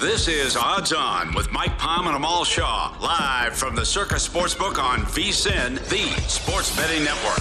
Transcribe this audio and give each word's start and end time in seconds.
This 0.00 0.28
is 0.28 0.58
Odds 0.58 0.92
On 0.92 1.34
with 1.34 1.50
Mike 1.50 1.78
Palm 1.78 2.06
and 2.06 2.14
Amal 2.14 2.44
Shah, 2.44 2.94
live 3.00 3.56
from 3.56 3.74
the 3.74 3.82
Circa 3.82 4.16
Sportsbook 4.16 4.78
on 4.78 4.98
VSIN, 4.98 5.76
the 5.88 6.20
sports 6.28 6.76
betting 6.76 7.02
network. 7.02 7.40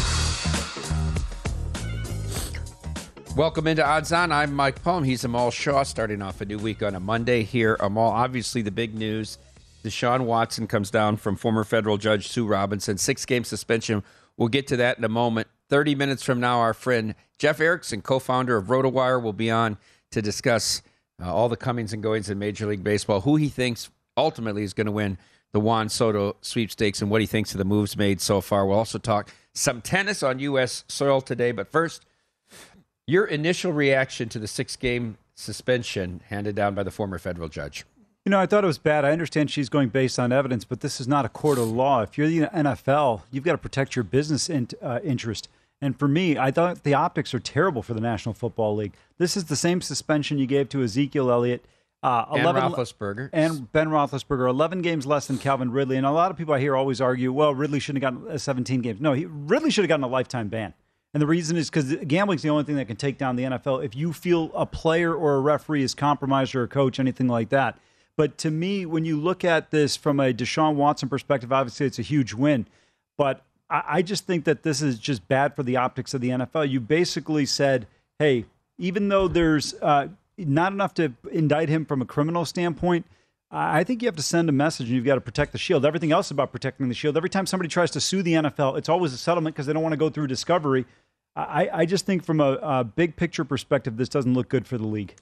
Welcome 3.35 3.67
into 3.67 3.85
Odds 3.85 4.13
On. 4.13 4.31
I'm 4.31 4.53
Mike 4.53 4.81
Palm. 4.81 5.03
He's 5.03 5.25
Amal 5.25 5.51
Shah, 5.51 5.83
starting 5.83 6.21
off 6.21 6.39
a 6.39 6.45
new 6.45 6.57
week 6.57 6.81
on 6.81 6.95
a 6.95 6.99
Monday 7.01 7.43
here. 7.43 7.75
Amal, 7.81 8.11
obviously 8.11 8.61
the 8.61 8.71
big 8.71 8.95
news 8.95 9.37
Deshaun 9.83 10.21
Watson 10.21 10.65
comes 10.65 10.89
down 10.89 11.17
from 11.17 11.35
former 11.35 11.65
federal 11.65 11.97
judge 11.97 12.29
Sue 12.29 12.47
Robinson. 12.47 12.97
Six 12.97 13.25
game 13.25 13.43
suspension. 13.43 14.01
We'll 14.37 14.47
get 14.47 14.65
to 14.67 14.77
that 14.77 14.97
in 14.97 15.03
a 15.03 15.09
moment. 15.09 15.49
30 15.67 15.95
minutes 15.95 16.23
from 16.23 16.39
now, 16.39 16.59
our 16.61 16.73
friend 16.73 17.15
Jeff 17.37 17.59
Erickson, 17.59 18.01
co 18.01 18.17
founder 18.17 18.55
of 18.55 18.67
RotoWire, 18.67 19.21
will 19.21 19.33
be 19.33 19.51
on 19.51 19.77
to 20.11 20.21
discuss 20.21 20.81
uh, 21.21 21.33
all 21.33 21.49
the 21.49 21.57
comings 21.57 21.93
and 21.93 22.03
goings 22.03 22.29
in 22.29 22.39
Major 22.39 22.65
League 22.65 22.83
Baseball, 22.83 23.21
who 23.21 23.35
he 23.35 23.49
thinks 23.49 23.89
ultimately 24.17 24.63
is 24.63 24.73
going 24.73 24.85
to 24.85 24.91
win 24.91 25.17
the 25.51 25.59
Juan 25.59 25.87
Soto 25.87 26.35
sweepstakes, 26.41 27.01
and 27.01 27.09
what 27.09 27.21
he 27.21 27.27
thinks 27.27 27.53
of 27.53 27.57
the 27.59 27.65
moves 27.65 27.95
made 27.95 28.19
so 28.19 28.41
far. 28.41 28.65
We'll 28.65 28.77
also 28.77 28.97
talk 28.97 29.33
some 29.53 29.81
tennis 29.81 30.21
on 30.21 30.39
U.S. 30.39 30.83
soil 30.89 31.21
today. 31.21 31.53
But 31.53 31.71
first, 31.71 32.05
your 33.07 33.25
initial 33.25 33.71
reaction 33.71 34.27
to 34.29 34.39
the 34.39 34.47
six 34.47 34.75
game 34.75 35.17
suspension 35.33 36.21
handed 36.27 36.55
down 36.55 36.75
by 36.75 36.83
the 36.83 36.91
former 36.91 37.17
federal 37.17 37.47
judge. 37.47 37.85
You 38.25 38.31
know, 38.31 38.39
I 38.39 38.47
thought 38.47 38.63
it 38.63 38.67
was 38.67 38.79
bad. 38.79 39.05
I 39.05 39.11
understand 39.11 39.51
she's 39.51 39.69
going 39.69 39.89
based 39.89 40.17
on 40.17 40.31
evidence, 40.31 40.65
but 40.65 40.81
this 40.81 40.99
is 40.99 41.07
not 41.07 41.25
a 41.25 41.29
court 41.29 41.59
of 41.59 41.69
law. 41.69 42.01
If 42.01 42.17
you're 42.17 42.27
the 42.27 42.47
NFL, 42.47 43.21
you've 43.31 43.43
got 43.43 43.51
to 43.51 43.57
protect 43.57 43.95
your 43.95 44.03
business 44.03 44.49
in, 44.49 44.67
uh, 44.81 44.99
interest. 45.03 45.47
And 45.81 45.97
for 45.97 46.07
me, 46.07 46.37
I 46.37 46.51
thought 46.51 46.83
the 46.83 46.93
optics 46.93 47.33
are 47.33 47.39
terrible 47.39 47.81
for 47.81 47.93
the 47.93 48.01
National 48.01 48.33
Football 48.33 48.75
League. 48.75 48.93
This 49.17 49.35
is 49.35 49.45
the 49.45 49.55
same 49.55 49.81
suspension 49.81 50.37
you 50.37 50.47
gave 50.47 50.69
to 50.69 50.83
Ezekiel 50.83 51.29
Elliott. 51.29 51.65
Uh, 52.01 52.25
11, 52.33 52.63
and 52.63 52.73
Roethlisberger. 52.73 53.29
And 53.33 53.71
Ben 53.71 53.89
Roethlisberger, 53.89 54.47
11 54.47 54.81
games 54.81 55.07
less 55.07 55.25
than 55.25 55.39
Calvin 55.39 55.71
Ridley. 55.71 55.97
And 55.97 56.05
a 56.05 56.11
lot 56.11 56.29
of 56.29 56.37
people 56.37 56.53
I 56.53 56.59
hear 56.59 56.75
always 56.75 57.01
argue, 57.01 57.33
well, 57.33 57.53
Ridley 57.53 57.79
shouldn't 57.79 58.03
have 58.03 58.21
gotten 58.21 58.37
17 58.37 58.81
games. 58.81 59.01
No, 59.01 59.13
he, 59.13 59.25
Ridley 59.25 59.71
should 59.71 59.83
have 59.83 59.89
gotten 59.89 60.03
a 60.03 60.07
lifetime 60.07 60.47
ban. 60.47 60.73
And 61.15 61.21
the 61.21 61.27
reason 61.27 61.57
is 61.57 61.69
because 61.69 61.95
gambling's 62.07 62.41
the 62.41 62.49
only 62.49 62.63
thing 62.63 62.75
that 62.75 62.85
can 62.85 62.97
take 62.97 63.17
down 63.17 63.37
the 63.37 63.43
NFL. 63.43 63.83
If 63.83 63.95
you 63.95 64.13
feel 64.13 64.51
a 64.53 64.65
player 64.65 65.15
or 65.15 65.35
a 65.35 65.39
referee 65.39 65.81
is 65.81 65.95
compromised 65.95 66.53
or 66.55 66.63
a 66.63 66.67
coach, 66.67 66.99
anything 66.99 67.27
like 67.27 67.49
that. 67.49 67.79
But 68.17 68.37
to 68.39 68.51
me, 68.51 68.85
when 68.85 69.05
you 69.05 69.19
look 69.19 69.43
at 69.43 69.71
this 69.71 69.95
from 69.95 70.19
a 70.19 70.33
Deshaun 70.33 70.75
Watson 70.75 71.09
perspective, 71.09 71.51
obviously 71.51 71.85
it's 71.85 71.99
a 71.99 72.03
huge 72.03 72.33
win. 72.33 72.67
But 73.17 73.43
I 73.69 74.01
just 74.01 74.25
think 74.27 74.45
that 74.45 74.63
this 74.63 74.81
is 74.81 74.99
just 74.99 75.27
bad 75.27 75.55
for 75.55 75.63
the 75.63 75.77
optics 75.77 76.13
of 76.13 76.21
the 76.21 76.29
NFL. 76.29 76.69
You 76.69 76.79
basically 76.79 77.45
said, 77.45 77.87
hey, 78.19 78.45
even 78.77 79.09
though 79.09 79.27
there's 79.27 79.73
uh, 79.81 80.09
not 80.37 80.71
enough 80.71 80.93
to 80.95 81.13
indict 81.31 81.69
him 81.69 81.85
from 81.85 82.01
a 82.01 82.05
criminal 82.05 82.45
standpoint, 82.45 83.05
I 83.51 83.83
think 83.83 84.01
you 84.01 84.07
have 84.07 84.15
to 84.17 84.23
send 84.23 84.49
a 84.49 84.51
message 84.51 84.87
and 84.87 84.95
you've 84.95 85.05
got 85.05 85.15
to 85.15 85.21
protect 85.21 85.51
the 85.51 85.57
shield. 85.57 85.85
Everything 85.85 86.11
else 86.11 86.29
about 86.29 86.51
protecting 86.51 86.89
the 86.89 86.93
shield, 86.93 87.15
every 87.15 87.29
time 87.29 87.45
somebody 87.45 87.69
tries 87.69 87.91
to 87.91 88.01
sue 88.01 88.21
the 88.21 88.33
NFL, 88.33 88.77
it's 88.77 88.89
always 88.89 89.13
a 89.13 89.17
settlement 89.17 89.55
because 89.55 89.65
they 89.65 89.73
don't 89.73 89.83
want 89.83 89.93
to 89.93 89.97
go 89.97 90.09
through 90.09 90.27
discovery. 90.27 90.85
I, 91.35 91.69
I 91.71 91.85
just 91.85 92.05
think 92.05 92.23
from 92.23 92.39
a, 92.39 92.53
a, 92.61 92.83
big 92.83 93.15
picture 93.17 93.43
perspective, 93.43 93.97
this 93.97 94.09
doesn't 94.09 94.33
look 94.33 94.47
good 94.47 94.65
for 94.65 94.77
the 94.77 94.87
league. 94.87 95.15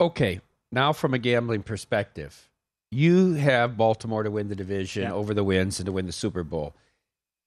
Okay, 0.00 0.40
now 0.70 0.92
from 0.92 1.14
a 1.14 1.18
gambling 1.18 1.62
perspective, 1.62 2.48
you 2.92 3.34
have 3.34 3.76
Baltimore 3.76 4.22
to 4.22 4.30
win 4.30 4.48
the 4.48 4.54
division 4.54 5.02
Yeah. 5.04 5.12
over 5.12 5.34
the 5.34 5.42
wins 5.42 5.80
and 5.80 5.86
to 5.86 5.92
win 5.92 6.06
the 6.06 6.12
Super 6.12 6.44
Bowl. 6.44 6.74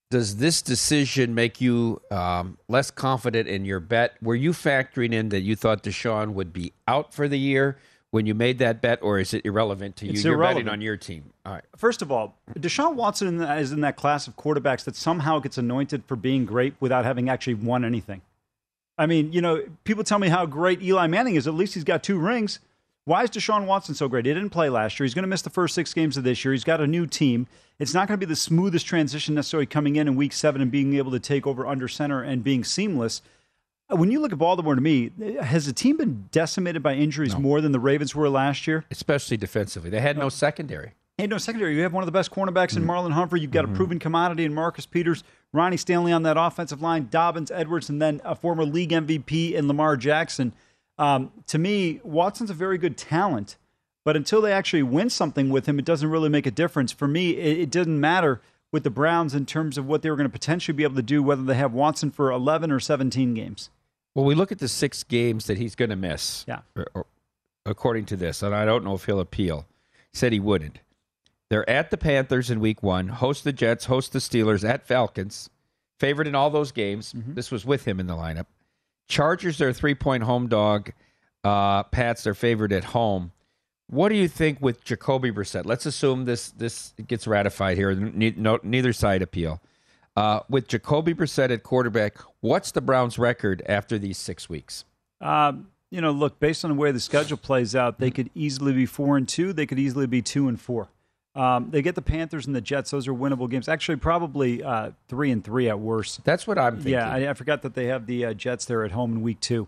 Does 0.09 0.37
this 0.37 0.63
decision 0.63 1.35
make 1.35 1.61
you 1.61 2.01
um, 2.09 2.57
less 2.67 2.89
confident 2.89 3.47
in 3.47 3.63
your 3.63 3.79
bet? 3.79 4.15
Were 4.23 4.35
you 4.35 4.53
factoring 4.53 5.13
in 5.13 5.29
that 5.29 5.41
you 5.41 5.55
thought 5.55 5.83
Deshaun 5.83 6.33
would 6.33 6.51
be 6.51 6.73
out 6.87 7.13
for 7.13 7.27
the 7.27 7.37
year 7.37 7.77
when 8.09 8.25
you 8.25 8.33
made 8.33 8.57
that 8.57 8.81
bet, 8.81 8.97
or 9.03 9.19
is 9.19 9.35
it 9.35 9.45
irrelevant 9.45 9.97
to 9.97 10.05
you? 10.07 10.13
It's 10.13 10.23
You're 10.23 10.35
betting 10.35 10.65
irrelevant. 10.65 10.69
on 10.69 10.81
your 10.81 10.97
team. 10.97 11.31
All 11.45 11.53
right. 11.53 11.63
First 11.77 12.01
of 12.01 12.11
all, 12.11 12.35
Deshaun 12.55 12.95
Watson 12.95 13.39
is 13.39 13.71
in 13.71 13.81
that 13.81 13.97
class 13.97 14.27
of 14.27 14.35
quarterbacks 14.35 14.83
that 14.85 14.95
somehow 14.95 15.37
gets 15.37 15.59
anointed 15.59 16.03
for 16.05 16.15
being 16.15 16.43
great 16.43 16.73
without 16.79 17.05
having 17.05 17.29
actually 17.29 17.53
won 17.53 17.85
anything. 17.85 18.21
I 18.97 19.05
mean, 19.05 19.31
you 19.31 19.41
know, 19.41 19.63
people 19.83 20.03
tell 20.03 20.17
me 20.17 20.29
how 20.29 20.47
great 20.47 20.81
Eli 20.81 21.05
Manning 21.05 21.35
is. 21.35 21.47
At 21.47 21.53
least 21.53 21.75
he's 21.75 21.83
got 21.83 22.01
two 22.01 22.17
rings. 22.17 22.59
Why 23.09 23.23
is 23.23 23.31
Deshaun 23.31 23.65
Watson 23.65 23.95
so 23.95 24.07
great? 24.07 24.27
He 24.27 24.33
didn't 24.35 24.51
play 24.51 24.69
last 24.69 24.99
year. 24.99 25.05
He's 25.05 25.15
going 25.15 25.23
to 25.23 25.27
miss 25.27 25.41
the 25.41 25.49
first 25.49 25.73
six 25.73 25.95
games 25.95 26.15
of 26.15 26.23
this 26.23 26.45
year. 26.45 26.51
He's 26.51 26.63
got 26.63 26.79
a 26.79 26.85
new 26.85 27.07
team. 27.07 27.47
It's 27.79 27.91
not 27.91 28.07
going 28.07 28.19
to 28.19 28.23
be 28.23 28.29
the 28.29 28.35
smoothest 28.35 28.85
transition 28.85 29.33
necessarily 29.33 29.65
coming 29.65 29.95
in 29.95 30.07
in 30.07 30.15
week 30.15 30.31
seven 30.31 30.61
and 30.61 30.69
being 30.69 30.93
able 30.93 31.09
to 31.09 31.19
take 31.19 31.47
over 31.47 31.65
under 31.65 31.87
center 31.87 32.21
and 32.21 32.43
being 32.43 32.63
seamless. 32.63 33.23
Uh, 33.91 33.95
When 33.95 34.11
you 34.11 34.19
look 34.19 34.31
at 34.31 34.37
Baltimore, 34.37 34.75
to 34.75 34.81
me, 34.81 35.09
uh, 35.19 35.41
has 35.41 35.65
the 35.65 35.73
team 35.73 35.97
been 35.97 36.29
decimated 36.29 36.83
by 36.83 36.93
injuries 36.93 37.35
more 37.35 37.61
than 37.61 37.71
the 37.71 37.79
Ravens 37.79 38.13
were 38.13 38.29
last 38.29 38.67
year? 38.67 38.85
Especially 38.91 39.37
defensively. 39.37 39.89
They 39.89 40.01
had 40.01 40.15
no 40.15 40.29
secondary. 40.29 40.91
Hey, 41.17 41.25
no 41.25 41.39
secondary. 41.39 41.75
You 41.75 41.81
have 41.81 41.93
one 41.93 42.03
of 42.03 42.05
the 42.05 42.11
best 42.11 42.29
cornerbacks 42.29 42.77
in 42.77 42.83
mm-hmm. 42.83 42.91
Marlon 42.91 43.13
Humphrey. 43.13 43.41
You've 43.41 43.49
got 43.49 43.65
a 43.65 43.67
mm-hmm. 43.69 43.75
proven 43.75 43.97
commodity 43.97 44.45
in 44.45 44.53
Marcus 44.53 44.85
Peters, 44.85 45.23
Ronnie 45.51 45.77
Stanley 45.77 46.11
on 46.11 46.21
that 46.23 46.37
offensive 46.37 46.83
line, 46.83 47.07
Dobbins, 47.09 47.49
Edwards, 47.49 47.89
and 47.89 47.99
then 47.99 48.21
a 48.23 48.35
former 48.35 48.65
league 48.65 48.91
MVP 48.91 49.53
in 49.53 49.67
Lamar 49.67 49.97
Jackson. 49.97 50.53
Um, 50.99 51.31
to 51.47 51.57
me, 51.57 52.01
Watson's 52.03 52.49
a 52.49 52.53
very 52.53 52.77
good 52.77 52.97
talent, 52.97 53.57
but 54.05 54.15
until 54.15 54.41
they 54.41 54.51
actually 54.51 54.83
win 54.83 55.09
something 55.09 55.49
with 55.49 55.65
him, 55.65 55.79
it 55.79 55.85
doesn't 55.85 56.09
really 56.09 56.29
make 56.29 56.45
a 56.45 56.51
difference. 56.51 56.91
For 56.91 57.07
me, 57.07 57.31
it, 57.31 57.57
it 57.59 57.71
didn't 57.71 57.99
matter 57.99 58.41
with 58.71 58.83
the 58.83 58.89
Browns 58.91 59.33
in 59.33 59.45
terms 59.45 59.77
of 59.77 59.87
what 59.87 60.01
they 60.03 60.09
were 60.09 60.15
going 60.15 60.29
to 60.29 60.31
potentially 60.31 60.75
be 60.75 60.83
able 60.83 60.95
to 60.97 61.01
do, 61.01 61.23
whether 61.23 61.41
they 61.41 61.55
have 61.55 61.73
Watson 61.73 62.11
for 62.11 62.29
11 62.31 62.71
or 62.71 62.79
17 62.79 63.33
games. 63.33 63.69
Well, 64.13 64.25
we 64.25 64.35
look 64.35 64.51
at 64.51 64.59
the 64.59 64.67
six 64.67 65.03
games 65.03 65.45
that 65.47 65.57
he's 65.57 65.73
going 65.75 65.89
to 65.89 65.95
miss. 65.95 66.45
Yeah. 66.47 66.59
or- 66.75 66.87
or- 66.93 67.05
according 67.65 68.05
to 68.05 68.15
this, 68.15 68.41
and 68.41 68.53
I 68.55 68.65
don't 68.65 68.83
know 68.83 68.95
if 68.95 69.05
he'll 69.05 69.19
appeal. 69.19 69.65
Said 70.13 70.33
he 70.33 70.39
wouldn't. 70.39 70.79
They're 71.49 71.69
at 71.69 71.91
the 71.91 71.97
Panthers 71.97 72.49
in 72.49 72.59
week 72.59 72.81
one, 72.83 73.07
host 73.09 73.43
the 73.43 73.53
Jets, 73.53 73.85
host 73.85 74.11
the 74.11 74.19
Steelers, 74.19 74.67
at 74.67 74.85
Falcons, 74.87 75.49
favored 75.99 76.27
in 76.27 76.35
all 76.35 76.49
those 76.49 76.71
games. 76.71 77.13
This 77.15 77.51
was 77.51 77.65
with 77.65 77.85
him 77.85 77.99
in 77.99 78.07
the 78.07 78.15
lineup. 78.15 78.45
Chargers, 79.09 79.57
they're 79.57 79.69
a 79.69 79.73
three 79.73 79.95
point 79.95 80.23
home 80.23 80.47
dog. 80.47 80.91
Uh, 81.43 81.83
Pats, 81.83 82.23
they're 82.23 82.33
favored 82.33 82.71
at 82.71 82.85
home. 82.85 83.31
What 83.87 84.09
do 84.09 84.15
you 84.15 84.27
think 84.27 84.59
with 84.61 84.83
Jacoby 84.83 85.31
Brissett? 85.31 85.65
Let's 85.65 85.85
assume 85.85 86.25
this 86.25 86.51
this 86.51 86.93
gets 87.07 87.25
ratified 87.25 87.77
here. 87.77 87.93
Ne- 87.95 88.35
no, 88.37 88.59
neither 88.63 88.93
side 88.93 89.21
appeal. 89.21 89.59
Uh, 90.15 90.41
with 90.49 90.67
Jacoby 90.67 91.13
Brissett 91.13 91.49
at 91.49 91.63
quarterback, 91.63 92.17
what's 92.41 92.71
the 92.71 92.81
Browns' 92.81 93.17
record 93.17 93.63
after 93.67 93.97
these 93.97 94.17
six 94.17 94.49
weeks? 94.49 94.85
Um, 95.21 95.69
you 95.89 96.01
know, 96.01 96.11
look, 96.11 96.39
based 96.39 96.63
on 96.63 96.71
the 96.71 96.77
way 96.77 96.91
the 96.91 96.99
schedule 96.99 97.37
plays 97.37 97.75
out, 97.75 97.99
they 97.99 98.11
could 98.11 98.29
easily 98.35 98.73
be 98.73 98.85
four 98.85 99.17
and 99.17 99.27
two. 99.27 99.53
They 99.53 99.65
could 99.65 99.79
easily 99.79 100.07
be 100.07 100.21
two 100.21 100.47
and 100.47 100.59
four. 100.59 100.89
Um, 101.35 101.69
they 101.69 101.81
get 101.81 101.95
the 101.95 102.01
Panthers 102.01 102.47
and 102.47 102.55
the 102.55 102.61
Jets; 102.61 102.91
those 102.91 103.07
are 103.07 103.13
winnable 103.13 103.49
games. 103.49 103.69
Actually, 103.69 103.97
probably 103.97 104.63
uh, 104.63 104.91
three 105.07 105.31
and 105.31 105.43
three 105.43 105.69
at 105.69 105.79
worst. 105.79 106.23
That's 106.23 106.47
what 106.47 106.57
I'm 106.57 106.75
thinking. 106.77 106.93
Yeah, 106.93 107.09
I, 107.09 107.29
I 107.29 107.33
forgot 107.33 107.61
that 107.61 107.75
they 107.75 107.85
have 107.85 108.07
the 108.07 108.25
uh, 108.25 108.33
Jets 108.33 108.65
there 108.65 108.83
at 108.83 108.91
home 108.91 109.13
in 109.13 109.21
week 109.21 109.39
two. 109.39 109.67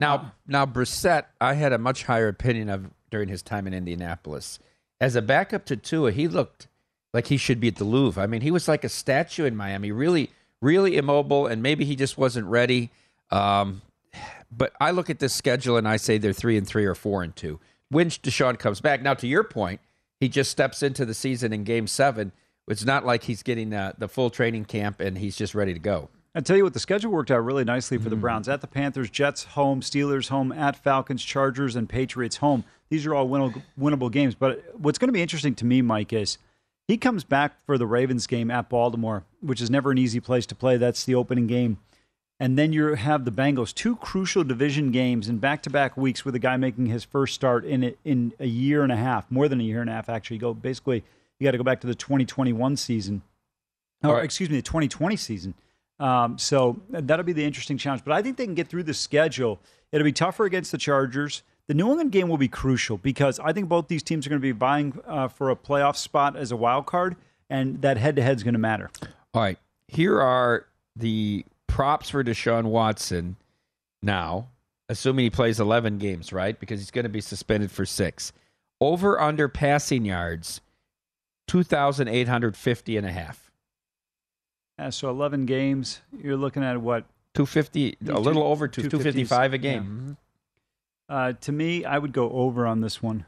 Now, 0.00 0.32
now 0.48 0.66
Brissett, 0.66 1.26
I 1.40 1.54
had 1.54 1.72
a 1.72 1.78
much 1.78 2.04
higher 2.04 2.26
opinion 2.26 2.68
of 2.68 2.90
during 3.10 3.28
his 3.28 3.40
time 3.40 3.68
in 3.68 3.74
Indianapolis. 3.74 4.58
As 5.00 5.14
a 5.14 5.22
backup 5.22 5.64
to 5.66 5.76
Tua, 5.76 6.10
he 6.10 6.26
looked 6.26 6.66
like 7.14 7.28
he 7.28 7.36
should 7.36 7.60
be 7.60 7.68
at 7.68 7.76
the 7.76 7.84
Louvre. 7.84 8.20
I 8.20 8.26
mean, 8.26 8.40
he 8.40 8.50
was 8.50 8.66
like 8.66 8.82
a 8.82 8.88
statue 8.88 9.44
in 9.44 9.54
Miami, 9.54 9.92
really, 9.92 10.30
really 10.60 10.96
immobile, 10.96 11.46
and 11.46 11.62
maybe 11.62 11.84
he 11.84 11.94
just 11.94 12.18
wasn't 12.18 12.46
ready. 12.46 12.90
Um, 13.30 13.82
but 14.50 14.72
I 14.80 14.90
look 14.90 15.08
at 15.08 15.20
this 15.20 15.34
schedule 15.34 15.76
and 15.76 15.86
I 15.86 15.96
say 15.96 16.18
they're 16.18 16.32
three 16.32 16.56
and 16.56 16.66
three 16.66 16.84
or 16.84 16.94
four 16.94 17.22
and 17.22 17.34
two. 17.34 17.60
When 17.88 18.08
Deshaun 18.08 18.58
comes 18.58 18.80
back, 18.80 19.02
now 19.02 19.14
to 19.14 19.26
your 19.26 19.44
point, 19.44 19.80
he 20.22 20.28
just 20.28 20.52
steps 20.52 20.84
into 20.84 21.04
the 21.04 21.14
season 21.14 21.52
in 21.52 21.64
Game 21.64 21.88
Seven. 21.88 22.30
It's 22.68 22.84
not 22.84 23.04
like 23.04 23.24
he's 23.24 23.42
getting 23.42 23.74
uh, 23.74 23.92
the 23.98 24.06
full 24.06 24.30
training 24.30 24.66
camp 24.66 25.00
and 25.00 25.18
he's 25.18 25.36
just 25.36 25.52
ready 25.52 25.72
to 25.72 25.80
go. 25.80 26.10
I 26.32 26.40
tell 26.40 26.56
you 26.56 26.62
what, 26.62 26.74
the 26.74 26.78
schedule 26.78 27.10
worked 27.10 27.32
out 27.32 27.44
really 27.44 27.64
nicely 27.64 27.98
for 27.98 28.08
the 28.08 28.14
Mm. 28.16 28.20
Browns. 28.20 28.48
At 28.48 28.60
the 28.60 28.68
Panthers, 28.68 29.10
Jets 29.10 29.42
home, 29.42 29.80
Steelers 29.80 30.28
home, 30.28 30.52
at 30.52 30.76
Falcons, 30.76 31.24
Chargers, 31.24 31.74
and 31.74 31.88
Patriots 31.88 32.36
home. 32.36 32.62
These 32.88 33.04
are 33.04 33.14
all 33.16 33.28
winnable, 33.28 33.62
winnable 33.76 34.12
games. 34.12 34.36
But 34.36 34.64
what's 34.78 34.96
going 34.96 35.08
to 35.08 35.12
be 35.12 35.20
interesting 35.22 35.56
to 35.56 35.64
me, 35.66 35.82
Mike, 35.82 36.12
is 36.12 36.38
he 36.86 36.96
comes 36.96 37.24
back 37.24 37.56
for 37.66 37.76
the 37.76 37.86
Ravens 37.86 38.28
game 38.28 38.48
at 38.48 38.70
Baltimore, 38.70 39.24
which 39.40 39.60
is 39.60 39.70
never 39.70 39.90
an 39.90 39.98
easy 39.98 40.20
place 40.20 40.46
to 40.46 40.54
play. 40.54 40.76
That's 40.76 41.04
the 41.04 41.16
opening 41.16 41.48
game. 41.48 41.78
And 42.42 42.58
then 42.58 42.72
you 42.72 42.96
have 42.96 43.24
the 43.24 43.30
Bengals, 43.30 43.72
two 43.72 43.94
crucial 43.94 44.42
division 44.42 44.90
games 44.90 45.28
in 45.28 45.38
back-to-back 45.38 45.96
weeks 45.96 46.24
with 46.24 46.34
a 46.34 46.40
guy 46.40 46.56
making 46.56 46.86
his 46.86 47.04
first 47.04 47.36
start 47.36 47.64
in 47.64 47.84
a, 47.84 47.94
in 48.04 48.32
a 48.40 48.46
year 48.46 48.82
and 48.82 48.90
a 48.90 48.96
half, 48.96 49.30
more 49.30 49.46
than 49.46 49.60
a 49.60 49.62
year 49.62 49.80
and 49.80 49.88
a 49.88 49.92
half 49.92 50.08
actually. 50.08 50.38
Go 50.38 50.52
basically, 50.52 51.04
you 51.38 51.44
got 51.46 51.52
to 51.52 51.58
go 51.58 51.62
back 51.62 51.80
to 51.82 51.86
the 51.86 51.94
2021 51.94 52.76
season, 52.76 53.22
or 54.02 54.16
right. 54.16 54.24
excuse 54.24 54.50
me, 54.50 54.56
the 54.56 54.62
2020 54.62 55.14
season. 55.14 55.54
Um, 56.00 56.36
so 56.36 56.80
that'll 56.90 57.24
be 57.24 57.32
the 57.32 57.44
interesting 57.44 57.78
challenge. 57.78 58.02
But 58.04 58.14
I 58.14 58.22
think 58.22 58.36
they 58.36 58.44
can 58.44 58.56
get 58.56 58.66
through 58.66 58.82
the 58.82 58.94
schedule. 58.94 59.60
It'll 59.92 60.04
be 60.04 60.10
tougher 60.10 60.44
against 60.44 60.72
the 60.72 60.78
Chargers. 60.78 61.44
The 61.68 61.74
New 61.74 61.90
England 61.90 62.10
game 62.10 62.26
will 62.26 62.38
be 62.38 62.48
crucial 62.48 62.98
because 62.98 63.38
I 63.38 63.52
think 63.52 63.68
both 63.68 63.86
these 63.86 64.02
teams 64.02 64.26
are 64.26 64.30
going 64.30 64.40
to 64.40 64.42
be 64.42 64.50
vying 64.50 64.98
uh, 65.06 65.28
for 65.28 65.50
a 65.50 65.54
playoff 65.54 65.94
spot 65.94 66.34
as 66.34 66.50
a 66.50 66.56
wild 66.56 66.86
card, 66.86 67.14
and 67.48 67.82
that 67.82 67.98
head-to-head 67.98 68.34
is 68.34 68.42
going 68.42 68.54
to 68.54 68.58
matter. 68.58 68.90
All 69.32 69.42
right. 69.42 69.58
Here 69.86 70.20
are 70.20 70.66
the 70.96 71.44
props 71.72 72.10
for 72.10 72.22
Deshaun 72.22 72.64
Watson 72.64 73.36
now, 74.02 74.48
assuming 74.90 75.24
he 75.24 75.30
plays 75.30 75.58
11 75.58 75.96
games, 75.96 76.30
right? 76.30 76.58
Because 76.60 76.80
he's 76.80 76.90
going 76.90 77.04
to 77.04 77.08
be 77.08 77.22
suspended 77.22 77.70
for 77.70 77.86
six. 77.86 78.32
Over 78.78 79.18
under 79.18 79.48
passing 79.48 80.04
yards, 80.04 80.60
2,850 81.48 82.96
and 82.96 83.06
a 83.06 83.10
half. 83.10 83.50
Uh, 84.78 84.90
so 84.90 85.08
11 85.08 85.46
games, 85.46 86.02
you're 86.22 86.36
looking 86.36 86.62
at 86.62 86.78
what? 86.80 87.04
250, 87.34 87.96
a 88.06 88.20
little 88.20 88.42
over 88.42 88.68
two, 88.68 88.82
255 88.82 89.54
a 89.54 89.56
yeah. 89.56 89.62
game. 89.62 90.16
Uh, 91.08 91.32
to 91.32 91.52
me, 91.52 91.86
I 91.86 91.96
would 91.96 92.12
go 92.12 92.30
over 92.30 92.66
on 92.66 92.82
this 92.82 93.02
one. 93.02 93.24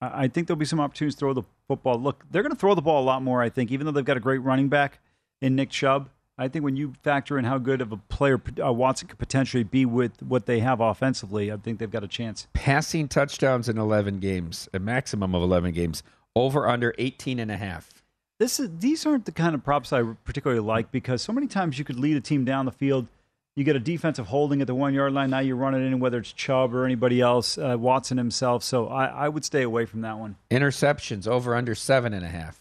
I 0.00 0.24
I 0.24 0.28
think 0.28 0.46
there'll 0.46 0.58
be 0.58 0.64
some 0.66 0.78
opportunities 0.78 1.16
to 1.16 1.18
throw 1.18 1.34
the 1.34 1.42
football. 1.66 1.98
Look, 1.98 2.24
they're 2.30 2.42
going 2.42 2.54
to 2.54 2.58
throw 2.58 2.76
the 2.76 2.82
ball 2.82 3.02
a 3.02 3.06
lot 3.06 3.22
more, 3.22 3.42
I 3.42 3.48
think, 3.48 3.72
even 3.72 3.86
though 3.86 3.92
they've 3.92 4.04
got 4.04 4.16
a 4.16 4.20
great 4.20 4.38
running 4.38 4.68
back 4.68 5.00
in 5.40 5.56
Nick 5.56 5.70
Chubb. 5.70 6.10
I 6.38 6.48
think 6.48 6.64
when 6.64 6.76
you 6.76 6.94
factor 7.02 7.38
in 7.38 7.44
how 7.44 7.58
good 7.58 7.80
of 7.80 7.92
a 7.92 7.96
player 7.96 8.40
uh, 8.62 8.72
Watson 8.72 9.08
could 9.08 9.18
potentially 9.18 9.64
be 9.64 9.84
with 9.84 10.22
what 10.22 10.46
they 10.46 10.60
have 10.60 10.80
offensively, 10.80 11.52
I 11.52 11.56
think 11.56 11.78
they've 11.78 11.90
got 11.90 12.04
a 12.04 12.08
chance. 12.08 12.46
Passing 12.54 13.06
touchdowns 13.06 13.68
in 13.68 13.78
11 13.78 14.18
games, 14.18 14.68
a 14.72 14.78
maximum 14.78 15.34
of 15.34 15.42
11 15.42 15.72
games. 15.72 16.02
Over 16.34 16.66
under 16.66 16.94
18 16.96 17.38
and 17.38 17.50
a 17.50 17.58
half. 17.58 18.02
This 18.38 18.58
is 18.58 18.70
these 18.78 19.04
aren't 19.04 19.26
the 19.26 19.32
kind 19.32 19.54
of 19.54 19.62
props 19.62 19.92
I 19.92 20.02
particularly 20.24 20.62
like 20.62 20.90
because 20.90 21.22
so 21.22 21.32
many 21.32 21.46
times 21.46 21.78
you 21.78 21.84
could 21.84 22.00
lead 22.00 22.16
a 22.16 22.20
team 22.20 22.44
down 22.44 22.64
the 22.64 22.72
field. 22.72 23.06
You 23.54 23.64
get 23.64 23.76
a 23.76 23.78
defensive 23.78 24.26
holding 24.26 24.62
at 24.62 24.66
the 24.66 24.74
one 24.74 24.94
yard 24.94 25.12
line. 25.12 25.30
Now 25.30 25.40
you 25.40 25.54
run 25.54 25.74
it 25.74 25.80
in, 25.80 26.00
whether 26.00 26.18
it's 26.18 26.32
Chubb 26.32 26.74
or 26.74 26.86
anybody 26.86 27.20
else, 27.20 27.58
uh, 27.58 27.76
Watson 27.78 28.16
himself. 28.16 28.64
So 28.64 28.88
I, 28.88 29.04
I 29.04 29.28
would 29.28 29.44
stay 29.44 29.62
away 29.62 29.84
from 29.84 30.00
that 30.00 30.18
one. 30.18 30.36
Interceptions, 30.50 31.28
over 31.28 31.54
under 31.54 31.74
seven 31.74 32.14
and 32.14 32.24
a 32.24 32.30
half. 32.30 32.58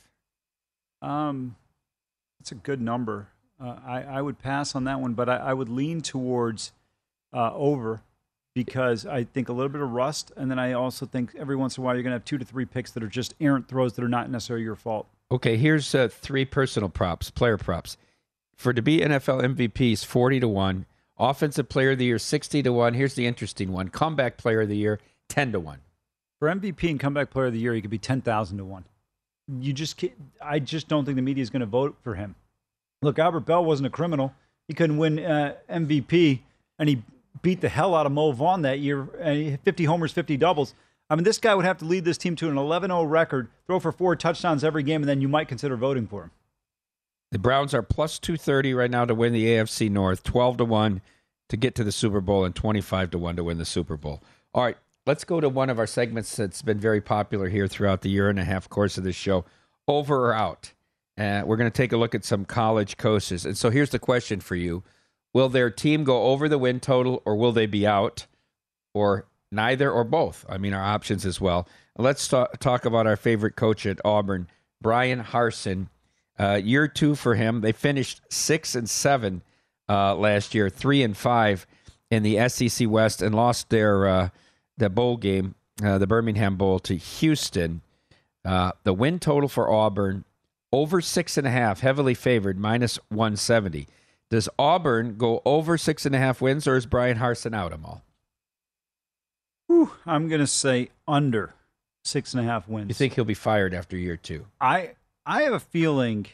Um, 1.02 1.56
that's 2.40 2.52
a 2.52 2.56
good 2.56 2.82
number. 2.82 3.30
Uh, 3.62 3.76
I, 3.86 4.02
I 4.04 4.22
would 4.22 4.40
pass 4.40 4.76
on 4.76 4.86
that 4.86 5.00
one, 5.00 5.14
but 5.14 5.30
I, 5.30 5.38
I 5.38 5.54
would 5.54 5.70
lean 5.70 6.02
towards 6.02 6.72
uh, 7.34 7.54
over 7.54 8.02
because 8.54 9.06
I 9.06 9.24
think 9.24 9.50
a 9.50 9.54
little 9.54 9.70
bit 9.70 9.82
of 9.82 9.92
rust, 9.92 10.32
and 10.36 10.52
then 10.52 10.60
I 10.60 10.74
also 10.74 11.06
think 11.06 11.34
every 11.38 11.56
once 11.56 11.78
in 11.78 11.84
a 11.84 11.86
while 11.86 11.96
you're 11.96 12.04
going 12.04 12.12
to 12.12 12.16
have 12.16 12.26
two 12.26 12.38
to 12.38 12.46
three 12.46 12.66
picks 12.66 12.92
that 12.92 13.04
are 13.04 13.08
just 13.08 13.34
errant 13.40 13.68
throws 13.68 13.94
that 13.94 14.04
are 14.04 14.10
not 14.10 14.30
necessarily 14.30 14.64
your 14.64 14.76
fault. 14.76 15.08
Okay, 15.32 15.56
here's 15.56 15.96
uh, 15.96 16.10
three 16.10 16.44
personal 16.44 16.90
props, 16.90 17.30
player 17.30 17.58
props. 17.58 17.96
For 18.58 18.74
to 18.74 18.82
be 18.82 19.00
NFL 19.00 19.56
MVPs, 19.56 20.04
40 20.04 20.42
to 20.42 20.48
1. 20.48 20.86
Offensive 21.18 21.70
player 21.70 21.92
of 21.92 22.00
the 22.00 22.06
year, 22.06 22.20
60 22.20 22.64
to 22.64 22.74
1. 22.74 22.94
Here's 22.96 23.14
the 23.14 23.26
interesting 23.26 23.72
one. 23.72 23.90
Comeback 23.90 24.38
player 24.38 24.62
of 24.62 24.70
the 24.70 24.76
year, 24.76 25.00
10 25.30 25.54
to 25.54 25.60
1. 25.60 25.80
For 26.42 26.48
MVP 26.48 26.90
and 26.90 27.00
comeback 27.00 27.30
player 27.30 27.46
of 27.46 27.54
the 27.54 27.60
year, 27.60 27.76
he 27.76 27.82
could 27.82 27.92
be 27.92 28.00
ten 28.00 28.20
thousand 28.20 28.58
to 28.58 28.66
one. 28.66 28.84
You 29.48 29.74
just, 29.74 29.96
can't, 29.98 30.14
I 30.44 30.58
just 30.58 30.88
don't 30.88 31.06
think 31.06 31.16
the 31.16 31.22
media 31.22 31.44
is 31.44 31.52
going 31.52 31.60
to 31.60 31.68
vote 31.68 31.98
for 32.04 32.16
him. 32.16 32.34
Look, 33.02 33.18
Albert 33.18 33.42
Belle 33.42 33.66
wasn't 33.66 33.88
a 33.88 33.90
criminal. 33.90 34.34
He 34.68 34.74
couldn't 34.74 34.98
win 34.98 35.20
uh, 35.20 35.56
MVP, 35.70 36.42
and 36.78 36.88
he 36.88 37.02
beat 37.42 37.62
the 37.62 37.70
hell 37.70 37.96
out 37.96 38.06
of 38.06 38.12
Mo 38.12 38.32
Vaughn 38.32 38.62
that 38.62 38.80
year. 38.80 39.08
Uh, 39.22 39.32
he 39.32 39.50
hit 39.52 39.62
50 39.64 39.86
homers, 39.86 40.12
50 40.12 40.38
doubles. 40.38 40.76
I 41.10 41.16
mean, 41.16 41.24
this 41.24 41.40
guy 41.40 41.56
would 41.56 41.66
have 41.66 41.80
to 41.80 41.86
lead 41.86 42.06
this 42.06 42.18
team 42.18 42.36
to 42.38 42.50
an 42.50 42.56
11-0 42.56 43.10
record, 43.10 43.50
throw 43.66 43.80
for 43.80 43.92
four 43.92 44.16
touchdowns 44.16 44.64
every 44.64 44.84
game, 44.84 45.02
and 45.02 45.10
then 45.10 45.20
you 45.20 45.28
might 45.28 45.48
consider 45.48 45.76
voting 45.76 46.08
for 46.08 46.24
him. 46.24 46.32
The 47.32 47.40
Browns 47.40 47.74
are 47.74 47.82
plus 47.82 48.20
230 48.20 48.74
right 48.74 48.92
now 48.92 49.06
to 49.06 49.16
win 49.16 49.34
the 49.34 49.46
AFC 49.46 49.90
North, 49.90 50.24
12 50.24 50.58
to 50.58 50.66
1 50.66 51.02
to 51.50 51.58
get 51.58 51.76
to 51.76 51.84
the 51.84 51.92
Super 51.92 52.22
Bowl, 52.22 52.46
and 52.46 52.56
25 52.56 53.12
to 53.12 53.18
1 53.18 53.36
to 53.38 53.44
win 53.44 53.58
the 53.58 53.66
Super 53.66 53.98
Bowl. 53.98 54.22
All 54.54 54.64
right, 54.64 54.78
let's 55.06 55.24
go 55.24 55.42
to 55.42 55.50
one 55.50 55.70
of 55.70 55.80
our 55.80 55.88
segments 55.88 56.36
that's 56.36 56.62
been 56.62 56.80
very 56.80 57.02
popular 57.02 57.50
here 57.50 57.68
throughout 57.68 58.02
the 58.02 58.10
year 58.10 58.30
and 58.30 58.40
a 58.40 58.44
half 58.44 58.70
course 58.70 58.98
of 58.98 59.04
this 59.04 59.16
show 59.16 59.44
over 59.88 60.30
or 60.30 60.34
out. 60.34 60.72
Uh, 61.18 61.44
we're 61.46 61.58
going 61.58 61.70
to 61.70 61.76
take 61.76 61.92
a 61.92 61.98
look 61.98 62.16
at 62.16 62.26
some 62.26 62.46
college 62.46 62.98
coaches. 62.98 63.46
And 63.46 63.58
so 63.58 63.70
here's 63.70 63.90
the 63.90 64.00
question 64.00 64.40
for 64.40 64.56
you 64.56 64.84
Will 65.34 65.50
their 65.50 65.70
team 65.70 66.04
go 66.04 66.24
over 66.24 66.50
the 66.50 66.58
win 66.58 66.80
total, 66.80 67.22
or 67.26 67.36
will 67.36 67.52
they 67.52 67.66
be 67.66 67.88
out, 67.88 68.28
or 68.94 69.26
neither, 69.52 69.90
or 69.92 70.04
both? 70.04 70.46
I 70.50 70.58
mean, 70.58 70.74
our 70.74 70.84
options 70.84 71.26
as 71.26 71.40
well. 71.40 71.68
Let's 71.98 72.28
ta- 72.28 72.48
talk 72.60 72.86
about 72.86 73.08
our 73.08 73.16
favorite 73.16 73.56
coach 73.56 73.86
at 73.86 74.00
Auburn, 74.04 74.48
Bryan 74.82 75.24
Harsin. 75.24 75.88
Uh, 76.40 76.60
year 76.62 76.88
two 76.88 77.16
for 77.16 77.36
him. 77.36 77.62
They 77.62 77.72
finished 77.72 78.22
six 78.30 78.76
and 78.76 78.90
seven 78.90 79.42
uh, 79.88 80.16
last 80.16 80.56
year, 80.56 80.70
three 80.70 81.04
and 81.04 81.16
five 81.16 81.68
in 82.10 82.24
the 82.24 82.50
SEC 82.50 82.90
West, 82.90 83.22
and 83.22 83.36
lost 83.36 83.70
their 83.70 84.08
uh, 84.08 84.30
the 84.78 84.90
bowl 84.90 85.18
game, 85.18 85.56
uh, 85.84 85.98
the 85.98 86.08
Birmingham 86.08 86.58
Bowl, 86.58 86.80
to 86.80 86.96
Houston. 86.96 87.82
Uh, 88.44 88.72
the 88.84 88.94
win 88.94 89.20
total 89.20 89.48
for 89.48 89.70
Auburn 89.70 90.26
over 90.72 91.02
six 91.02 91.38
and 91.38 91.48
a 91.48 91.52
half, 91.52 91.82
heavily 91.82 92.14
favored, 92.14 92.58
minus 92.58 93.00
one 93.10 93.36
seventy. 93.36 93.88
Does 94.30 94.48
Auburn 94.58 95.18
go 95.18 95.42
over 95.46 95.78
six 95.78 96.06
and 96.06 96.16
a 96.16 96.18
half 96.18 96.42
wins, 96.42 96.66
or 96.66 96.76
is 96.78 96.86
Bryan 96.86 97.18
Harsin 97.18 97.54
out 97.54 97.72
them 97.72 97.86
all? 97.86 98.02
Whew, 99.68 99.92
I'm 100.06 100.30
going 100.30 100.42
to 100.42 100.48
say 100.48 100.90
under 101.08 101.54
six 102.06 102.34
and 102.34 102.42
a 102.42 102.46
half 102.46 102.68
wins. 102.68 102.90
You 102.90 102.94
think 102.94 103.14
he'll 103.14 103.26
be 103.26 103.34
fired 103.34 103.74
after 103.74 103.98
year 103.98 104.18
two? 104.18 104.46
I 104.60 104.92
I 105.26 105.44
have 105.44 105.54
a 105.54 105.60
feeling. 105.60 106.28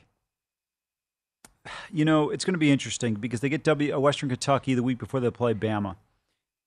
You 1.92 2.06
know, 2.06 2.30
it's 2.30 2.46
going 2.46 2.54
to 2.54 2.60
be 2.60 2.72
interesting 2.72 3.16
because 3.16 3.42
they 3.42 3.50
get 3.50 3.64
W 3.64 3.96
uh, 3.96 4.00
Western 4.00 4.30
Kentucky 4.30 4.74
the 4.74 4.84
week 4.84 4.98
before 5.00 5.20
they 5.20 5.30
play 5.32 5.54
Bama. 5.54 5.96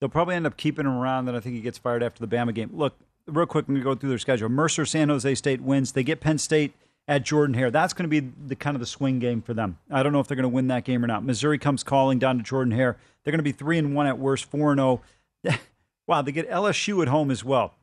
They'll 0.00 0.10
probably 0.10 0.34
end 0.34 0.46
up 0.46 0.56
keeping 0.56 0.86
him 0.86 0.92
around. 0.92 1.24
Then 1.26 1.34
I 1.34 1.40
think 1.40 1.54
he 1.54 1.60
gets 1.60 1.78
fired 1.78 2.02
after 2.02 2.24
the 2.24 2.36
Bama 2.36 2.54
game. 2.54 2.70
Look, 2.72 2.94
real 3.26 3.46
quick, 3.46 3.66
I'm 3.68 3.74
going 3.74 3.84
to 3.84 3.84
go 3.84 3.94
through 3.94 4.10
their 4.10 4.18
schedule. 4.18 4.48
Mercer, 4.48 4.84
San 4.84 5.08
Jose 5.08 5.34
State 5.36 5.60
wins. 5.60 5.92
They 5.92 6.02
get 6.02 6.20
Penn 6.20 6.38
State 6.38 6.74
at 7.08 7.24
Jordan 7.24 7.54
Hare. 7.54 7.70
That's 7.70 7.92
going 7.92 8.08
to 8.08 8.20
be 8.20 8.32
the 8.46 8.56
kind 8.56 8.76
of 8.76 8.80
the 8.80 8.86
swing 8.86 9.18
game 9.18 9.42
for 9.42 9.54
them. 9.54 9.78
I 9.90 10.02
don't 10.02 10.12
know 10.12 10.20
if 10.20 10.28
they're 10.28 10.36
going 10.36 10.42
to 10.44 10.48
win 10.48 10.68
that 10.68 10.84
game 10.84 11.02
or 11.04 11.06
not. 11.06 11.24
Missouri 11.24 11.58
comes 11.58 11.82
calling 11.82 12.18
down 12.18 12.38
to 12.38 12.42
Jordan 12.42 12.72
Hare. 12.72 12.96
They're 13.22 13.32
going 13.32 13.38
to 13.38 13.44
be 13.44 13.52
three 13.52 13.78
and 13.78 13.94
one 13.94 14.06
at 14.06 14.18
worst, 14.18 14.44
four 14.44 14.70
and 14.72 14.78
zero. 14.78 15.02
Oh. 15.48 15.58
wow, 16.06 16.22
they 16.22 16.32
get 16.32 16.48
LSU 16.50 17.02
at 17.02 17.08
home 17.08 17.30
as 17.30 17.44
well. 17.44 17.74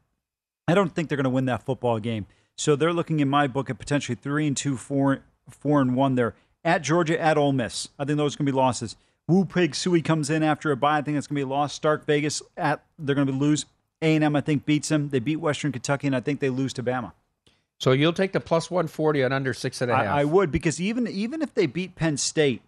I 0.68 0.74
don't 0.74 0.94
think 0.94 1.10
they're 1.10 1.18
going 1.18 1.24
to 1.26 1.30
win 1.30 1.46
that 1.46 1.64
football 1.64 2.00
game. 2.00 2.26
So 2.58 2.76
they're 2.76 2.94
looking 2.94 3.20
in 3.20 3.30
my 3.30 3.48
book 3.48 3.70
at 3.70 3.78
potentially 3.78 4.16
three 4.16 4.48
and 4.48 4.58
two, 4.58 4.78
four, 4.78 5.22
four 5.50 5.82
and 5.82 5.96
one 5.96 6.16
there. 6.16 6.34
At 6.64 6.82
Georgia, 6.82 7.22
at 7.22 7.38
Ole 7.38 7.54
Miss. 7.54 7.90
I 7.98 8.04
think 8.04 8.18
those 8.18 8.36
are 8.36 8.40
going 8.40 8.48
to 8.48 8.52
be 8.52 8.58
losses. 8.58 8.96
Woo 9.28 9.46
Pig 9.46 9.74
Sooie 9.74 10.04
comes 10.04 10.30
in 10.30 10.42
after 10.42 10.72
a 10.72 10.78
bye. 10.78 10.98
I 10.98 11.02
think 11.02 11.16
that's 11.16 11.28
going 11.28 11.36
to 11.36 11.46
be 11.46 11.50
a 11.50 11.54
loss. 11.54 11.74
Stark 11.74 12.06
Vegas 12.06 12.42
at 12.56 12.84
they're 12.98 13.16
going 13.16 13.28
to 13.28 13.34
lose. 13.34 13.66
A 14.02 14.16
and 14.16 14.24
M 14.24 14.36
I 14.36 14.42
think 14.42 14.66
beats 14.66 14.90
them. 14.90 15.10
They 15.10 15.20
beat 15.20 15.38
Western 15.38 15.72
Kentucky, 15.72 16.08
and 16.08 16.16
I 16.16 16.20
think 16.20 16.40
they 16.40 16.50
lose 16.50 16.72
to 16.74 16.84
Bama. 16.84 17.14
So 17.80 17.92
you'll 17.92 18.14
take 18.14 18.32
the 18.32 18.40
plus 18.40 18.72
one 18.72 18.88
forty 18.88 19.24
on 19.24 19.32
under 19.32 19.54
six 19.54 19.82
and 19.82 19.92
a 19.92 19.96
half. 19.96 20.08
I, 20.08 20.22
I 20.22 20.26
would 20.26 20.52
because 20.52 20.82
even 20.82 21.08
even 21.08 21.42
if 21.42 21.54
they 21.54 21.68
beat 21.68 21.96
Penn 21.96 22.18
State, 22.18 22.62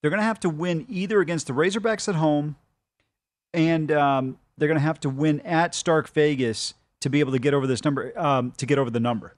they're 0.00 0.10
going 0.10 0.20
to 0.20 0.24
have 0.24 0.40
to 0.40 0.48
win 0.48 0.86
either 0.88 1.20
against 1.20 1.46
the 1.46 1.52
Razorbacks 1.52 2.08
at 2.08 2.14
home, 2.14 2.56
and 3.52 3.92
um, 3.92 4.38
they're 4.56 4.68
going 4.68 4.78
to 4.78 4.84
have 4.84 5.00
to 5.00 5.10
win 5.10 5.40
at 5.40 5.74
Stark 5.74 6.08
Vegas 6.08 6.74
to 7.00 7.10
be 7.10 7.20
able 7.20 7.32
to 7.32 7.38
get 7.38 7.54
over 7.54 7.66
this 7.66 7.84
number 7.84 8.18
um, 8.18 8.52
to 8.56 8.66
get 8.66 8.78
over 8.78 8.90
the 8.90 9.00
number. 9.00 9.34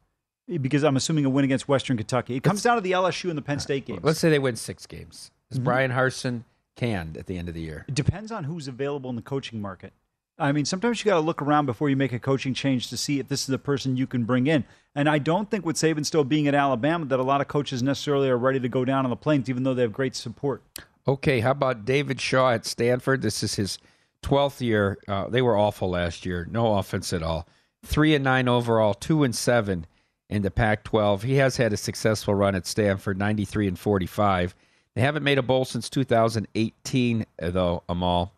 Because 0.49 0.83
I'm 0.83 0.97
assuming 0.97 1.27
a 1.27 1.29
win 1.29 1.45
against 1.45 1.69
Western 1.69 1.99
Kentucky. 1.99 2.35
It 2.35 2.43
comes 2.43 2.63
down 2.63 2.77
to 2.77 2.81
the 2.81 2.93
LSU 2.93 3.29
and 3.29 3.37
the 3.37 3.43
Penn 3.43 3.61
State 3.61 3.85
games. 3.85 4.01
Let's 4.03 4.19
say 4.19 4.31
they 4.31 4.39
win 4.39 4.57
six 4.57 4.87
games. 4.87 5.31
Is 5.51 5.59
Bryan 5.59 5.91
Harsin 5.91 6.45
canned 6.75 7.19
at 7.19 7.27
the 7.27 7.37
end 7.37 7.49
of 7.49 7.55
the 7.55 7.61
year? 7.61 7.85
It 7.87 7.95
depends 7.95 8.33
on 8.33 8.45
who's 8.45 8.67
available 8.67 9.11
in 9.11 9.17
the 9.17 9.23
coaching 9.23 9.61
market. 9.61 9.93
I 10.39 10.53
mean, 10.53 10.65
sometimes 10.65 11.01
you 11.01 11.11
got 11.11 11.15
to 11.15 11.21
look 11.21 11.43
around 11.43 11.67
before 11.67 11.91
you 11.91 11.97
make 11.97 12.13
a 12.13 12.19
coaching 12.19 12.55
change 12.55 12.89
to 12.91 12.97
see 12.97 13.19
if 13.19 13.29
this 13.29 13.41
is 13.41 13.47
the 13.47 13.59
person 13.59 13.97
you 13.97 14.07
can 14.07 14.25
bring 14.25 14.47
in. 14.47 14.65
And 14.95 15.09
I 15.09 15.19
don't 15.19 15.51
think 15.51 15.67
with 15.67 15.77
Saban 15.77 16.07
still 16.07 16.25
being 16.25 16.47
at 16.47 16.55
Alabama 16.55 17.07
that 17.07 17.19
a 17.19 17.25
lot 17.25 17.41
of 17.41 17.49
coaches 17.49 17.83
necessarily 17.83 18.29
are 18.29 18.39
ready 18.39 18.61
to 18.61 18.69
go 18.69 18.85
down 18.85 19.05
on 19.05 19.11
the 19.11 19.17
plains, 19.17 19.51
even 19.51 19.65
though 19.65 19.75
they 19.75 19.83
have 19.83 19.93
great 19.93 20.15
support. 20.15 20.63
Okay, 21.09 21.41
how 21.41 21.51
about 21.51 21.85
David 21.85 22.21
Shaw 22.21 22.53
at 22.53 22.67
Stanford? 22.67 23.23
This 23.23 23.43
is 23.43 23.57
his 23.57 23.79
12th 24.23 24.61
year. 24.61 24.99
Uh, 25.09 25.29
they 25.29 25.43
were 25.43 25.57
awful 25.57 25.91
last 25.91 26.25
year. 26.25 26.47
No 26.51 26.77
offense 26.77 27.13
at 27.13 27.23
all. 27.23 27.49
3 27.85 28.15
and 28.15 28.25
9 28.25 28.49
overall, 28.49 28.95
2 28.95 29.25
and 29.25 29.35
7 29.35 29.87
in 30.29 30.43
the 30.43 30.51
Pac 30.51 30.85
12. 30.85 31.23
He 31.23 31.35
has 31.37 31.57
had 31.57 31.73
a 31.73 31.77
successful 31.77 32.35
run 32.35 32.55
at 32.55 32.67
Stanford, 32.67 33.19
93 33.19 33.69
and 33.69 33.79
45. 33.79 34.55
They 34.95 35.01
haven't 35.01 35.23
made 35.23 35.39
a 35.39 35.43
bowl 35.43 35.65
since 35.65 35.89
2018, 35.89 37.25
though, 37.39 37.83
Amal. 37.89 38.33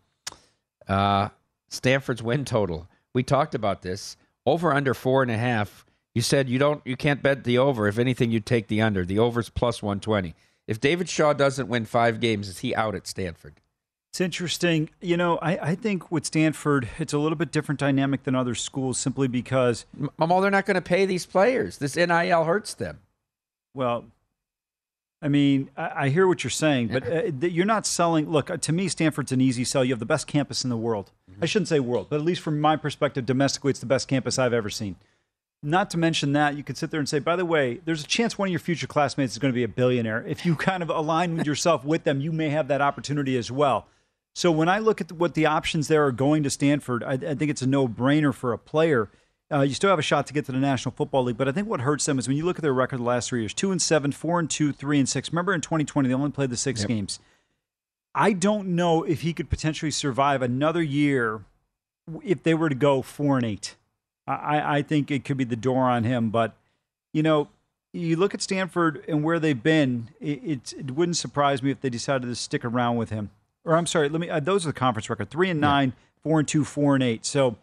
Uh, 0.87 1.30
Stanford's 1.71 2.23
win 2.23 2.45
total. 2.45 2.89
We 3.15 3.23
talked 3.23 3.55
about 3.55 3.83
this. 3.83 4.17
Over 4.47 4.73
under 4.73 4.95
four 4.95 5.23
and 5.23 5.31
a 5.31 5.39
half. 5.39 5.87
You 6.15 6.23
said 6.23 6.49
you 6.49 6.59
don't 6.59 6.83
you 6.85 6.97
can't 6.97 7.23
bet 7.23 7.45
the 7.45 7.59
over. 7.59 7.87
If 7.87 7.99
anything, 7.99 8.31
you 8.31 8.41
take 8.41 8.67
the 8.69 8.81
under. 8.83 9.05
The 9.05 9.19
over's 9.19 9.49
plus 9.49 9.83
one 9.83 10.00
twenty. 10.00 10.35
If 10.67 10.81
David 10.81 11.09
Shaw 11.09 11.33
doesn't 11.33 11.69
win 11.69 11.85
five 11.85 12.21
games, 12.21 12.49
is 12.49 12.59
he 12.59 12.75
out 12.75 12.95
at 12.95 13.07
Stanford? 13.07 13.61
It's 14.12 14.21
interesting. 14.21 14.91
You 15.00 15.17
know, 15.17 15.39
I, 15.39 15.71
I 15.71 15.75
think 15.77 16.11
with 16.11 16.27
Stanford, 16.27 16.89
it's 16.99 17.12
a 17.12 17.19
little 17.19 17.37
bit 17.39 17.53
different 17.53 17.79
dynamic 17.79 18.25
than 18.25 18.35
other 18.35 18.57
schools 18.57 18.99
simply 18.99 19.29
because, 19.29 19.85
Amal, 20.19 20.41
they're 20.41 20.50
not 20.50 20.67
going 20.67 20.75
to 20.75 20.81
pay 20.81 21.07
these 21.07 21.27
players. 21.27 21.79
This 21.79 21.95
NIL 21.95 22.45
hurts 22.45 22.75
them. 22.75 22.99
well, 23.73 24.07
I 25.23 25.29
mean, 25.29 25.71
I, 25.77 26.05
I 26.05 26.09
hear 26.09 26.27
what 26.27 26.43
you're 26.45 26.50
saying, 26.50 26.89
but 26.89 27.07
uh, 27.07 27.47
you're 27.47 27.67
not 27.67 27.87
selling. 27.87 28.31
Look, 28.31 28.50
uh, 28.50 28.57
to 28.57 28.73
me, 28.73 28.89
Stanford's 28.89 29.33
an 29.33 29.41
easy 29.41 29.65
sell. 29.65 29.85
You 29.85 29.93
have 29.93 30.00
the 30.00 30.07
best 30.07 30.27
campus 30.27 30.65
in 30.65 30.71
the 30.71 30.77
world. 30.77 31.11
I 31.43 31.47
shouldn't 31.47 31.69
say 31.69 31.81
world, 31.81 32.07
but 32.11 32.17
at 32.17 32.25
least 32.25 32.41
from 32.41 32.61
my 32.61 32.77
perspective, 32.77 33.27
domestically, 33.27 33.71
it's 33.71 33.81
the 33.81 33.87
best 33.87 34.09
campus 34.09 34.39
I've 34.39 34.53
ever 34.53 34.71
seen. 34.71 34.97
Not 35.62 35.91
to 35.91 35.99
mention 35.99 36.33
that 36.33 36.57
you 36.57 36.65
could 36.65 36.79
sit 36.79 36.91
there 36.91 37.00
and 37.00 37.09
say, 37.09 37.19
by 37.19 37.37
the 37.37 37.45
way, 37.45 37.81
there's 37.85 38.03
a 38.03 38.07
chance 38.07 38.39
one 38.39 38.49
of 38.49 38.53
your 38.53 38.61
future 38.61 38.87
classmates 38.87 39.33
is 39.33 39.39
going 39.39 39.53
to 39.53 39.57
be 39.57 39.62
a 39.62 39.69
billionaire. 39.69 40.25
If 40.27 40.47
you 40.47 40.57
kind 40.57 40.83
of 40.83 40.89
align 40.89 41.37
yourself 41.45 41.85
with 41.85 42.05
them, 42.05 42.21
you 42.21 42.33
may 42.33 42.49
have 42.49 42.69
that 42.69 42.81
opportunity 42.81 43.37
as 43.37 43.50
well. 43.50 43.87
So 44.35 44.50
when 44.50 44.69
I 44.69 44.79
look 44.79 45.00
at 45.00 45.12
what 45.12 45.35
the 45.35 45.47
options 45.47 45.89
there 45.89 46.07
are 46.07 46.12
going 46.12 46.45
to 46.45 46.50
Stanford, 46.50 47.03
I, 47.03 47.12
I 47.12 47.35
think 47.35 47.50
it's 47.50 47.62
a 47.62 47.67
no-brainer 47.67 48.33
for 48.33 48.53
a 48.53 48.59
player. 48.59 49.11
Uh, 49.52 49.62
you 49.62 49.75
still 49.75 49.90
have 49.90 49.99
a 49.99 50.02
shot 50.02 50.26
to 50.28 50.33
get 50.33 50.45
to 50.47 50.52
the 50.52 50.59
National 50.59 50.92
Football 50.92 51.25
League, 51.25 51.37
but 51.37 51.49
I 51.49 51.52
think 51.52 51.69
what 51.69 51.80
hurts 51.80 52.07
them 52.07 52.19
is 52.21 52.28
when 52.28 52.37
you 52.37 52.45
look 52.45 52.57
at 52.57 52.62
their 52.62 52.73
record 52.73 53.00
the 53.00 53.04
last 53.04 53.28
three 53.28 53.40
years: 53.40 53.52
two 53.52 53.73
and 53.73 53.83
seven, 53.83 54.12
four 54.12 54.38
and 54.38 54.49
two, 54.49 54.73
three 54.73 54.99
and 54.99 55.09
six. 55.09 55.33
Remember 55.33 55.52
in 55.52 55.61
2020 55.61 56.09
they 56.09 56.14
only 56.14 56.30
played 56.30 56.50
the 56.50 56.57
six 56.57 56.85
games. 56.85 57.19
I 58.14 58.33
don't 58.33 58.69
know 58.69 59.02
if 59.04 59.23
he 59.23 59.33
could 59.33 59.50
potentially 59.50 59.90
survive 59.90 60.42
another 60.42 60.83
year 60.83 61.42
if 62.25 62.42
they 62.42 62.54
were 62.54 62.69
to 62.69 62.75
go 62.75 63.02
four 63.02 63.37
and 63.37 63.47
eight. 63.47 63.76
I, 64.26 64.78
I 64.78 64.83
think 64.83 65.11
it 65.11 65.25
could 65.25 65.37
be 65.37 65.45
the 65.45 65.57
door 65.57 65.85
on 65.85 66.04
him. 66.04 66.30
But 66.30 66.54
you 67.12 67.23
know, 67.23 67.49
you 67.92 68.16
look 68.16 68.35
at 68.35 68.42
Stanford 68.42 69.04
and 69.09 69.25
where 69.25 69.40
they've 69.40 69.61
been. 69.61 70.11
It, 70.21 70.40
it, 70.45 70.75
it 70.78 70.90
wouldn't 70.92 71.16
surprise 71.16 71.62
me 71.62 71.71
if 71.71 71.80
they 71.80 71.90
decided 71.90 72.26
to 72.26 72.35
stick 72.37 72.64
around 72.64 72.97
with 72.97 73.11
him. 73.11 73.30
Or 73.64 73.76
I'm 73.76 73.87
sorry, 73.87 74.09
let 74.09 74.21
me. 74.21 74.30
Uh, 74.30 74.40
those 74.40 74.64
are 74.64 74.69
the 74.69 74.78
conference 74.78 75.11
record: 75.11 75.30
three 75.30 75.50
and 75.50 75.61
nine, 75.61 75.92
four 76.23 76.38
and 76.38 76.47
two, 76.47 76.64
four 76.64 76.95
and 76.95 77.02
eight. 77.02 77.26
So. 77.26 77.57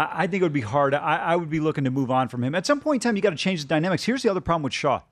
I 0.00 0.22
I 0.22 0.26
think 0.26 0.40
it 0.40 0.44
would 0.44 0.52
be 0.52 0.60
hard. 0.60 0.94
I, 0.94 1.16
I 1.16 1.36
would 1.36 1.50
be 1.50 1.60
looking 1.60 1.84
to 1.84 1.90
move 1.90 2.10
on 2.10 2.28
from 2.28 2.42
him. 2.42 2.54
At 2.54 2.66
some 2.66 2.80
point 2.80 3.04
in 3.04 3.08
time, 3.08 3.16
you 3.16 3.22
got 3.22 3.30
to 3.30 3.36
change 3.36 3.62
the 3.62 3.68
dynamics. 3.68 4.04
Here's 4.04 4.22
the 4.22 4.30
other 4.30 4.40
problem 4.40 4.62
with 4.62 4.72
Shaw. 4.72 5.02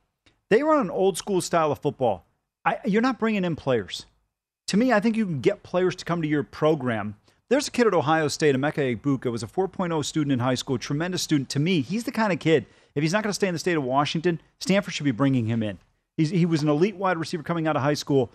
They 0.51 0.63
run 0.63 0.81
an 0.81 0.91
old 0.91 1.19
school 1.19 1.41
style 1.41 1.71
of 1.71 1.79
football. 1.79 2.25
I, 2.65 2.79
you're 2.85 3.03
not 3.03 3.19
bringing 3.19 3.45
in 3.45 3.57
players. 3.57 4.07
To 4.69 4.77
me, 4.77 4.93
I 4.93 5.01
think 5.01 5.17
you 5.17 5.25
can 5.25 5.41
get 5.41 5.63
players 5.63 5.95
to 5.97 6.05
come 6.05 6.23
to 6.23 6.29
your 6.29 6.43
program. 6.43 7.17
There's 7.49 7.69
a 7.69 7.71
kid 7.71 7.87
at 7.87 7.95
Ohio 7.95 8.29
State, 8.29 8.55
Emeka 8.55 8.99
Egbuka, 8.99 9.33
was 9.33 9.43
a 9.43 9.47
4.0 9.47 10.05
student 10.05 10.33
in 10.33 10.39
high 10.41 10.55
school, 10.55 10.77
tremendous 10.77 11.23
student. 11.23 11.49
To 11.51 11.59
me, 11.59 11.81
he's 11.81 12.05
the 12.05 12.13
kind 12.13 12.33
of 12.33 12.39
kid, 12.39 12.67
if 12.95 13.03
he's 13.03 13.13
not 13.13 13.23
going 13.23 13.31
to 13.31 13.35
stay 13.35 13.49
in 13.49 13.55
the 13.55 13.59
state 13.59 13.77
of 13.77 13.85
Washington, 13.85 14.41
Stanford 14.61 14.93
should 14.93 15.05
be 15.05 15.13
bringing 15.13 15.47
him 15.47 15.63
in. 15.63 15.79
He's, 16.17 16.31
he 16.31 16.45
was 16.45 16.63
an 16.63 16.69
elite 16.69 16.97
wide 16.97 17.17
receiver 17.17 17.43
coming 17.43 17.67
out 17.67 17.77
of 17.77 17.83
high 17.83 17.95
school. 17.95 18.31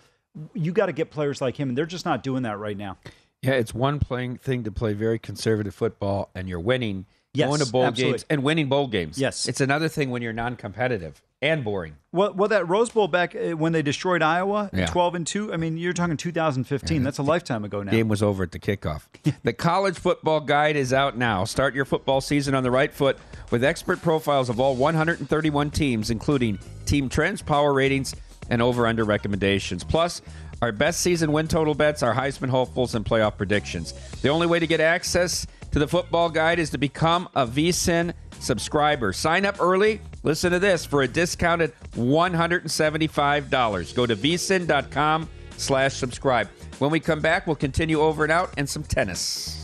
You 0.54 0.72
got 0.72 0.86
to 0.86 0.92
get 0.92 1.10
players 1.10 1.40
like 1.40 1.56
him, 1.56 1.68
and 1.68 1.78
they're 1.78 1.86
just 1.86 2.04
not 2.04 2.22
doing 2.22 2.42
that 2.42 2.58
right 2.58 2.76
now. 2.76 2.96
Yeah, 3.44 3.52
it's 3.52 3.74
one 3.74 3.98
playing 4.00 4.38
thing 4.38 4.64
to 4.64 4.72
play 4.72 4.92
very 4.94 5.18
conservative 5.18 5.74
football 5.74 6.30
and 6.34 6.48
you're 6.48 6.60
winning, 6.60 7.06
Yes, 7.32 7.48
going 7.48 7.60
to 7.60 7.70
bowl 7.70 7.84
absolutely. 7.84 8.12
games 8.18 8.26
and 8.30 8.42
winning 8.44 8.68
bowl 8.68 8.86
games. 8.86 9.18
Yes. 9.18 9.48
it's 9.48 9.60
another 9.60 9.88
thing 9.88 10.10
when 10.10 10.22
you're 10.22 10.32
non-competitive 10.32 11.20
and 11.42 11.64
boring. 11.64 11.96
Well, 12.12 12.32
well, 12.32 12.48
that 12.48 12.68
Rose 12.68 12.90
Bowl 12.90 13.08
back 13.08 13.34
uh, 13.34 13.56
when 13.56 13.72
they 13.72 13.82
destroyed 13.82 14.22
Iowa, 14.22 14.70
Yeah. 14.72 14.86
12 14.86 15.14
and 15.16 15.26
2, 15.26 15.52
I 15.52 15.56
mean, 15.56 15.76
you're 15.76 15.92
talking 15.92 16.16
2015. 16.16 17.02
That's 17.02 17.18
a 17.18 17.22
lifetime 17.24 17.64
ago 17.64 17.82
now. 17.82 17.90
Game 17.90 18.08
was 18.08 18.22
over 18.22 18.44
at 18.44 18.52
the 18.52 18.58
kickoff. 18.60 19.02
the 19.42 19.52
college 19.52 19.98
football 19.98 20.40
guide 20.40 20.76
is 20.76 20.92
out 20.92 21.18
now. 21.18 21.44
Start 21.44 21.74
your 21.74 21.84
football 21.84 22.20
season 22.20 22.54
on 22.54 22.62
the 22.62 22.70
right 22.70 22.94
foot 22.94 23.18
with 23.50 23.62
expert 23.64 24.00
profiles 24.00 24.48
of 24.48 24.58
all 24.60 24.76
131 24.76 25.70
teams, 25.70 26.10
including 26.10 26.58
team 26.86 27.08
trends, 27.08 27.42
power 27.42 27.72
ratings, 27.74 28.14
and 28.48 28.62
over/under 28.62 29.04
recommendations. 29.04 29.82
Plus. 29.84 30.22
Our 30.64 30.72
best 30.72 31.00
season 31.00 31.30
win 31.30 31.46
total 31.46 31.74
bets, 31.74 32.02
our 32.02 32.14
Heisman 32.14 32.48
hopefuls, 32.48 32.94
and 32.94 33.04
playoff 33.04 33.36
predictions. 33.36 33.92
The 34.22 34.30
only 34.30 34.46
way 34.46 34.58
to 34.58 34.66
get 34.66 34.80
access 34.80 35.46
to 35.72 35.78
the 35.78 35.86
football 35.86 36.30
guide 36.30 36.58
is 36.58 36.70
to 36.70 36.78
become 36.78 37.28
a 37.34 37.46
VSIN 37.46 38.14
subscriber. 38.40 39.12
Sign 39.12 39.44
up 39.44 39.60
early. 39.60 40.00
Listen 40.22 40.52
to 40.52 40.58
this 40.58 40.86
for 40.86 41.02
a 41.02 41.06
discounted 41.06 41.74
$175. 41.96 43.94
Go 43.94 44.06
to 44.06 44.16
vsin.com 44.16 45.28
slash 45.58 45.92
subscribe. 45.92 46.48
When 46.78 46.90
we 46.90 46.98
come 46.98 47.20
back, 47.20 47.46
we'll 47.46 47.56
continue 47.56 48.00
over 48.00 48.22
and 48.22 48.32
out 48.32 48.54
and 48.56 48.66
some 48.66 48.84
tennis. 48.84 49.63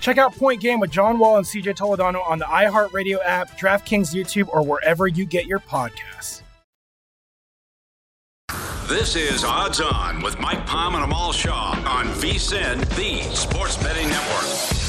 Check 0.00 0.18
out 0.18 0.34
Point 0.34 0.60
Game 0.60 0.80
with 0.80 0.90
John 0.90 1.18
Wall 1.18 1.36
and 1.38 1.46
CJ 1.46 1.76
Toledano 1.76 2.26
on 2.28 2.38
the 2.38 2.44
iHeartRadio 2.44 3.18
app, 3.24 3.58
DraftKings 3.58 4.14
YouTube, 4.14 4.48
or 4.52 4.62
wherever 4.62 5.06
you 5.06 5.24
get 5.24 5.46
your 5.46 5.58
podcasts. 5.60 6.42
This 8.88 9.16
is 9.16 9.42
Odds 9.42 9.80
On 9.80 10.22
with 10.22 10.38
Mike 10.38 10.64
Palm 10.64 10.94
and 10.94 11.02
Amal 11.02 11.32
Shah 11.32 11.72
on 11.84 12.06
VSIN, 12.06 12.78
the 12.94 13.20
Sports 13.34 13.76
Betting 13.78 14.08
Network. 14.08 14.86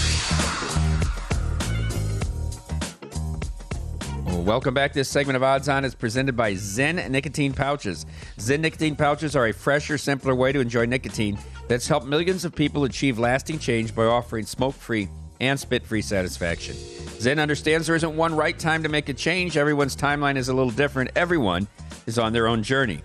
Well, 4.28 4.43
welcome 4.43 4.76
back. 4.76 4.93
This 4.93 5.10
segment 5.10 5.36
of 5.36 5.41
Odds 5.41 5.67
On 5.67 5.84
is 5.84 5.96
presented 5.96 6.38
by 6.38 6.54
Zyn 6.54 7.10
Nicotine 7.10 7.54
Pouches. 7.54 8.06
Zyn 8.38 8.60
Nicotine 8.60 8.96
Pouches 8.96 9.36
are 9.36 9.48
a 9.48 9.52
fresher, 9.52 9.98
simpler 9.98 10.36
way 10.36 10.52
to 10.52 10.60
enjoy 10.60 10.86
nicotine 10.86 11.39
that's 11.67 11.88
helped 11.88 12.06
millions 12.06 12.45
of 12.45 12.56
people 12.56 12.84
achieve 12.84 13.19
lasting 13.19 13.60
change 13.60 13.95
by 13.95 14.06
offering 14.06 14.45
smoke 14.45 14.75
free 14.75 15.10
and 15.39 15.60
spit 15.60 15.86
free 15.86 16.01
satisfaction. 16.01 16.75
Zyn 16.75 17.39
understands 17.39 17.88
there 17.88 17.95
isn't 17.95 18.15
one 18.15 18.36
right 18.36 18.58
time 18.58 18.84
to 18.84 18.89
make 18.89 19.10
a 19.10 19.13
change. 19.13 19.58
Everyone's 19.58 19.95
timeline 19.95 20.38
is 20.38 20.49
a 20.49 20.53
little 20.53 20.71
different. 20.71 21.12
Everyone 21.15 21.67
is 22.06 22.17
on 22.19 22.34
their 22.34 22.47
own 22.47 22.63
journey. 22.63 23.01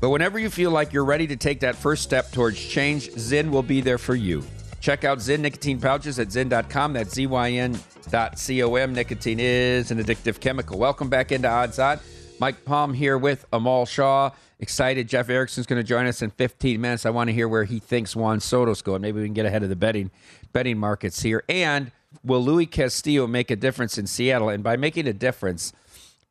But 0.00 0.10
whenever 0.10 0.38
you 0.38 0.48
feel 0.48 0.70
like 0.70 0.92
you're 0.92 1.04
ready 1.04 1.26
to 1.26 1.36
take 1.36 1.60
that 1.60 1.76
first 1.76 2.02
step 2.02 2.32
towards 2.32 2.58
change, 2.58 3.10
Zyn 3.10 3.50
will 3.50 3.62
be 3.62 3.80
there 3.80 3.98
for 3.98 4.14
you. 4.14 4.42
Check 4.80 5.04
out 5.04 5.18
Zyn 5.18 5.40
nicotine 5.40 5.78
pouches 5.78 6.18
at 6.18 6.28
zyn.com. 6.28 6.94
That's 6.94 7.12
Z-Y-N.com. 7.14 8.94
Nicotine 8.94 9.40
is 9.40 9.90
an 9.90 10.02
addictive 10.02 10.40
chemical. 10.40 10.78
Welcome 10.78 11.10
back 11.10 11.32
into 11.32 11.48
Odds 11.48 11.78
On. 11.78 12.00
Mike 12.40 12.64
Palm 12.64 12.94
here 12.94 13.18
with 13.18 13.44
Amal 13.52 13.84
Shah. 13.84 14.30
Excited. 14.58 15.08
Jeff 15.08 15.28
Erickson's 15.28 15.66
going 15.66 15.78
to 15.78 15.86
join 15.86 16.06
us 16.06 16.22
in 16.22 16.30
15 16.30 16.80
minutes. 16.80 17.04
I 17.04 17.10
want 17.10 17.28
to 17.28 17.34
hear 17.34 17.46
where 17.46 17.64
he 17.64 17.78
thinks 17.78 18.16
Juan 18.16 18.40
Soto's 18.40 18.80
going. 18.80 19.02
Maybe 19.02 19.20
we 19.20 19.26
can 19.26 19.34
get 19.34 19.44
ahead 19.44 19.62
of 19.62 19.68
the 19.68 19.76
betting 19.76 20.10
betting 20.54 20.78
markets 20.78 21.22
here. 21.22 21.44
And 21.50 21.92
will 22.24 22.42
Luis 22.42 22.68
Castillo 22.70 23.26
make 23.26 23.50
a 23.50 23.56
difference 23.56 23.98
in 23.98 24.06
Seattle? 24.06 24.48
And 24.48 24.64
by 24.64 24.76
making 24.76 25.06
a 25.06 25.12
difference, 25.12 25.74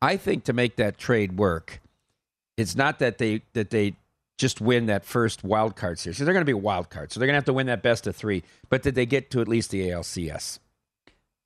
I 0.02 0.16
think 0.16 0.44
to 0.44 0.52
make 0.52 0.76
that 0.76 0.98
trade 0.98 1.38
work, 1.38 1.80
it's 2.56 2.74
not 2.74 2.98
that 2.98 3.18
they 3.18 3.42
that 3.52 3.70
they 3.70 3.94
just 4.36 4.60
win 4.60 4.86
that 4.86 5.04
first 5.04 5.44
wild 5.44 5.76
card 5.76 5.98
series. 5.98 6.16
So 6.16 6.24
they're 6.24 6.32
going 6.34 6.42
to 6.42 6.46
be 6.46 6.52
a 6.52 6.56
wild 6.56 6.90
card. 6.90 7.12
So 7.12 7.20
they're 7.20 7.26
going 7.26 7.34
to 7.34 7.38
have 7.38 7.44
to 7.44 7.52
win 7.52 7.66
that 7.66 7.82
best 7.82 8.06
of 8.06 8.16
three. 8.16 8.42
But 8.68 8.82
did 8.82 8.94
they 8.94 9.06
get 9.06 9.30
to 9.32 9.40
at 9.40 9.48
least 9.48 9.70
the 9.70 9.88
ALCS? 9.88 10.59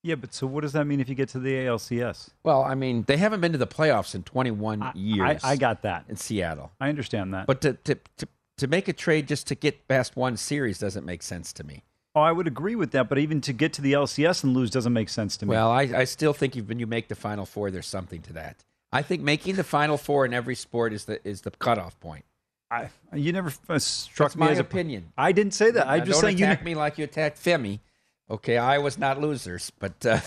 Yeah, 0.05 0.17
but 0.17 0.35
so 0.35 0.47
what 0.47 0.61
does 0.61 0.73
that 0.75 0.85
mean 0.85 1.01
if 1.01 1.09
you 1.09 1.14
get 1.14 1.31
to 1.31 1.38
the 1.38 1.51
ALCS? 1.51 2.29
Well, 2.43 2.62
I 2.62 2.75
mean, 2.75 3.05
they 3.07 3.17
haven't 3.17 3.40
been 3.40 3.53
to 3.53 3.59
the 3.59 3.67
playoffs 3.67 4.14
in 4.14 4.23
21 4.23 4.93
years. 4.95 5.43
I, 5.43 5.53
I 5.53 5.57
got 5.57 5.81
that. 5.83 6.05
in 6.11 6.17
Seattle. 6.17 6.71
I 6.79 6.90
understand 6.90 7.33
that. 7.33 7.47
But 7.47 7.62
to, 7.62 7.73
to 7.73 7.99
to 8.19 8.29
to 8.59 8.67
make 8.67 8.87
a 8.87 8.93
trade 8.93 9.27
just 9.27 9.47
to 9.49 9.55
get 9.55 9.88
past 9.88 10.14
one 10.14 10.37
series 10.37 10.79
doesn't 10.79 11.07
make 11.07 11.23
sense 11.23 11.55
to 11.55 11.64
me. 11.64 11.83
oh, 12.14 12.21
I 12.21 12.33
would 12.33 12.47
agree 12.47 12.77
with 12.77 12.90
that. 12.93 13.09
But 13.09 13.19
even 13.19 13.40
to 13.40 13.55
get 13.55 13.73
to 13.73 13.83
the 13.83 13.95
LCS 13.95 14.45
and 14.45 14.53
lose 14.53 14.71
doesn't 14.71 14.93
make 14.93 15.09
sense 15.09 15.38
to 15.38 15.47
me. 15.47 15.51
Well, 15.51 15.71
I, 15.71 15.83
I 15.83 16.05
still 16.05 16.35
think 16.35 16.55
when 16.55 16.79
you 16.79 16.87
make 16.87 17.09
the 17.09 17.17
final 17.17 17.47
four, 17.47 17.71
there's 17.71 17.87
something 17.87 18.21
to 18.23 18.35
that. 18.35 18.62
I 18.93 19.01
think 19.01 19.23
making 19.23 19.57
the 19.57 19.64
final 19.64 19.97
four 19.97 20.27
in 20.27 20.35
every 20.35 20.55
sport 20.55 20.93
is 20.93 21.07
the 21.07 21.27
is 21.27 21.40
the 21.40 21.51
cutoff 21.51 21.99
point. 21.99 22.27
I, 22.71 22.90
you 23.14 23.33
never 23.33 23.53
uh, 23.71 23.79
struck 23.79 24.33
That's 24.33 24.37
me 24.37 24.47
my 24.47 24.53
as 24.53 24.59
opinion. 24.59 25.12
I 25.17 25.33
didn't 25.33 25.55
say 25.55 25.71
that. 25.71 25.88
I'm 25.88 26.05
just 26.05 26.21
saying 26.21 26.38
you. 26.38 26.45
attack 26.45 26.62
me 26.62 26.75
like 26.75 26.99
you 26.99 27.05
attacked 27.05 27.43
Femi. 27.43 27.81
Okay, 28.30 28.56
I 28.56 28.78
was 28.78 28.98
not 28.98 29.20
losers, 29.20 29.70
but 29.78 30.06
uh, 30.06 30.18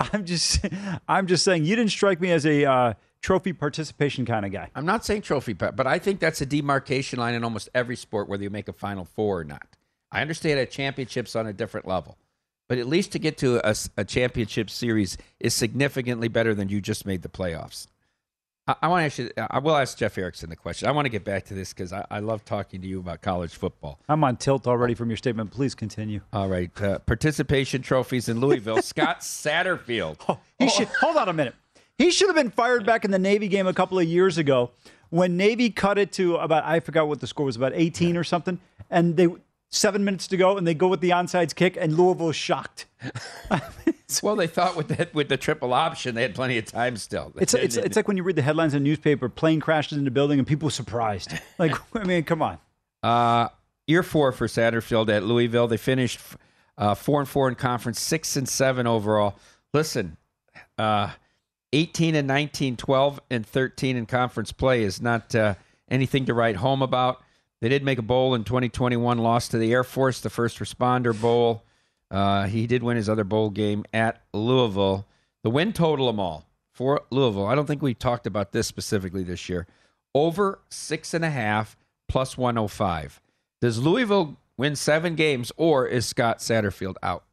I'm 0.12 0.24
just. 0.24 0.64
I'm 1.06 1.26
just 1.26 1.44
saying 1.44 1.64
you 1.66 1.76
didn't 1.76 1.90
strike 1.90 2.20
me 2.20 2.30
as 2.30 2.46
a 2.46 2.64
uh, 2.64 2.94
trophy 3.20 3.52
participation 3.52 4.24
kind 4.24 4.46
of 4.46 4.52
guy. 4.52 4.70
I'm 4.74 4.86
not 4.86 5.04
saying 5.04 5.22
trophy, 5.22 5.52
but 5.52 5.86
I 5.86 5.98
think 5.98 6.18
that's 6.18 6.40
a 6.40 6.46
demarcation 6.46 7.18
line 7.18 7.34
in 7.34 7.44
almost 7.44 7.68
every 7.74 7.96
sport, 7.96 8.28
whether 8.28 8.42
you 8.42 8.50
make 8.50 8.68
a 8.68 8.72
Final 8.72 9.04
Four 9.04 9.40
or 9.40 9.44
not. 9.44 9.66
I 10.10 10.22
understand 10.22 10.58
that 10.58 10.70
championships 10.70 11.36
on 11.36 11.46
a 11.46 11.52
different 11.52 11.86
level, 11.86 12.16
but 12.68 12.78
at 12.78 12.86
least 12.86 13.12
to 13.12 13.18
get 13.18 13.36
to 13.38 13.60
a 13.98 14.04
championship 14.04 14.70
series 14.70 15.18
is 15.38 15.52
significantly 15.52 16.28
better 16.28 16.54
than 16.54 16.70
you 16.70 16.80
just 16.80 17.04
made 17.04 17.20
the 17.20 17.28
playoffs. 17.28 17.88
I, 18.68 18.76
I 18.82 18.88
want 18.88 19.00
to 19.00 19.06
actually, 19.06 19.32
I 19.50 19.58
will 19.58 19.76
ask 19.76 19.96
Jeff 19.96 20.18
Erickson 20.18 20.50
the 20.50 20.56
question. 20.56 20.88
I 20.88 20.92
want 20.92 21.06
to 21.06 21.10
get 21.10 21.24
back 21.24 21.46
to 21.46 21.54
this 21.54 21.72
because 21.72 21.92
I, 21.92 22.04
I 22.10 22.20
love 22.20 22.44
talking 22.44 22.82
to 22.82 22.86
you 22.86 23.00
about 23.00 23.22
college 23.22 23.54
football. 23.56 23.98
I'm 24.08 24.22
on 24.22 24.36
tilt 24.36 24.66
already 24.66 24.94
from 24.94 25.08
your 25.08 25.16
statement. 25.16 25.50
Please 25.50 25.74
continue. 25.74 26.20
All 26.32 26.48
right, 26.48 26.70
uh, 26.82 26.98
participation 27.00 27.82
trophies 27.82 28.28
in 28.28 28.40
Louisville. 28.40 28.82
Scott 28.82 29.20
Satterfield. 29.20 30.38
He 30.58 30.68
should 30.68 30.88
hold 30.88 31.16
on 31.16 31.28
a 31.28 31.32
minute. 31.32 31.54
He 31.96 32.10
should 32.10 32.28
have 32.28 32.36
been 32.36 32.50
fired 32.50 32.86
back 32.86 33.04
in 33.04 33.10
the 33.10 33.18
Navy 33.18 33.48
game 33.48 33.66
a 33.66 33.74
couple 33.74 33.98
of 33.98 34.04
years 34.04 34.38
ago 34.38 34.70
when 35.10 35.36
Navy 35.36 35.70
cut 35.70 35.98
it 35.98 36.12
to 36.12 36.36
about 36.36 36.64
I 36.64 36.80
forgot 36.80 37.08
what 37.08 37.20
the 37.20 37.26
score 37.26 37.46
was 37.46 37.56
about 37.56 37.72
18 37.74 38.16
or 38.16 38.24
something, 38.24 38.60
and 38.90 39.16
they 39.16 39.28
seven 39.70 40.04
minutes 40.04 40.26
to 40.28 40.36
go, 40.36 40.56
and 40.56 40.66
they 40.66 40.74
go 40.74 40.88
with 40.88 41.00
the 41.00 41.10
onside 41.10 41.54
kick, 41.54 41.76
and 41.78 41.96
Louisville 41.96 42.30
is 42.30 42.36
shocked. 42.36 42.86
well, 44.22 44.36
they 44.36 44.46
thought 44.46 44.76
with 44.76 44.88
that 44.88 45.14
with 45.14 45.28
the 45.28 45.36
triple 45.36 45.72
option, 45.72 46.14
they 46.14 46.22
had 46.22 46.34
plenty 46.34 46.58
of 46.58 46.64
time 46.66 46.96
still. 46.96 47.32
It's 47.36 47.54
it's, 47.54 47.76
it's 47.76 47.96
like 47.96 48.08
when 48.08 48.16
you 48.16 48.22
read 48.22 48.36
the 48.36 48.42
headlines 48.42 48.74
in 48.74 48.82
the 48.82 48.88
newspaper: 48.88 49.28
plane 49.28 49.60
crashes 49.60 49.98
into 49.98 50.10
building, 50.10 50.38
and 50.38 50.46
people 50.46 50.68
are 50.68 50.72
surprised. 50.72 51.32
Like 51.58 51.74
I 51.94 52.04
mean, 52.04 52.24
come 52.24 52.42
on. 52.42 52.58
Uh, 53.02 53.48
year 53.86 54.02
four 54.02 54.32
for 54.32 54.46
Satterfield 54.46 55.08
at 55.08 55.24
Louisville. 55.24 55.68
They 55.68 55.76
finished 55.76 56.20
uh, 56.76 56.94
four 56.94 57.20
and 57.20 57.28
four 57.28 57.48
in 57.48 57.54
conference, 57.54 58.00
six 58.00 58.36
and 58.36 58.48
seven 58.48 58.86
overall. 58.86 59.36
Listen, 59.72 60.16
uh, 60.78 61.10
18 61.72 62.14
and 62.14 62.26
19, 62.26 62.76
12 62.76 63.20
and 63.30 63.46
13 63.46 63.96
in 63.96 64.06
conference 64.06 64.52
play 64.52 64.82
is 64.82 65.02
not 65.02 65.34
uh, 65.34 65.54
anything 65.90 66.24
to 66.26 66.34
write 66.34 66.56
home 66.56 66.82
about. 66.82 67.22
They 67.60 67.68
did 67.68 67.82
make 67.82 67.98
a 67.98 68.02
bowl 68.02 68.34
in 68.34 68.44
2021, 68.44 69.18
lost 69.18 69.50
to 69.50 69.58
the 69.58 69.72
Air 69.72 69.84
Force, 69.84 70.20
the 70.20 70.30
first 70.30 70.58
responder 70.58 71.18
bowl. 71.18 71.64
Uh, 72.10 72.46
he 72.46 72.66
did 72.66 72.82
win 72.82 72.96
his 72.96 73.08
other 73.08 73.24
bowl 73.24 73.50
game 73.50 73.84
at 73.92 74.22
Louisville. 74.32 75.06
The 75.42 75.50
win 75.50 75.72
total 75.72 76.06
them 76.06 76.20
all 76.20 76.46
for 76.72 77.02
Louisville. 77.10 77.46
I 77.46 77.54
don't 77.54 77.66
think 77.66 77.82
we 77.82 77.94
talked 77.94 78.26
about 78.26 78.52
this 78.52 78.66
specifically 78.66 79.24
this 79.24 79.48
year. 79.48 79.66
Over 80.14 80.60
six 80.70 81.12
and 81.14 81.24
a 81.24 81.30
half 81.30 81.76
plus 82.08 82.38
105. 82.38 83.20
Does 83.60 83.78
Louisville 83.78 84.38
win 84.56 84.76
seven 84.76 85.14
games 85.16 85.52
or 85.56 85.86
is 85.86 86.06
Scott 86.06 86.38
Satterfield 86.38 86.94
out? 87.02 87.24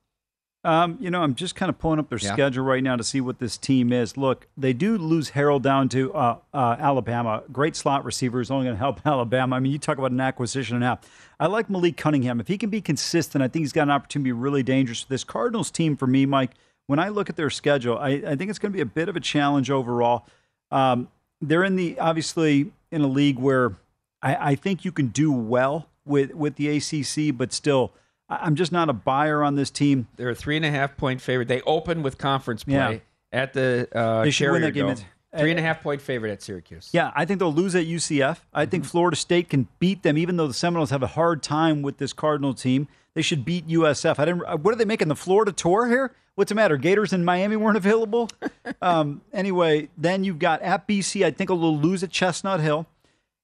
Um, 0.66 0.98
you 1.00 1.12
know, 1.12 1.22
I'm 1.22 1.36
just 1.36 1.56
kind 1.56 1.70
of 1.70 1.78
pulling 1.78 2.00
up 2.00 2.10
their 2.10 2.18
Yeah. 2.20 2.34
schedule 2.34 2.64
right 2.66 2.82
now 2.84 2.96
to 2.96 3.04
see 3.04 3.22
what 3.22 3.40
this 3.40 3.56
team 3.58 3.94
is. 3.94 4.18
Look, 4.18 4.48
they 4.58 4.74
do 4.74 4.98
lose 4.98 5.32
Harrell 5.32 5.62
down 5.62 5.90
to 5.90 6.14
uh, 6.14 6.38
uh, 6.54 6.76
Alabama. 6.80 7.44
Great 7.52 7.76
slot 7.76 8.04
receiver 8.04 8.42
is 8.42 8.50
only 8.50 8.66
going 8.66 8.76
to 8.76 8.80
help 8.80 9.00
Alabama. 9.06 9.56
I 9.56 9.60
mean, 9.60 9.72
you 9.72 9.78
talk 9.78 9.98
about 10.00 10.12
an 10.12 10.20
acquisition 10.20 10.76
and 10.76 10.84
a 10.84 10.88
half. 10.88 11.00
I 11.40 11.46
like 11.48 11.70
Malik 11.70 11.98
Cunningham. 11.98 12.40
If 12.40 12.48
he 12.48 12.58
can 12.58 12.70
be 12.70 12.82
consistent, 12.82 13.44
I 13.44 13.48
think 13.48 13.62
he's 13.64 13.74
got 13.74 13.84
an 13.84 13.92
opportunity 13.92 14.30
to 14.32 14.36
be 14.36 14.42
really 14.42 14.64
dangerous. 14.64 15.02
For 15.04 15.10
this 15.10 15.24
Cardinals 15.24 15.70
team, 15.70 15.96
for 15.96 16.08
me, 16.08 16.26
Mike, 16.26 16.52
when 16.88 16.98
I 17.00 17.10
look 17.10 17.30
at 17.30 17.36
their 17.36 17.50
schedule, 17.50 17.98
I, 17.98 18.10
I 18.26 18.36
think 18.36 18.50
it's 18.50 18.60
going 18.60 18.72
to 18.72 18.76
be 18.76 18.82
a 18.82 18.86
bit 18.86 19.08
of 19.08 19.16
a 19.16 19.20
challenge 19.20 19.70
overall. 19.70 20.26
Um, 20.72 21.10
they're 21.42 21.64
in 21.64 21.76
the 21.76 22.00
obviously 22.00 22.72
in 22.92 23.02
a 23.02 23.08
league 23.08 23.38
where 23.38 23.76
I, 24.22 24.52
I 24.52 24.56
think 24.56 24.84
you 24.86 24.92
can 24.92 25.08
do 25.08 25.32
well 25.32 25.90
with 26.06 26.34
with 26.34 26.56
the 26.56 26.70
ACC, 26.78 27.36
but 27.38 27.52
still, 27.54 27.92
I'm 28.30 28.56
just 28.56 28.72
not 28.72 28.90
a 28.90 28.94
buyer 28.94 29.44
on 29.44 29.56
this 29.56 29.70
team. 29.70 30.08
They're 30.16 30.30
a 30.32 30.36
three 30.36 30.56
and 30.58 30.66
a 30.66 30.72
half 30.72 30.98
point 30.98 31.22
favorite. 31.22 31.48
They 31.48 31.62
open 31.62 32.02
with 32.04 32.18
conference 32.18 32.64
play 32.64 32.74
Yeah. 32.74 32.98
at 33.32 33.54
the 33.54 33.88
uh, 33.94 34.24
They 34.24 34.32
should 34.32 34.52
win 34.52 34.62
that 34.64 34.72
game. 34.74 34.88
It's- 34.88 35.06
Three 35.38 35.52
and 35.52 35.60
a 35.60 35.64
half 35.64 35.84
point 35.84 36.02
favorite 36.02 36.32
at 36.32 36.42
Syracuse. 36.42 36.92
Yeah, 36.94 37.12
I 37.14 37.26
think 37.26 37.40
they'll 37.40 37.52
lose 37.54 37.76
at 37.76 37.86
UCF. 37.86 38.38
I 38.54 38.66
think 38.66 38.86
Florida 38.86 39.18
State 39.18 39.50
can 39.50 39.68
beat 39.80 40.02
them, 40.02 40.18
even 40.18 40.38
though 40.38 40.48
the 40.48 40.54
Seminoles 40.54 40.92
have 40.92 41.04
a 41.04 41.08
hard 41.08 41.44
time 41.44 41.82
with 41.82 41.98
this 41.98 42.14
Cardinal 42.14 42.54
team. 42.54 42.88
They 43.16 43.22
should 43.22 43.44
beat 43.44 43.68
USF. 43.68 44.18
I 44.18 44.24
didn't. 44.24 44.44
uh, 44.48 44.56
What 44.56 44.74
are 44.74 44.78
they 44.78 44.86
making 44.86 45.10
the 45.10 45.16
Florida 45.16 45.52
tour 45.52 45.88
here? 45.90 46.14
What's 46.36 46.48
the 46.48 46.56
matter? 46.56 46.78
Gators 46.78 47.12
in 47.12 47.26
Miami 47.26 47.58
weren't 47.58 47.76
available. 47.76 48.30
um, 48.82 49.24
anyway, 49.34 49.90
then 49.98 50.24
you've 50.24 50.40
got 50.40 50.62
at 50.62 50.88
BC. 50.88 51.26
I 51.26 51.32
think 51.32 51.50
they'll 51.50 51.78
lose 51.78 52.02
at 52.02 52.12
Chestnut 52.12 52.62
Hill. 52.62 52.86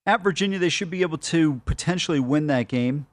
At 0.06 0.24
Virginia, 0.24 0.60
they 0.60 0.70
should 0.70 0.89
be 0.89 1.02
able 1.02 1.17
to 1.17 1.56
potentially 1.65 2.22
win 2.22 2.48
that 2.48 2.70
game. 2.70 3.06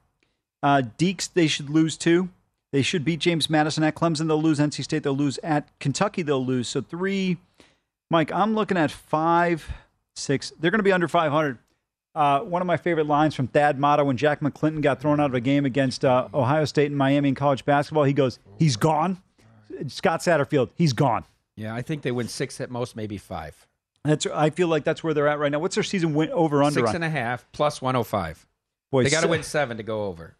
Uh, 0.61 0.83
Deeks, 0.97 1.31
they 1.31 1.47
should 1.47 1.69
lose 1.69 1.97
too. 1.97 2.29
They 2.71 2.81
should 2.81 3.03
beat 3.03 3.19
James 3.19 3.49
Madison 3.49 3.83
at 3.83 3.95
Clemson. 3.95 4.27
They'll 4.27 4.41
lose. 4.41 4.59
NC 4.59 4.83
State, 4.83 5.03
they'll 5.03 5.15
lose. 5.15 5.39
At 5.41 5.67
Kentucky, 5.79 6.21
they'll 6.21 6.45
lose. 6.45 6.67
So 6.67 6.81
three. 6.81 7.37
Mike, 8.11 8.31
I'm 8.31 8.55
looking 8.55 8.77
at 8.77 8.91
five, 8.91 9.69
six. 10.15 10.51
They're 10.59 10.71
going 10.71 10.79
to 10.79 10.83
be 10.83 10.91
under 10.91 11.07
500. 11.07 11.57
Uh, 12.15 12.41
one 12.41 12.61
of 12.61 12.65
my 12.65 12.77
favorite 12.77 13.05
lines 13.05 13.35
from 13.35 13.47
Thad 13.47 13.79
Matta 13.79 14.03
when 14.03 14.17
Jack 14.17 14.41
McClinton 14.41 14.81
got 14.81 14.99
thrown 14.99 15.19
out 15.19 15.27
of 15.27 15.35
a 15.35 15.39
game 15.39 15.65
against 15.65 16.03
uh, 16.03 16.27
Ohio 16.33 16.65
State 16.65 16.87
and 16.87 16.97
Miami 16.97 17.29
in 17.29 17.35
college 17.35 17.65
basketball. 17.65 18.03
He 18.03 18.13
goes, 18.13 18.39
"He's 18.57 18.75
gone." 18.75 19.21
Scott 19.87 20.19
Satterfield, 20.19 20.69
he's 20.75 20.91
gone. 20.93 21.23
Yeah, 21.55 21.73
I 21.73 21.81
think 21.81 22.01
they 22.01 22.11
win 22.11 22.27
six 22.27 22.59
at 22.59 22.69
most, 22.69 22.95
maybe 22.95 23.17
five. 23.17 23.67
That's. 24.03 24.25
I 24.25 24.49
feel 24.49 24.67
like 24.67 24.83
that's 24.83 25.03
where 25.03 25.13
they're 25.13 25.27
at 25.27 25.39
right 25.39 25.51
now. 25.51 25.59
What's 25.59 25.75
their 25.75 25.83
season 25.83 26.13
win 26.13 26.29
over 26.31 26.63
under? 26.63 26.81
Six 26.81 26.93
and 26.93 27.03
a 27.03 27.09
half 27.09 27.45
plus 27.51 27.81
105. 27.81 28.47
Boy, 28.91 29.03
they 29.03 29.09
got 29.09 29.21
to 29.21 29.27
win 29.27 29.43
seven 29.43 29.77
to 29.77 29.83
go 29.83 30.05
over. 30.05 30.35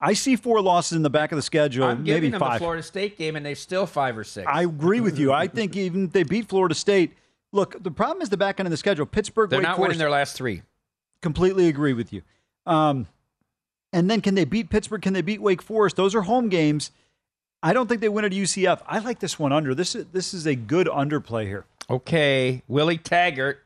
I 0.00 0.12
see 0.12 0.36
four 0.36 0.60
losses 0.60 0.96
in 0.96 1.02
the 1.02 1.10
back 1.10 1.32
of 1.32 1.36
the 1.36 1.42
schedule, 1.42 1.84
I'm 1.84 2.04
maybe 2.04 2.28
them 2.30 2.38
five. 2.40 2.54
the 2.54 2.58
Florida 2.64 2.82
State 2.82 3.18
game, 3.18 3.34
and 3.36 3.44
they're 3.44 3.54
still 3.56 3.86
five 3.86 4.16
or 4.16 4.24
six. 4.24 4.46
I 4.48 4.62
agree 4.62 5.00
with 5.00 5.18
you. 5.18 5.32
I 5.32 5.48
think 5.48 5.76
even 5.76 6.04
if 6.04 6.12
they 6.12 6.22
beat 6.22 6.48
Florida 6.48 6.74
State, 6.74 7.14
look, 7.52 7.82
the 7.82 7.90
problem 7.90 8.22
is 8.22 8.28
the 8.28 8.36
back 8.36 8.60
end 8.60 8.66
of 8.66 8.70
the 8.70 8.76
schedule. 8.76 9.06
Pittsburgh, 9.06 9.50
They're 9.50 9.58
Wake 9.58 9.66
not 9.66 9.76
Forest, 9.76 9.88
winning 9.88 9.98
their 9.98 10.10
last 10.10 10.36
three. 10.36 10.62
completely 11.20 11.68
agree 11.68 11.94
with 11.94 12.12
you. 12.12 12.22
Um, 12.66 13.06
and 13.92 14.08
then 14.10 14.20
can 14.20 14.34
they 14.34 14.44
beat 14.44 14.70
Pittsburgh? 14.70 15.02
Can 15.02 15.14
they 15.14 15.22
beat 15.22 15.40
Wake 15.42 15.62
Forest? 15.62 15.96
Those 15.96 16.14
are 16.14 16.22
home 16.22 16.48
games. 16.48 16.90
I 17.62 17.72
don't 17.72 17.88
think 17.88 18.00
they 18.00 18.08
win 18.08 18.24
at 18.24 18.30
UCF. 18.32 18.80
I 18.86 19.00
like 19.00 19.18
this 19.18 19.36
one 19.38 19.52
under. 19.52 19.74
This 19.74 19.96
is 19.96 20.06
this 20.12 20.32
is 20.32 20.46
a 20.46 20.54
good 20.54 20.86
underplay 20.86 21.46
here. 21.46 21.64
Okay, 21.90 22.62
Willie 22.68 22.98
Taggart 22.98 23.64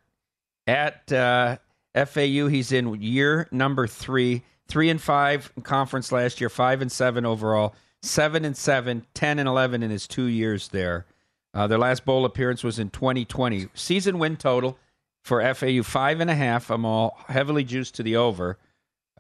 at 0.67 1.13
uh, 1.13 1.57
FAU. 1.95 2.47
He's 2.47 2.73
in 2.73 3.03
year 3.03 3.49
number 3.51 3.87
three, 3.87 4.43
three 4.69 4.91
and 4.91 5.01
five 5.01 5.53
in 5.57 5.63
conference 5.63 6.13
last 6.13 6.41
year, 6.41 6.49
five 6.49 6.83
and 6.83 6.91
seven 6.91 7.25
overall, 7.27 7.75
seven 8.03 8.45
and 8.45 8.57
seven, 8.57 9.07
10 9.15 9.39
and 9.39 9.49
eleven 9.49 9.83
in 9.83 9.91
his 9.91 10.07
two 10.07 10.27
years 10.27 10.69
there. 10.69 11.07
Uh, 11.55 11.67
their 11.67 11.79
last 11.79 12.05
bowl 12.05 12.25
appearance 12.25 12.65
was 12.65 12.79
in 12.79 12.89
2020. 12.91 13.69
Season 13.75 14.19
win 14.19 14.37
total 14.37 14.79
for 15.23 15.43
FAU 15.55 15.83
five 15.83 16.21
and 16.21 16.31
a 16.31 16.35
half. 16.35 16.71
Amal 16.71 17.17
heavily 17.29 17.65
juiced 17.65 17.95
to 17.97 18.03
the 18.03 18.17
over. 18.17 18.59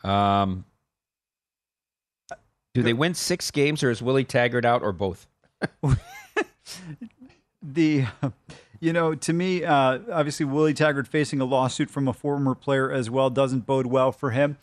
Um, 0.03 0.65
do 2.75 2.83
they 2.83 2.95
win 2.95 3.13
six 3.13 3.51
games, 3.51 3.83
or 3.83 3.91
is 3.91 4.01
Willie 4.01 4.25
Taggart 4.25 4.65
out, 4.65 4.83
or 4.83 4.93
both? 4.93 5.27
The, 7.63 8.07
you 8.81 8.93
know, 8.93 9.15
to 9.15 9.33
me, 9.33 9.65
uh, 9.65 10.01
obviously 10.11 10.45
Willie 10.45 10.75
Taggart 10.75 11.07
facing 11.07 11.41
a 11.41 11.45
lawsuit 11.45 11.91
from 11.91 12.09
a 12.09 12.13
former 12.13 12.55
player 12.55 12.91
as 12.91 13.09
well 13.09 13.31
doesn't 13.31 13.67
bode 13.67 13.87
well 13.87 14.11
for 14.11 14.31
him. 14.31 14.59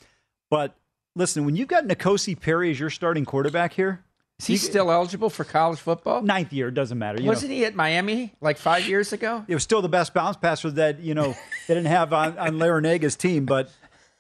But 0.50 0.76
listen, 1.16 1.46
when 1.46 1.56
you've 1.56 1.68
got 1.68 1.86
N'Kosi 1.86 2.40
Perry 2.40 2.72
as 2.72 2.80
your 2.80 2.90
starting 2.90 3.26
quarterback 3.26 3.74
here, 3.74 4.04
Is 4.40 4.48
he 4.48 4.58
still 4.58 4.92
eligible 4.92 5.30
for 5.30 5.44
college 5.44 5.80
football? 5.80 6.22
ninth 6.22 6.52
year, 6.54 6.70
it 6.70 6.74
doesn't 6.74 6.98
matter. 6.98 7.22
You 7.22 7.28
Wasn't 7.28 7.50
know, 7.52 7.56
he 7.58 7.66
at 7.66 7.76
Miami 7.76 8.34
like 8.42 8.58
five 8.58 8.88
years 8.88 9.14
ago? 9.14 9.46
it 9.48 9.54
was 9.54 9.64
still 9.64 9.82
the 9.82 9.90
best 9.90 10.14
bounce 10.14 10.38
passer 10.38 10.72
that, 10.72 11.00
you 11.00 11.14
know, 11.14 11.36
they 11.68 11.74
didn't 11.76 11.88
have 11.88 12.14
on, 12.14 12.38
on 12.38 12.54
Larranaga's 12.58 13.16
team. 13.16 13.46
But, 13.46 13.70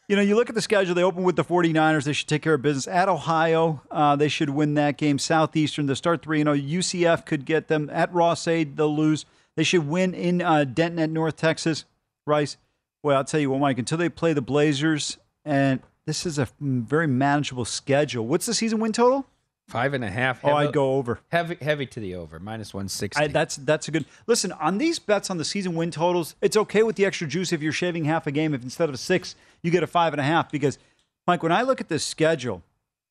you 0.07 0.15
know, 0.15 0.21
you 0.21 0.35
look 0.35 0.49
at 0.49 0.55
the 0.55 0.61
schedule, 0.61 0.93
they 0.95 1.03
open 1.03 1.23
with 1.23 1.35
the 1.35 1.43
49ers. 1.43 2.03
They 2.03 2.13
should 2.13 2.27
take 2.27 2.41
care 2.41 2.55
of 2.55 2.61
business. 2.61 2.87
At 2.87 3.07
Ohio, 3.09 3.81
uh, 3.91 4.15
they 4.15 4.27
should 4.27 4.49
win 4.49 4.73
that 4.75 4.97
game. 4.97 5.17
Southeastern, 5.19 5.85
they 5.85 5.93
start 5.95 6.21
3 6.21 6.39
0. 6.43 6.55
UCF 6.55 7.25
could 7.25 7.45
get 7.45 7.67
them. 7.69 7.89
At 7.93 8.13
Ross-Ade, 8.13 8.75
they'll 8.77 8.95
lose. 8.95 9.25
They 9.55 9.63
should 9.63 9.87
win 9.87 10.13
in 10.13 10.41
uh, 10.41 10.63
Denton 10.63 10.99
at 10.99 11.09
North 11.09 11.35
Texas. 11.37 11.85
Rice, 12.27 12.57
well, 13.03 13.17
I'll 13.17 13.23
tell 13.23 13.39
you 13.39 13.49
what, 13.51 13.59
Mike, 13.59 13.79
until 13.79 13.97
they 13.97 14.09
play 14.09 14.33
the 14.33 14.41
Blazers, 14.41 15.17
and 15.45 15.79
this 16.09 16.25
is 16.25 16.39
a 16.39 16.47
very 16.59 17.07
manageable 17.07 17.65
schedule. 17.65 18.25
What's 18.25 18.47
the 18.47 18.53
season 18.53 18.79
win 18.79 18.91
total? 18.91 19.27
Five 19.67 19.93
and 19.93 20.03
a 20.03 20.09
half. 20.09 20.43
Oh, 20.43 20.47
Heavy- 20.47 20.67
I'd 20.67 20.73
go 20.73 20.93
over. 20.95 21.19
Heavy, 21.31 21.55
heavy 21.61 21.85
to 21.85 21.99
the 21.99 22.15
over, 22.15 22.39
minus 22.39 22.73
160. 22.73 23.21
I, 23.23 23.27
that's 23.27 23.55
that's 23.57 23.87
a 23.87 23.91
good 23.91 24.05
listen 24.25 24.51
on 24.53 24.79
these 24.79 24.97
bets 24.97 25.29
on 25.29 25.37
the 25.37 25.45
season 25.45 25.75
win 25.75 25.91
totals. 25.91 26.35
It's 26.41 26.57
okay 26.57 26.81
with 26.81 26.95
the 26.95 27.05
extra 27.05 27.27
juice 27.27 27.53
if 27.53 27.61
you're 27.61 27.71
shaving 27.71 28.05
half 28.05 28.25
a 28.25 28.31
game. 28.31 28.55
If 28.55 28.63
instead 28.63 28.89
of 28.89 28.95
a 28.95 28.97
six, 28.97 29.35
you 29.61 29.69
get 29.69 29.83
a 29.83 29.87
five 29.87 30.11
and 30.13 30.19
a 30.19 30.23
half. 30.23 30.51
Because 30.51 30.79
Mike, 31.27 31.43
when 31.43 31.51
I 31.51 31.61
look 31.61 31.79
at 31.79 31.87
this 31.87 32.03
schedule, 32.03 32.63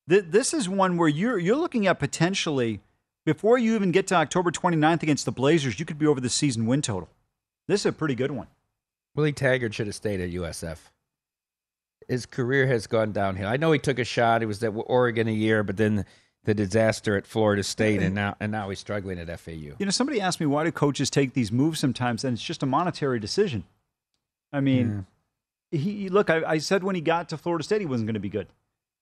th- 0.09 0.25
this 0.27 0.53
is 0.53 0.67
one 0.67 0.97
where 0.97 1.07
you're 1.07 1.39
you're 1.39 1.55
looking 1.55 1.87
at 1.87 1.97
potentially 1.97 2.81
before 3.25 3.57
you 3.57 3.75
even 3.75 3.91
get 3.93 4.07
to 4.07 4.15
October 4.15 4.51
29th 4.51 5.01
against 5.03 5.23
the 5.23 5.31
Blazers, 5.31 5.79
you 5.79 5.85
could 5.85 5.97
be 5.99 6.07
over 6.07 6.19
the 6.19 6.29
season 6.29 6.65
win 6.65 6.81
total. 6.81 7.07
This 7.67 7.81
is 7.81 7.85
a 7.85 7.93
pretty 7.93 8.15
good 8.15 8.31
one. 8.31 8.47
Willie 9.15 9.31
Taggart 9.31 9.73
should 9.73 9.87
have 9.87 9.95
stayed 9.95 10.19
at 10.19 10.31
USF. 10.31 10.77
His 12.09 12.25
career 12.25 12.67
has 12.67 12.87
gone 12.87 13.11
downhill. 13.13 13.47
I 13.47 13.55
know 13.57 13.71
he 13.71 13.79
took 13.79 13.99
a 13.99 14.03
shot. 14.03 14.41
He 14.41 14.47
was 14.47 14.61
at 14.63 14.69
Oregon 14.69 15.27
a 15.27 15.31
year, 15.31 15.63
but 15.63 15.77
then 15.77 16.05
the 16.43 16.53
disaster 16.53 17.15
at 17.15 17.27
Florida 17.27 17.63
State, 17.63 18.01
and 18.01 18.15
now 18.15 18.35
and 18.39 18.51
now 18.51 18.69
he's 18.69 18.79
struggling 18.79 19.19
at 19.19 19.39
FAU. 19.39 19.51
You 19.51 19.75
know, 19.79 19.91
somebody 19.91 20.19
asked 20.19 20.39
me 20.39 20.47
why 20.47 20.63
do 20.63 20.71
coaches 20.71 21.09
take 21.09 21.33
these 21.33 21.51
moves 21.51 21.79
sometimes, 21.79 22.23
and 22.23 22.33
it's 22.33 22.43
just 22.43 22.63
a 22.63 22.65
monetary 22.65 23.19
decision. 23.19 23.63
I 24.51 24.59
mean, 24.59 25.05
he 25.71 26.09
look. 26.09 26.29
I, 26.29 26.43
I 26.43 26.57
said 26.57 26.83
when 26.83 26.95
he 26.95 27.01
got 27.01 27.29
to 27.29 27.37
Florida 27.37 27.63
State, 27.63 27.81
he 27.81 27.85
wasn't 27.85 28.07
going 28.07 28.15
to 28.15 28.19
be 28.19 28.29
good. 28.29 28.47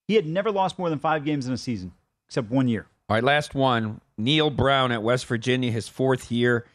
He 0.08 0.16
had 0.16 0.26
never 0.26 0.52
lost 0.52 0.78
more 0.78 0.90
than 0.90 1.00
five 1.00 1.24
games 1.24 1.48
in 1.48 1.54
a 1.54 1.58
season, 1.58 1.94
except 2.28 2.50
one 2.52 2.68
year. 2.68 2.88
All 3.10 3.16
right, 3.16 3.24
last 3.24 3.56
one. 3.56 4.02
Neal 4.18 4.50
Brown 4.50 4.92
at 4.92 5.02
West 5.02 5.26
Virginia, 5.28 5.72
his 5.72 5.88
fourth 5.88 6.30
year. 6.32 6.66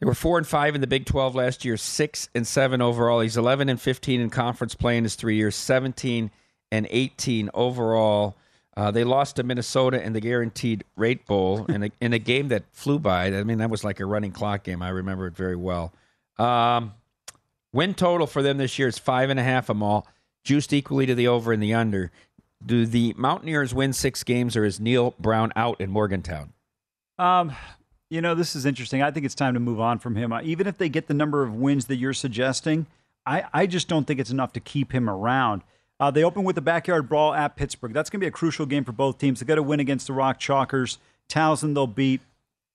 They 0.00 0.06
were 0.06 0.14
four 0.14 0.38
and 0.38 0.46
five 0.46 0.74
in 0.74 0.80
the 0.80 0.86
Big 0.86 1.04
Twelve 1.04 1.34
last 1.34 1.64
year, 1.64 1.76
six 1.76 2.28
and 2.34 2.46
seven 2.46 2.80
overall. 2.80 3.20
He's 3.20 3.36
eleven 3.36 3.68
and 3.68 3.80
fifteen 3.80 4.20
in 4.20 4.30
conference 4.30 4.74
play 4.74 4.96
in 4.96 5.04
his 5.04 5.14
three 5.14 5.36
years, 5.36 5.54
seventeen 5.54 6.30
and 6.72 6.86
eighteen 6.90 7.50
overall. 7.52 8.36
Uh, 8.76 8.90
they 8.90 9.04
lost 9.04 9.36
to 9.36 9.42
Minnesota 9.42 10.02
in 10.02 10.14
the 10.14 10.20
Guaranteed 10.20 10.84
Rate 10.96 11.26
Bowl 11.26 11.66
in 11.68 11.84
a, 11.84 11.90
in 12.00 12.12
a 12.14 12.18
game 12.18 12.48
that 12.48 12.64
flew 12.72 12.98
by. 12.98 13.26
I 13.26 13.44
mean, 13.44 13.58
that 13.58 13.68
was 13.68 13.84
like 13.84 14.00
a 14.00 14.06
running 14.06 14.32
clock 14.32 14.64
game. 14.64 14.80
I 14.82 14.88
remember 14.88 15.26
it 15.26 15.36
very 15.36 15.56
well. 15.56 15.92
Um, 16.38 16.94
win 17.72 17.92
total 17.92 18.26
for 18.26 18.42
them 18.42 18.56
this 18.56 18.78
year 18.78 18.88
is 18.88 18.98
five 18.98 19.28
and 19.28 19.38
a 19.38 19.42
half. 19.42 19.66
Them 19.66 19.82
all 19.82 20.06
juiced 20.44 20.72
equally 20.72 21.04
to 21.06 21.14
the 21.14 21.28
over 21.28 21.52
and 21.52 21.62
the 21.62 21.74
under. 21.74 22.10
Do 22.64 22.86
the 22.86 23.14
Mountaineers 23.18 23.74
win 23.74 23.92
six 23.92 24.22
games, 24.22 24.56
or 24.56 24.64
is 24.64 24.80
Neal 24.80 25.14
Brown 25.18 25.52
out 25.56 25.80
in 25.80 25.90
Morgantown? 25.90 26.52
Um, 27.18 27.52
you 28.10 28.20
know, 28.20 28.34
this 28.34 28.54
is 28.56 28.66
interesting. 28.66 29.02
I 29.02 29.10
think 29.10 29.24
it's 29.24 29.34
time 29.34 29.54
to 29.54 29.60
move 29.60 29.80
on 29.80 29.98
from 29.98 30.16
him. 30.16 30.34
Even 30.42 30.66
if 30.66 30.76
they 30.76 30.88
get 30.88 31.06
the 31.06 31.14
number 31.14 31.42
of 31.42 31.54
wins 31.54 31.86
that 31.86 31.96
you're 31.96 32.12
suggesting, 32.12 32.86
I, 33.24 33.44
I 33.52 33.66
just 33.66 33.88
don't 33.88 34.06
think 34.06 34.18
it's 34.18 34.30
enough 34.30 34.52
to 34.54 34.60
keep 34.60 34.92
him 34.92 35.08
around. 35.08 35.62
Uh, 36.00 36.10
they 36.10 36.24
open 36.24 36.42
with 36.42 36.56
the 36.56 36.62
backyard 36.62 37.08
brawl 37.08 37.32
at 37.32 37.56
Pittsburgh. 37.56 37.92
That's 37.92 38.10
going 38.10 38.20
to 38.20 38.24
be 38.24 38.28
a 38.28 38.32
crucial 38.32 38.66
game 38.66 38.84
for 38.84 38.92
both 38.92 39.18
teams. 39.18 39.38
They 39.38 39.46
got 39.46 39.56
to 39.56 39.62
win 39.62 39.80
against 39.80 40.08
the 40.08 40.12
Rock 40.12 40.40
Chalkers. 40.40 40.98
Towson 41.28 41.74
they'll 41.74 41.86
beat. 41.86 42.20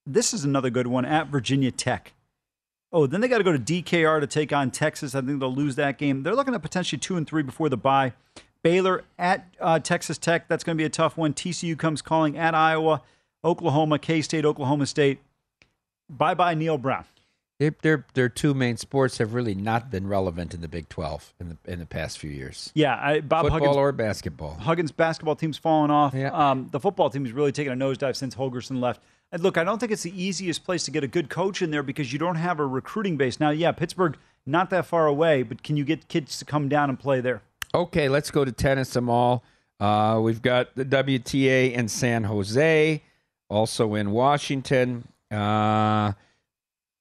This 0.05 0.33
is 0.33 0.45
another 0.45 0.69
good 0.69 0.87
one 0.87 1.05
at 1.05 1.27
Virginia 1.27 1.71
Tech. 1.71 2.13
Oh, 2.93 3.07
then 3.07 3.19
they 3.19 3.27
got 3.27 3.39
to 3.39 3.43
go 3.43 3.51
to 3.51 3.59
DKR 3.59 4.21
to 4.21 4.27
take 4.27 4.53
on 4.53 4.71
Texas. 4.71 5.15
I 5.15 5.21
think 5.21 5.39
they'll 5.39 5.53
lose 5.53 5.75
that 5.75 5.97
game. 5.97 6.23
They're 6.23 6.35
looking 6.35 6.53
at 6.53 6.61
potentially 6.61 6.99
two 6.99 7.17
and 7.17 7.27
three 7.27 7.43
before 7.43 7.67
the 7.67 7.75
bye. 7.75 8.13
Baylor 8.61 9.03
at 9.19 9.47
uh, 9.59 9.79
Texas 9.79 10.17
Tech. 10.17 10.47
That's 10.47 10.63
going 10.63 10.77
to 10.77 10.81
be 10.81 10.85
a 10.85 10.89
tough 10.89 11.17
one. 11.17 11.33
TCU 11.33 11.77
comes 11.77 12.01
calling 12.01 12.37
at 12.37 12.55
Iowa, 12.55 13.01
Oklahoma, 13.43 13.99
K 13.99 14.21
State, 14.21 14.45
Oklahoma 14.45 14.85
State. 14.85 15.19
Bye 16.09 16.33
bye, 16.33 16.53
Neal 16.53 16.77
Brown. 16.77 17.05
Their, 17.59 17.73
their 17.81 18.05
their 18.13 18.29
two 18.29 18.53
main 18.53 18.75
sports 18.75 19.17
have 19.19 19.33
really 19.33 19.55
not 19.55 19.89
been 19.89 20.07
relevant 20.07 20.53
in 20.53 20.59
the 20.59 20.67
Big 20.67 20.89
Twelve 20.89 21.33
in 21.39 21.49
the 21.49 21.71
in 21.71 21.79
the 21.79 21.85
past 21.85 22.19
few 22.19 22.29
years. 22.29 22.71
Yeah, 22.75 22.99
I, 23.01 23.21
Bob 23.21 23.43
Football 23.45 23.59
Huggins. 23.59 23.77
or 23.77 23.91
basketball. 23.93 24.55
Huggins 24.55 24.91
basketball 24.91 25.37
team's 25.37 25.57
fallen 25.57 25.89
off. 25.89 26.13
Um, 26.13 26.67
the 26.71 26.79
football 26.81 27.09
team 27.09 27.23
has 27.23 27.31
really 27.31 27.53
taken 27.53 27.71
a 27.71 27.85
nosedive 27.85 28.15
since 28.17 28.35
Holgorsen 28.35 28.81
left. 28.81 29.01
And 29.31 29.41
look, 29.41 29.57
I 29.57 29.63
don't 29.63 29.79
think 29.79 29.91
it's 29.91 30.03
the 30.03 30.21
easiest 30.21 30.63
place 30.65 30.83
to 30.83 30.91
get 30.91 31.03
a 31.03 31.07
good 31.07 31.29
coach 31.29 31.61
in 31.61 31.71
there 31.71 31.83
because 31.83 32.11
you 32.11 32.19
don't 32.19 32.35
have 32.35 32.59
a 32.59 32.65
recruiting 32.65 33.17
base. 33.17 33.39
Now, 33.39 33.49
yeah, 33.49 33.71
Pittsburgh 33.71 34.17
not 34.45 34.69
that 34.69 34.85
far 34.85 35.07
away, 35.07 35.43
but 35.43 35.63
can 35.63 35.77
you 35.77 35.83
get 35.83 36.07
kids 36.07 36.37
to 36.39 36.45
come 36.45 36.69
down 36.69 36.89
and 36.89 36.99
play 36.99 37.21
there? 37.21 37.41
Okay, 37.73 38.07
let's 38.09 38.31
go 38.31 38.45
to 38.45 38.51
tennis. 38.51 38.95
Amal. 38.95 39.43
Uh, 39.79 40.19
we've 40.21 40.41
got 40.41 40.75
the 40.75 40.85
WTA 40.85 41.73
in 41.73 41.87
San 41.87 42.25
Jose, 42.25 43.01
also 43.49 43.95
in 43.95 44.11
Washington. 44.11 45.07
Uh, 45.35 46.13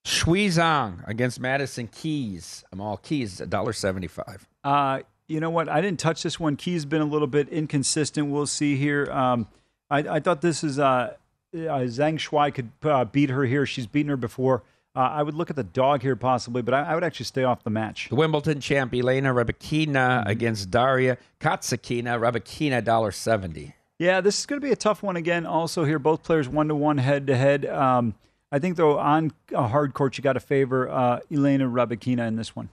Shuai 0.04 0.48
Zhang 0.48 1.08
against 1.08 1.40
Madison 1.40 1.86
Keys. 1.88 2.64
Amal 2.72 2.98
Keys, 2.98 3.40
a 3.40 3.46
dollar 3.46 3.72
seventy-five. 3.72 4.46
Uh, 4.62 5.00
you 5.28 5.40
know 5.40 5.50
what? 5.50 5.68
I 5.68 5.80
didn't 5.80 6.00
touch 6.00 6.22
this 6.22 6.38
one. 6.38 6.56
Key's 6.56 6.84
been 6.84 7.00
a 7.00 7.06
little 7.06 7.26
bit 7.28 7.48
inconsistent. 7.48 8.28
We'll 8.28 8.46
see 8.46 8.76
here. 8.76 9.10
Um, 9.10 9.48
I, 9.88 9.98
I 10.00 10.20
thought 10.20 10.42
this 10.42 10.62
is 10.62 10.78
uh, 10.78 10.84
uh, 10.84 11.16
Zhang 11.54 12.18
Shuai 12.18 12.52
could 12.52 12.70
uh, 12.82 13.06
beat 13.06 13.30
her 13.30 13.44
here. 13.44 13.64
She's 13.64 13.86
beaten 13.86 14.10
her 14.10 14.16
before. 14.18 14.62
Uh, 14.96 15.00
I 15.00 15.22
would 15.22 15.34
look 15.34 15.50
at 15.50 15.56
the 15.56 15.64
dog 15.64 16.02
here 16.02 16.14
possibly, 16.16 16.62
but 16.62 16.74
I, 16.74 16.82
I 16.82 16.94
would 16.94 17.02
actually 17.02 17.26
stay 17.26 17.44
off 17.44 17.64
the 17.64 17.70
match. 17.70 18.08
The 18.10 18.14
Wimbledon 18.14 18.60
champ 18.60 18.94
Elena 18.94 19.32
Rybakina 19.32 20.24
against 20.26 20.70
Daria 20.70 21.18
Kasatkina. 21.40 22.18
Rybakina, 22.20 22.84
dollar 22.84 23.10
seventy. 23.10 23.74
Yeah, 23.98 24.20
this 24.20 24.40
is 24.40 24.46
going 24.46 24.60
to 24.60 24.66
be 24.66 24.72
a 24.72 24.76
tough 24.76 25.02
one 25.02 25.16
again. 25.16 25.46
Also, 25.46 25.84
here 25.84 25.98
both 25.98 26.22
players 26.22 26.48
one 26.48 26.68
to 26.68 26.74
one, 26.74 26.98
head 26.98 27.26
to 27.28 27.36
head. 27.36 27.64
Um, 27.64 28.14
I 28.50 28.58
think 28.58 28.76
though 28.76 28.98
on 28.98 29.32
a 29.52 29.68
hard 29.68 29.94
court, 29.94 30.18
you 30.18 30.22
got 30.22 30.32
to 30.32 30.40
favor 30.40 30.88
uh, 30.88 31.20
Elena 31.32 31.66
Rybakina 31.66 32.26
in 32.26 32.36
this 32.36 32.56
one. 32.56 32.68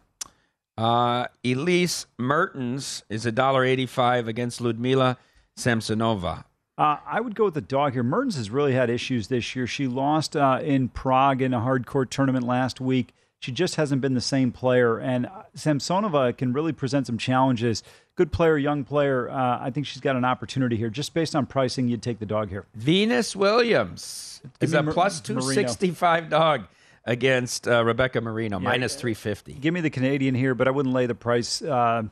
Uh, 0.77 1.27
Elise 1.45 2.07
Mertens 2.17 3.03
is 3.09 3.25
a 3.25 3.31
dollar 3.31 3.63
eighty-five 3.63 4.27
against 4.27 4.61
Ludmila 4.61 5.17
Samsonova. 5.57 6.45
Uh, 6.77 6.97
I 7.05 7.21
would 7.21 7.35
go 7.35 7.45
with 7.45 7.53
the 7.53 7.61
dog 7.61 7.93
here. 7.93 8.01
Mertens 8.01 8.37
has 8.37 8.49
really 8.49 8.73
had 8.73 8.89
issues 8.89 9.27
this 9.27 9.55
year. 9.55 9.67
She 9.67 9.87
lost 9.87 10.35
uh, 10.35 10.59
in 10.63 10.89
Prague 10.89 11.41
in 11.41 11.53
a 11.53 11.59
hard 11.59 11.85
court 11.85 12.09
tournament 12.09 12.47
last 12.47 12.81
week. 12.81 13.13
She 13.41 13.51
just 13.51 13.75
hasn't 13.75 14.01
been 14.01 14.13
the 14.13 14.21
same 14.21 14.51
player. 14.51 14.99
And 14.99 15.25
uh, 15.25 15.43
Samsonova 15.57 16.37
can 16.37 16.53
really 16.53 16.71
present 16.73 17.07
some 17.07 17.17
challenges. 17.17 17.81
Good 18.15 18.31
player, 18.31 18.55
young 18.55 18.83
player. 18.83 19.31
Uh, 19.31 19.57
I 19.59 19.71
think 19.71 19.87
she's 19.87 19.99
got 19.99 20.15
an 20.15 20.23
opportunity 20.23 20.77
here. 20.77 20.91
Just 20.91 21.15
based 21.15 21.35
on 21.35 21.47
pricing, 21.47 21.87
you'd 21.87 22.03
take 22.03 22.19
the 22.19 22.25
dog 22.27 22.49
here. 22.49 22.67
Venus 22.75 23.35
Williams 23.35 24.41
Give 24.59 24.69
is 24.69 24.73
a 24.75 24.83
Mar- 24.83 24.93
plus 24.93 25.27
Marino. 25.27 25.41
265 25.41 26.29
dog 26.29 26.67
against 27.05 27.67
uh, 27.67 27.83
Rebecca 27.83 28.21
Marino, 28.21 28.59
minus 28.59 28.93
350. 28.93 29.53
Give 29.53 29.73
me 29.73 29.81
the 29.81 29.89
Canadian 29.89 30.35
here, 30.35 30.53
but 30.53 30.67
I 30.67 30.71
wouldn't 30.71 30.93
lay 30.93 31.07
the 31.07 31.15
price. 31.15 31.63
Uh, 31.63 32.03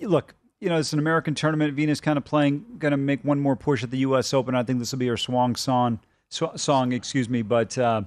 look, 0.00 0.36
you 0.60 0.68
know, 0.68 0.78
it's 0.78 0.92
an 0.92 1.00
American 1.00 1.34
tournament. 1.34 1.74
Venus 1.74 2.00
kind 2.00 2.16
of 2.16 2.24
playing, 2.24 2.64
going 2.78 2.92
to 2.92 2.96
make 2.96 3.24
one 3.24 3.40
more 3.40 3.56
push 3.56 3.82
at 3.82 3.90
the 3.90 3.98
U.S. 3.98 4.32
Open. 4.32 4.54
I 4.54 4.62
think 4.62 4.78
this 4.78 4.92
will 4.92 5.00
be 5.00 5.08
her 5.08 5.16
swan 5.16 5.56
song, 5.56 5.98
sw- 6.28 6.54
song, 6.54 6.92
excuse 6.92 7.28
me. 7.28 7.42
But 7.42 7.76
uh, 7.76 8.02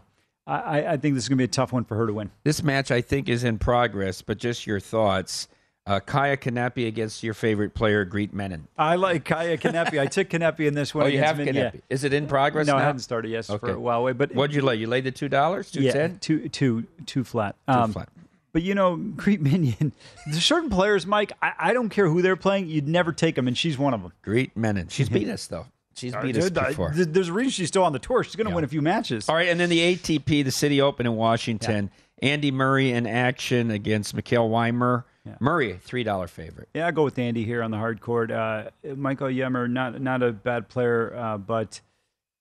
I, 0.46 0.86
I 0.94 0.98
think 0.98 1.16
this 1.16 1.24
is 1.24 1.30
going 1.30 1.38
to 1.38 1.42
be 1.42 1.46
a 1.46 1.48
tough 1.48 1.72
one 1.72 1.86
for 1.86 1.96
her 1.96 2.08
to 2.08 2.14
win. 2.14 2.32
This 2.44 2.62
match, 2.64 2.92
I 2.92 3.02
think, 3.02 3.30
is 3.30 3.44
in 3.44 3.60
progress, 3.60 4.22
but 4.22 4.38
just 4.38 4.68
your 4.68 4.80
thoughts. 4.80 5.48
Uh, 5.86 6.00
Kaia 6.00 6.38
Kanepi 6.38 6.88
against 6.88 7.24
your 7.24 7.34
favorite 7.34 7.74
player, 7.74 8.06
Greet 8.06 8.34
Minnen. 8.34 8.62
I 8.78 8.96
like 8.96 9.26
Kaia 9.26 9.60
Kanepi. 9.60 10.00
I 10.00 10.06
took 10.06 10.30
Kanepi 10.30 10.66
in 10.66 10.76
this 10.76 10.96
one. 10.96 11.06
Oh, 11.06 11.08
you 11.08 11.20
have 11.20 11.38
Min- 11.38 11.54
yeah. 11.54 11.72
Kanepi. 11.72 11.82
Is 11.90 12.06
it 12.06 12.14
in 12.14 12.26
progress 12.28 12.68
No, 12.68 12.74
now? 12.74 12.80
I 12.80 12.84
haven't 12.84 13.02
started 13.02 13.30
yes 13.32 13.48
for 13.48 13.70
a 13.72 13.80
while 13.80 14.00
away. 14.00 14.14
But 14.14 14.34
What'd 14.34 14.56
you 14.56 14.62
lay? 14.62 14.76
You 14.76 14.88
laid 14.88 15.04
the 15.04 15.12
$2? 15.12 15.30
210 15.30 15.82
yeah, 15.84 16.18
two, 16.22 16.48
two, 16.50 16.86
two 17.06 17.24
flat. 17.26 17.56
Two 17.68 17.74
Um, 17.74 17.92
flat. 17.92 18.08
But 18.54 18.62
you 18.62 18.76
know, 18.76 18.96
Greet 18.96 19.44
Minnen. 19.44 19.92
There's 20.26 20.46
certain 20.46 20.70
players, 20.70 21.06
Mike. 21.06 21.34
I, 21.42 21.52
I 21.58 21.74
don't 21.74 21.90
care 21.90 22.08
who 22.08 22.22
they're 22.22 22.36
playing. 22.38 22.68
You'd 22.68 22.88
never 22.88 23.12
take 23.12 23.36
them, 23.36 23.48
and 23.48 23.58
she's 23.58 23.78
one 23.78 23.94
of 23.94 24.04
them. 24.04 24.14
Greet 24.22 24.56
Minnen. 24.56 24.90
She's 24.92 25.10
beat 25.10 25.28
us, 25.28 25.48
though. 25.48 25.66
She's 25.96 26.16
beat 26.16 26.38
us 26.38 26.46
Dude, 26.46 26.58
I- 26.58 26.70
before. 26.70 26.92
There's 26.96 27.30
a 27.30 27.34
reason 27.34 27.52
she's 27.52 27.68
still 27.68 27.84
on 27.84 27.94
the 27.94 28.00
tour. 28.00 28.24
She's 28.24 28.36
going 28.36 28.50
to 28.50 28.56
win 28.56 28.64
a 28.64 28.68
few 28.68 28.82
matches. 28.82 29.30
All 29.30 29.36
right, 29.36 29.48
and 29.50 29.60
then 29.60 29.70
the 29.70 29.80
ATP, 29.96 30.44
the 30.44 30.52
City 30.52 30.82
Open 30.82 31.06
in 31.06 31.16
Washington. 31.16 31.92
Andy 32.22 32.52
Murray 32.52 32.92
in 32.92 33.06
action 33.06 33.70
against 33.70 34.14
Mikael 34.16 34.48
Ymer. 34.50 35.06
Murray, 35.40 35.80
$3 35.86 36.30
favorite. 36.30 36.70
Yeah, 36.74 36.88
I 36.88 36.92
go 36.92 37.04
with 37.04 37.18
Andy 37.20 37.44
here 37.44 37.62
on 37.64 37.72
the 37.72 37.78
hard 37.78 38.02
court. 38.02 38.32
Uh, 38.32 38.70
Mikael 38.84 39.30
Ymer, 39.30 39.68
not 39.68 40.02
not 40.02 40.22
a 40.24 40.32
bad 40.32 40.68
player, 40.70 41.16
uh, 41.16 41.38
but 41.38 41.80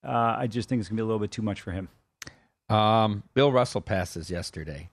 uh, 0.05 0.35
I 0.37 0.47
just 0.47 0.69
think 0.69 0.79
it's 0.79 0.89
going 0.89 0.97
to 0.97 1.01
be 1.01 1.03
a 1.03 1.05
little 1.05 1.19
bit 1.19 1.31
too 1.31 1.41
much 1.41 1.61
for 1.61 1.71
him. 1.71 1.89
Um, 2.69 3.23
Bill 3.33 3.51
Russell 3.51 3.81
passes 3.81 4.29
yesterday. 4.29 4.89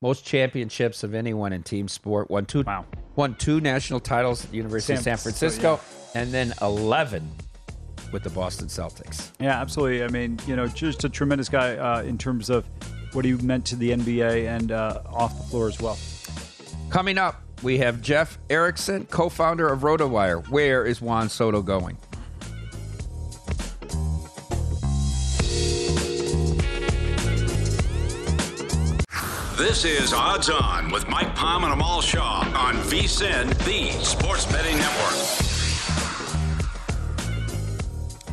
most 0.00 0.24
championships 0.24 1.02
of 1.02 1.14
anyone 1.14 1.52
in 1.52 1.62
team 1.62 1.88
sport. 1.88 2.30
Won 2.30 2.46
two, 2.46 2.62
wow. 2.62 2.84
won 3.16 3.34
two 3.34 3.60
national 3.60 4.00
titles 4.00 4.44
at 4.44 4.50
the 4.50 4.56
University 4.56 4.94
San- 4.94 4.98
of 4.98 5.04
San 5.04 5.16
Francisco, 5.16 5.80
and 6.14 6.32
then 6.32 6.54
11 6.62 7.28
with 8.12 8.22
the 8.22 8.30
Boston 8.30 8.68
Celtics. 8.68 9.30
Yeah, 9.38 9.60
absolutely. 9.60 10.04
I 10.04 10.08
mean, 10.08 10.38
you 10.46 10.56
know, 10.56 10.66
just 10.66 11.04
a 11.04 11.08
tremendous 11.08 11.48
guy 11.48 11.76
uh, 11.76 12.02
in 12.02 12.18
terms 12.18 12.50
of 12.50 12.64
what 13.12 13.24
he 13.24 13.32
meant 13.34 13.64
to 13.66 13.76
the 13.76 13.90
NBA 13.90 14.46
and 14.48 14.72
uh, 14.72 15.02
off 15.06 15.36
the 15.36 15.44
floor 15.44 15.68
as 15.68 15.80
well. 15.80 15.98
Coming 16.90 17.18
up, 17.18 17.42
we 17.62 17.78
have 17.78 18.00
Jeff 18.00 18.38
Erickson, 18.50 19.06
co 19.06 19.28
founder 19.28 19.66
of 19.68 19.80
RotoWire. 19.80 20.48
Where 20.48 20.84
is 20.84 21.00
Juan 21.00 21.28
Soto 21.28 21.62
going? 21.62 21.96
This 29.56 29.86
is 29.86 30.12
Odds 30.12 30.50
On 30.50 30.90
with 30.90 31.08
Mike 31.08 31.34
Palm 31.34 31.64
and 31.64 31.72
Amal 31.72 32.02
Shah 32.02 32.40
on 32.54 32.74
VSIN, 32.76 33.48
the 33.64 33.90
Sports 34.04 34.44
Betting 34.52 34.76
Network. 34.76 35.45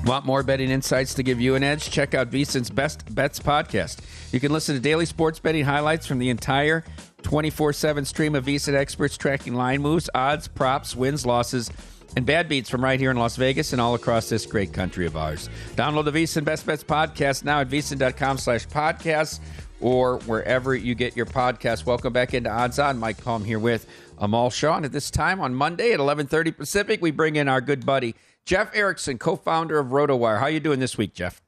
Want 0.06 0.26
more 0.26 0.44
betting 0.44 0.70
insights 0.70 1.14
to 1.14 1.24
give 1.24 1.40
you 1.40 1.56
an 1.56 1.64
edge? 1.64 1.90
Check 1.90 2.14
out 2.14 2.30
VSIN's 2.30 2.70
Best 2.70 3.16
Bets 3.16 3.40
podcast. 3.40 4.00
You 4.34 4.42
can 4.42 4.52
listen 4.52 4.76
to 4.76 4.82
daily 4.82 5.06
sports 5.06 5.40
betting 5.40 5.64
highlights 5.64 6.06
from 6.06 6.20
the 6.20 6.30
entire 6.30 6.84
24 7.22 7.72
7 7.72 8.04
stream 8.04 8.36
of 8.36 8.46
VSIN 8.46 8.74
experts 8.74 9.16
tracking 9.16 9.54
line 9.54 9.82
moves, 9.82 10.10
odds, 10.14 10.50
props, 10.50 10.94
wins, 10.94 11.26
losses, 11.26 11.72
and 12.18 12.26
bad 12.26 12.50
beats 12.50 12.70
from 12.70 12.84
right 12.84 13.00
here 13.00 13.12
in 13.12 13.18
Las 13.18 13.38
Vegas 13.38 13.72
and 13.72 13.80
all 13.82 13.96
across 13.96 14.28
this 14.28 14.46
great 14.46 14.74
country 14.74 15.06
of 15.06 15.16
ours. 15.16 15.50
Download 15.76 16.04
the 16.04 16.12
VSIN 16.12 16.44
Best 16.44 16.66
Bets 16.66 16.84
podcast 16.84 17.46
now 17.46 17.62
at 17.62 17.70
VSIN.com 17.70 18.38
slash 18.40 18.68
podcasts 18.68 19.40
or 19.80 20.20
wherever 20.20 20.76
you 20.76 20.96
get 20.96 21.16
your 21.16 21.26
podcast. 21.26 21.86
Welcome 21.86 22.12
back 22.12 22.34
into 22.34 22.50
Odds 22.50 22.78
On. 22.78 22.98
Mike 22.98 23.24
Palm 23.24 23.46
here 23.46 23.60
with 23.60 23.88
Amal 24.18 24.50
Shah. 24.50 24.76
And 24.76 24.86
at 24.86 24.92
this 24.92 25.10
time 25.10 25.40
on 25.40 25.56
Monday 25.56 25.94
at 25.94 26.00
11.30 26.02 26.58
Pacific, 26.58 27.02
we 27.02 27.12
bring 27.12 27.38
in 27.38 27.48
our 27.48 27.62
good 27.62 27.86
buddy, 27.86 28.16
Jeff 28.46 28.76
Erickson, 28.76 29.18
co-founder 29.18 29.80
of 29.80 29.88
RotoWire. 29.88 30.40
How 30.40 30.48
you 30.48 30.60
doing 30.60 30.80
this 30.80 30.98
week, 30.98 31.14
Jeff? 31.14 31.42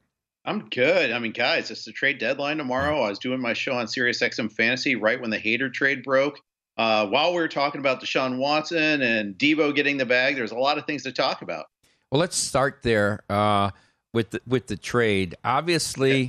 I'm 0.44 0.68
good. 0.70 1.10
I 1.10 1.18
mean, 1.18 1.32
guys, 1.32 1.70
it's 1.70 1.84
the 1.84 1.92
trade 1.92 2.18
deadline 2.18 2.56
tomorrow. 2.56 3.00
I 3.00 3.10
was 3.10 3.18
doing 3.18 3.40
my 3.40 3.52
show 3.52 3.72
on 3.72 3.86
SiriusXM 3.86 4.52
Fantasy 4.52 4.94
right 4.94 5.20
when 5.20 5.30
the 5.30 5.38
Hader 5.38 5.72
trade 5.72 6.02
broke. 6.02 6.40
Uh, 6.78 7.06
while 7.06 7.32
we 7.32 7.38
were 7.38 7.48
talking 7.48 7.80
about 7.80 8.00
Deshaun 8.00 8.38
Watson 8.38 9.02
and 9.02 9.34
Deebo 9.34 9.74
getting 9.74 9.96
the 9.96 10.06
bag, 10.06 10.36
there's 10.36 10.52
a 10.52 10.58
lot 10.58 10.78
of 10.78 10.86
things 10.86 11.02
to 11.02 11.12
talk 11.12 11.42
about. 11.42 11.66
Well, 12.10 12.20
let's 12.20 12.36
start 12.36 12.80
there 12.82 13.20
uh, 13.28 13.70
with 14.14 14.30
the, 14.30 14.40
with 14.46 14.68
the 14.68 14.76
trade. 14.76 15.34
Obviously, 15.42 16.20
yeah. 16.20 16.28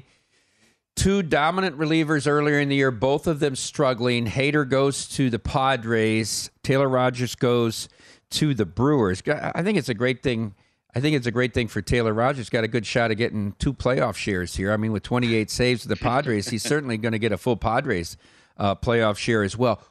two 0.95 1.21
dominant 1.21 1.77
relievers 1.77 2.27
earlier 2.27 2.59
in 2.59 2.69
the 2.69 2.75
year, 2.75 2.91
both 2.91 3.27
of 3.27 3.39
them 3.39 3.55
struggling. 3.55 4.25
Hader 4.25 4.67
goes 4.67 5.07
to 5.09 5.29
the 5.29 5.39
Padres. 5.39 6.49
Taylor 6.63 6.89
Rogers 6.89 7.35
goes 7.35 7.87
to 8.31 8.53
the 8.53 8.65
Brewers. 8.65 9.21
I 9.27 9.63
think 9.63 9.77
it's 9.77 9.89
a 9.89 9.93
great 9.93 10.21
thing. 10.23 10.55
I 10.95 10.99
think 10.99 11.15
it's 11.15 11.27
a 11.27 11.31
great 11.31 11.53
thing 11.53 11.67
for 11.67 11.81
Taylor 11.81 12.13
Rogers. 12.13 12.49
Got 12.49 12.63
a 12.63 12.67
good 12.67 12.85
shot 12.85 13.11
of 13.11 13.17
getting 13.17 13.53
two 13.59 13.73
playoff 13.73 14.15
shares 14.15 14.55
here. 14.55 14.71
I 14.71 14.77
mean, 14.77 14.91
with 14.91 15.03
28 15.03 15.49
saves 15.51 15.87
with 15.87 15.97
the 15.97 16.03
Padres, 16.03 16.49
he's 16.49 16.63
certainly 16.67 16.97
going 16.97 17.11
to 17.11 17.19
get 17.19 17.31
a 17.31 17.37
full 17.37 17.57
Padres 17.57 18.17
uh, 18.57 18.75
playoff 18.75 19.17
share 19.17 19.43
as 19.43 19.57
well. 19.57 19.81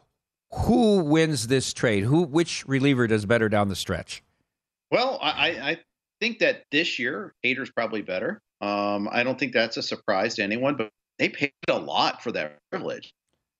Who 0.52 1.04
wins 1.04 1.48
this 1.48 1.72
trade? 1.72 2.04
Who, 2.04 2.22
which 2.22 2.66
reliever 2.66 3.06
does 3.06 3.26
better 3.26 3.48
down 3.48 3.68
the 3.68 3.76
stretch? 3.76 4.22
Well, 4.90 5.18
I, 5.20 5.48
I 5.48 5.78
think 6.20 6.38
that 6.38 6.64
this 6.70 6.98
year 6.98 7.34
Hader's 7.44 7.70
probably 7.70 8.02
better. 8.02 8.40
Um, 8.60 9.08
I 9.10 9.22
don't 9.22 9.38
think 9.38 9.52
that's 9.52 9.76
a 9.76 9.82
surprise 9.82 10.36
to 10.36 10.42
anyone, 10.42 10.76
but 10.76 10.90
they 11.18 11.28
paid 11.28 11.52
a 11.68 11.78
lot 11.78 12.22
for 12.22 12.32
that 12.32 12.58
privilege. 12.70 13.12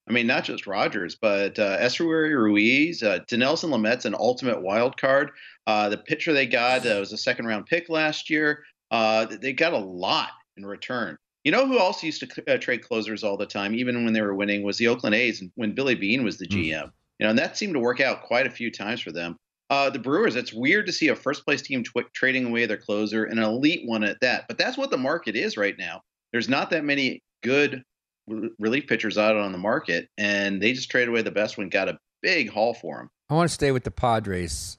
I 0.08 0.12
mean, 0.12 0.26
not 0.26 0.44
just 0.44 0.66
Rogers, 0.66 1.16
but 1.20 1.58
uh, 1.58 1.78
Esteury 1.78 2.34
Ruiz, 2.34 3.02
uh, 3.02 3.20
Dinelson 3.28 3.70
Lamet's 3.70 4.04
an 4.04 4.14
ultimate 4.14 4.62
wild 4.62 4.96
card. 5.00 5.32
Uh, 5.66 5.88
the 5.88 5.98
pitcher 5.98 6.32
they 6.32 6.46
got 6.46 6.86
uh, 6.86 7.00
was 7.00 7.12
a 7.12 7.18
second 7.18 7.46
round 7.46 7.66
pick 7.66 7.88
last 7.88 8.30
year. 8.30 8.64
Uh, 8.90 9.26
they 9.26 9.52
got 9.52 9.72
a 9.72 9.78
lot 9.78 10.30
in 10.56 10.64
return. 10.64 11.16
You 11.42 11.52
know 11.52 11.66
who 11.66 11.78
else 11.78 12.02
used 12.02 12.20
to 12.20 12.54
uh, 12.54 12.58
trade 12.58 12.82
closers 12.82 13.24
all 13.24 13.36
the 13.36 13.46
time, 13.46 13.74
even 13.74 14.04
when 14.04 14.12
they 14.12 14.22
were 14.22 14.34
winning, 14.34 14.62
was 14.62 14.78
the 14.78 14.88
Oakland 14.88 15.14
A's 15.14 15.42
when 15.54 15.72
Billy 15.72 15.94
Beane 15.94 16.24
was 16.24 16.38
the 16.38 16.46
GM. 16.46 16.84
Mm. 16.84 16.92
You 17.18 17.24
know, 17.24 17.30
and 17.30 17.38
that 17.38 17.56
seemed 17.56 17.74
to 17.74 17.80
work 17.80 18.00
out 18.00 18.24
quite 18.24 18.46
a 18.46 18.50
few 18.50 18.70
times 18.70 19.00
for 19.00 19.10
them. 19.12 19.36
Uh, 19.70 19.90
the 19.90 19.98
Brewers, 19.98 20.36
it's 20.36 20.52
weird 20.52 20.86
to 20.86 20.92
see 20.92 21.08
a 21.08 21.16
first 21.16 21.44
place 21.44 21.62
team 21.62 21.82
tw- 21.82 22.12
trading 22.14 22.46
away 22.46 22.66
their 22.66 22.76
closer, 22.76 23.24
an 23.24 23.38
elite 23.38 23.82
one 23.86 24.04
at 24.04 24.20
that. 24.20 24.44
But 24.46 24.58
that's 24.58 24.78
what 24.78 24.90
the 24.90 24.96
market 24.96 25.34
is 25.34 25.56
right 25.56 25.76
now. 25.76 26.02
There's 26.32 26.48
not 26.48 26.70
that 26.70 26.84
many 26.84 27.22
good 27.42 27.82
relief 28.26 28.86
pitchers 28.86 29.18
out 29.18 29.36
on 29.36 29.52
the 29.52 29.58
market, 29.58 30.08
and 30.18 30.60
they 30.60 30.72
just 30.72 30.90
traded 30.90 31.08
away 31.08 31.22
the 31.22 31.30
best 31.30 31.58
one, 31.58 31.68
got 31.68 31.88
a 31.88 31.98
big 32.22 32.50
haul 32.50 32.74
for 32.74 33.00
him. 33.00 33.10
I 33.28 33.34
want 33.34 33.48
to 33.48 33.54
stay 33.54 33.72
with 33.72 33.84
the 33.84 33.90
Padres. 33.90 34.78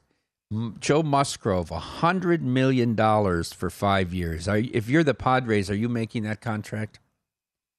Joe 0.80 1.04
Musgrove, 1.04 1.72
a 1.72 1.80
hundred 1.80 2.42
million 2.42 2.96
dollars 2.96 3.52
for 3.52 3.70
five 3.70 4.14
years. 4.14 4.48
Are, 4.48 4.58
if 4.58 4.88
you're 4.88 5.04
the 5.04 5.14
Padres, 5.14 5.70
are 5.70 5.76
you 5.76 5.90
making 5.90 6.24
that 6.24 6.40
contract? 6.40 7.00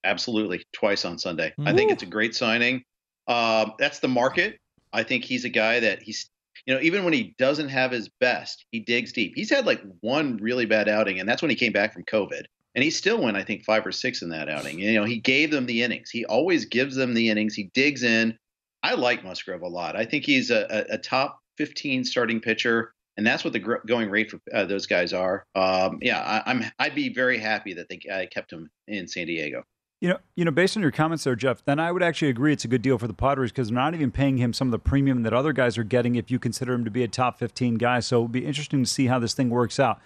Absolutely, 0.05 0.65
twice 0.73 1.05
on 1.05 1.19
Sunday. 1.19 1.55
Woo. 1.57 1.65
I 1.67 1.73
think 1.73 1.91
it's 1.91 2.03
a 2.03 2.07
great 2.07 2.35
signing. 2.35 2.85
Uh, 3.27 3.71
that's 3.79 4.01
the 4.01 4.09
market. 4.09 4.59
I 4.93 5.03
think 5.03 5.25
he's 5.25 5.45
a 5.45 5.49
guy 5.49 5.81
that 5.81 6.03
he's, 6.03 6.29
you 6.67 6.75
know, 6.75 6.81
even 6.81 7.05
when 7.05 7.15
he 7.15 7.35
doesn't 7.39 7.69
have 7.71 7.91
his 7.91 8.11
best, 8.21 8.65
he 8.71 8.81
digs 8.81 9.13
deep. 9.13 9.33
He's 9.35 9.51
had 9.51 9.65
like 9.65 9.83
one 10.01 10.37
really 10.37 10.67
bad 10.67 10.89
outing, 10.89 11.21
and 11.21 11.29
that's 11.29 11.41
when 11.41 11.51
he 11.51 11.57
came 11.57 11.73
back 11.73 11.95
from 11.95 12.05
COVID 12.05 12.45
and 12.75 12.85
he 12.85 12.91
still 12.91 13.21
went, 13.21 13.37
I 13.37 13.43
think, 13.43 13.65
five 13.65 13.87
or 13.87 13.93
six 13.93 14.23
in 14.23 14.29
that 14.31 14.49
outing. 14.49 14.79
You 14.79 14.95
know, 14.95 15.05
he 15.05 15.19
gave 15.19 15.51
them 15.51 15.67
the 15.67 15.83
innings. 15.83 16.11
He 16.11 16.25
always 16.25 16.65
gives 16.65 16.95
them 16.97 17.15
the 17.15 17.29
innings. 17.31 17.55
He 17.55 17.71
digs 17.75 18.03
in. 18.03 18.37
I 18.83 18.95
like 18.95 19.25
Musgrove 19.25 19.63
a 19.63 19.69
lot. 19.69 19.97
I 19.97 20.05
think 20.05 20.25
he's 20.25 20.51
a, 20.51 20.67
a, 20.71 20.95
a 20.95 20.99
top 20.99 21.41
15 21.57 22.05
starting 22.05 22.41
pitcher, 22.41 22.93
and 23.17 23.27
that's 23.27 23.43
what 23.43 23.53
the 23.53 23.81
going 23.87 24.09
rate 24.11 24.31
for 24.31 24.39
uh, 24.55 24.65
those 24.65 24.87
guys 24.87 25.13
are. 25.13 25.45
Um, 25.55 25.99
yeah, 26.01 26.21
I, 26.21 26.51
am 26.51 26.65
I'd 26.79 26.95
be 26.95 27.13
very 27.13 27.39
happy 27.39 27.75
that 27.75 27.89
they 27.89 28.01
uh, 28.11 28.27
kept 28.31 28.53
him 28.53 28.71
in 28.87 29.09
San 29.09 29.27
Diego. 29.27 29.65
You 30.01 30.11
know, 30.11 30.19
you 30.37 30.45
know, 30.45 30.53
based 30.53 30.77
on 30.77 30.83
your 30.83 30.93
comments 30.93 31.25
there, 31.25 31.35
Jeff, 31.35 31.65
then 31.65 31.81
I 31.81 31.91
would 31.91 32.05
actually 32.05 32.29
agree 32.29 32.53
it's 32.53 32.65
a 32.65 32.69
good 32.69 32.83
deal 32.83 32.99
for 32.99 33.09
the 33.09 33.15
Padres 33.15 33.51
because 33.51 33.69
they're 33.69 33.75
not 33.75 33.95
even 33.95 34.13
paying 34.13 34.37
him 34.37 34.53
some 34.53 34.69
of 34.69 34.73
the 34.73 34.79
premium 34.79 35.25
that 35.25 35.33
other 35.33 35.53
guys 35.53 35.77
are 35.77 35.83
getting 35.83 36.15
if 36.15 36.31
you 36.31 36.39
consider 36.39 36.73
him 36.73 36.85
to 36.85 36.91
be 36.91 37.03
a 37.03 37.09
top 37.09 37.37
15 37.41 37.75
guy. 37.75 37.99
So 37.99 38.19
it'll 38.19 38.29
be 38.29 38.47
interesting 38.47 38.85
to 38.85 38.89
see 38.89 39.07
how 39.07 39.19
this 39.19 39.35
thing 39.35 39.51
works 39.51 39.81
out. 39.81 40.01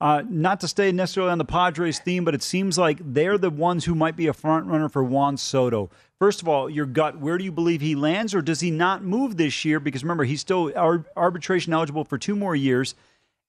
Uh, 0.00 0.22
not 0.28 0.60
to 0.60 0.68
stay 0.68 0.92
necessarily 0.92 1.32
on 1.32 1.38
the 1.38 1.44
Padres 1.44 1.98
theme, 1.98 2.24
but 2.24 2.34
it 2.34 2.42
seems 2.42 2.78
like 2.78 2.98
they're 3.00 3.38
the 3.38 3.50
ones 3.50 3.84
who 3.84 3.96
might 3.96 4.14
be 4.14 4.28
a 4.28 4.32
front 4.32 4.66
runner 4.66 4.88
for 4.88 5.02
Juan 5.02 5.36
Soto. 5.36 5.90
First 6.20 6.40
of 6.40 6.48
all, 6.48 6.70
your 6.70 6.86
gut, 6.86 7.18
where 7.18 7.36
do 7.36 7.44
you 7.44 7.50
believe 7.50 7.80
he 7.80 7.96
lands, 7.96 8.32
or 8.34 8.40
does 8.40 8.60
he 8.60 8.70
not 8.70 9.02
move 9.02 9.36
this 9.36 9.64
year? 9.64 9.80
Because 9.80 10.04
remember, 10.04 10.24
he's 10.24 10.40
still 10.40 10.72
arbitration 11.16 11.72
eligible 11.72 12.04
for 12.04 12.16
two 12.16 12.36
more 12.36 12.54
years. 12.54 12.94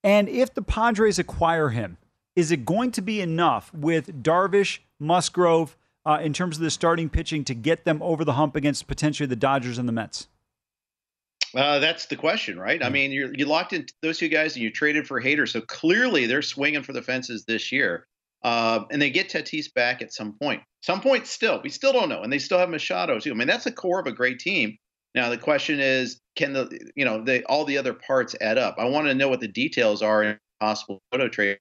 And 0.03 0.27
if 0.27 0.53
the 0.53 0.61
Padres 0.61 1.19
acquire 1.19 1.69
him, 1.69 1.97
is 2.35 2.51
it 2.51 2.65
going 2.65 2.91
to 2.93 3.01
be 3.01 3.21
enough 3.21 3.71
with 3.73 4.23
Darvish, 4.23 4.79
Musgrove, 4.99 5.77
uh, 6.05 6.19
in 6.21 6.33
terms 6.33 6.57
of 6.57 6.63
the 6.63 6.71
starting 6.71 7.09
pitching 7.09 7.43
to 7.43 7.53
get 7.53 7.85
them 7.85 8.01
over 8.01 8.23
the 8.23 8.33
hump 8.33 8.55
against 8.55 8.87
potentially 8.87 9.27
the 9.27 9.35
Dodgers 9.35 9.77
and 9.77 9.87
the 9.87 9.93
Mets? 9.93 10.27
Uh, 11.55 11.79
that's 11.79 12.05
the 12.05 12.15
question, 12.15 12.59
right? 12.59 12.81
I 12.81 12.87
hmm. 12.87 12.93
mean, 12.93 13.11
you 13.11 13.31
you 13.33 13.45
locked 13.45 13.73
in 13.73 13.85
those 14.01 14.17
two 14.17 14.29
guys 14.29 14.55
and 14.55 14.63
you 14.63 14.71
traded 14.71 15.07
for 15.07 15.21
Hader, 15.21 15.47
so 15.47 15.61
clearly 15.61 16.25
they're 16.25 16.41
swinging 16.41 16.83
for 16.83 16.93
the 16.93 17.01
fences 17.01 17.45
this 17.45 17.71
year. 17.71 18.05
Uh, 18.41 18.85
and 18.89 19.01
they 19.01 19.09
get 19.09 19.29
Tatis 19.29 19.73
back 19.73 20.01
at 20.01 20.13
some 20.13 20.33
point. 20.41 20.63
Some 20.81 21.01
point 21.01 21.27
still, 21.27 21.59
we 21.61 21.69
still 21.69 21.91
don't 21.91 22.07
know, 22.07 22.21
and 22.21 22.31
they 22.31 22.39
still 22.39 22.57
have 22.57 22.69
Machado 22.69 23.19
too. 23.19 23.31
I 23.31 23.33
mean, 23.33 23.49
that's 23.49 23.65
the 23.65 23.71
core 23.71 23.99
of 23.99 24.07
a 24.07 24.13
great 24.13 24.39
team. 24.39 24.77
Now 25.13 25.29
the 25.29 25.37
question 25.37 25.79
is, 25.79 26.19
can 26.35 26.53
the 26.53 26.79
you 26.95 27.03
know 27.03 27.23
they 27.23 27.43
all 27.43 27.65
the 27.65 27.77
other 27.77 27.93
parts 27.93 28.35
add 28.39 28.57
up? 28.57 28.75
I 28.77 28.85
want 28.85 29.07
to 29.07 29.13
know 29.13 29.27
what 29.27 29.41
the 29.41 29.47
details 29.47 30.01
are 30.01 30.23
in 30.23 30.37
possible 30.59 31.01
Soto 31.11 31.27
trade. 31.27 31.57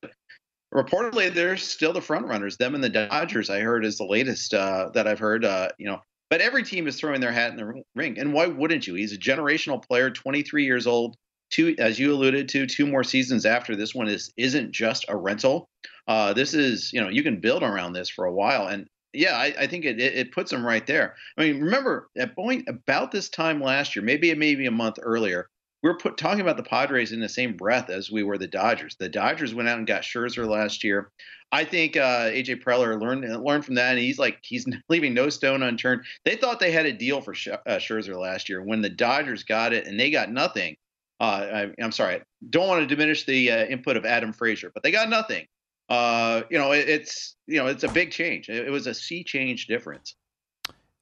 Reportedly, 0.74 1.32
they're 1.32 1.56
still 1.56 1.94
the 1.94 2.02
front 2.02 2.26
runners. 2.26 2.58
Them 2.58 2.74
and 2.74 2.84
the 2.84 2.90
Dodgers, 2.90 3.48
I 3.48 3.60
heard, 3.60 3.86
is 3.86 3.96
the 3.96 4.04
latest 4.04 4.52
uh, 4.52 4.90
that 4.92 5.08
I've 5.08 5.18
heard. 5.18 5.44
Uh, 5.44 5.70
you 5.78 5.86
know, 5.86 6.00
but 6.30 6.40
every 6.40 6.62
team 6.62 6.86
is 6.86 6.98
throwing 6.98 7.20
their 7.20 7.32
hat 7.32 7.50
in 7.50 7.56
the 7.56 7.82
ring, 7.94 8.18
and 8.18 8.32
why 8.32 8.46
wouldn't 8.46 8.86
you? 8.86 8.94
He's 8.94 9.12
a 9.12 9.18
generational 9.18 9.82
player, 9.82 10.10
23 10.10 10.64
years 10.64 10.86
old. 10.86 11.16
Two, 11.50 11.74
as 11.78 11.98
you 11.98 12.12
alluded 12.12 12.48
to, 12.50 12.66
two 12.66 12.86
more 12.86 13.02
seasons 13.02 13.46
after 13.46 13.74
this 13.74 13.94
one 13.94 14.08
is 14.08 14.32
isn't 14.36 14.70
just 14.70 15.06
a 15.08 15.16
rental. 15.16 15.68
Uh, 16.06 16.34
this 16.34 16.52
is, 16.52 16.92
you 16.92 17.00
know, 17.00 17.08
you 17.08 17.22
can 17.22 17.40
build 17.40 17.62
around 17.62 17.94
this 17.94 18.10
for 18.10 18.26
a 18.26 18.32
while, 18.32 18.66
and 18.66 18.86
yeah, 19.14 19.36
I, 19.36 19.54
I 19.58 19.66
think 19.66 19.84
it, 19.84 19.98
it, 19.98 20.14
it 20.14 20.32
puts 20.32 20.52
him 20.52 20.64
right 20.64 20.86
there. 20.86 21.14
I 21.38 21.44
mean, 21.44 21.60
remember 21.60 22.08
at 22.18 22.34
point 22.34 22.68
about 22.68 23.10
this 23.10 23.30
time 23.30 23.62
last 23.62 23.96
year, 23.96 24.04
maybe 24.04 24.34
maybe 24.34 24.66
a 24.66 24.70
month 24.70 24.98
earlier, 25.00 25.48
we 25.82 25.90
are 25.90 25.94
put, 25.94 26.16
talking 26.16 26.40
about 26.40 26.56
the 26.56 26.62
Padres 26.62 27.12
in 27.12 27.20
the 27.20 27.28
same 27.28 27.56
breath 27.56 27.88
as 27.90 28.10
we 28.10 28.22
were 28.22 28.38
the 28.38 28.48
Dodgers. 28.48 28.96
The 28.98 29.08
Dodgers 29.08 29.54
went 29.54 29.68
out 29.68 29.78
and 29.78 29.86
got 29.86 30.02
Scherzer 30.02 30.48
last 30.48 30.82
year. 30.82 31.10
I 31.50 31.64
think 31.64 31.96
uh, 31.96 32.26
AJ 32.30 32.62
Preller 32.62 33.00
learned 33.00 33.42
learned 33.42 33.64
from 33.64 33.76
that, 33.76 33.90
and 33.90 33.98
he's 33.98 34.18
like 34.18 34.38
he's 34.42 34.66
leaving 34.88 35.14
no 35.14 35.28
stone 35.30 35.62
unturned. 35.62 36.02
They 36.24 36.36
thought 36.36 36.60
they 36.60 36.72
had 36.72 36.86
a 36.86 36.92
deal 36.92 37.20
for 37.20 37.32
uh, 37.32 37.78
Scherzer 37.78 38.18
last 38.20 38.48
year 38.48 38.62
when 38.62 38.82
the 38.82 38.90
Dodgers 38.90 39.44
got 39.44 39.72
it, 39.72 39.86
and 39.86 39.98
they 39.98 40.10
got 40.10 40.30
nothing. 40.30 40.76
Uh, 41.20 41.68
I, 41.78 41.82
am 41.82 41.90
sorry, 41.90 42.22
don't 42.50 42.68
want 42.68 42.80
to 42.82 42.94
diminish 42.94 43.24
the 43.24 43.50
uh, 43.50 43.64
input 43.66 43.96
of 43.96 44.04
Adam 44.04 44.32
Frazier, 44.32 44.70
but 44.72 44.82
they 44.82 44.92
got 44.92 45.08
nothing. 45.08 45.46
Uh, 45.88 46.42
you 46.50 46.58
know, 46.58 46.72
it, 46.72 46.88
it's 46.88 47.36
you 47.46 47.56
know 47.56 47.66
it's 47.66 47.84
a 47.84 47.88
big 47.88 48.10
change. 48.10 48.48
It, 48.48 48.66
it 48.66 48.70
was 48.70 48.86
a 48.86 48.94
sea 48.94 49.24
change 49.24 49.66
difference. 49.66 50.14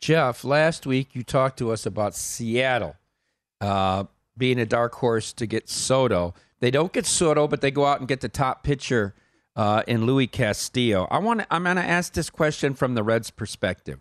Jeff, 0.00 0.44
last 0.44 0.86
week 0.86 1.14
you 1.14 1.22
talked 1.22 1.58
to 1.58 1.72
us 1.72 1.86
about 1.86 2.14
Seattle 2.14 2.96
uh, 3.60 4.04
being 4.36 4.58
a 4.58 4.66
dark 4.66 4.94
horse 4.96 5.32
to 5.34 5.46
get 5.46 5.68
Soto. 5.68 6.34
They 6.60 6.70
don't 6.70 6.92
get 6.92 7.06
Soto, 7.06 7.46
but 7.48 7.60
they 7.60 7.70
go 7.70 7.84
out 7.84 8.00
and 8.00 8.08
get 8.08 8.20
the 8.20 8.28
top 8.28 8.62
pitcher 8.62 9.14
uh, 9.56 9.82
in 9.86 10.04
Luis 10.04 10.28
Castillo. 10.30 11.08
I 11.10 11.18
want. 11.18 11.46
I'm 11.50 11.64
going 11.64 11.76
to 11.76 11.82
ask 11.82 12.12
this 12.12 12.30
question 12.30 12.74
from 12.74 12.94
the 12.94 13.02
Reds' 13.02 13.30
perspective. 13.30 14.00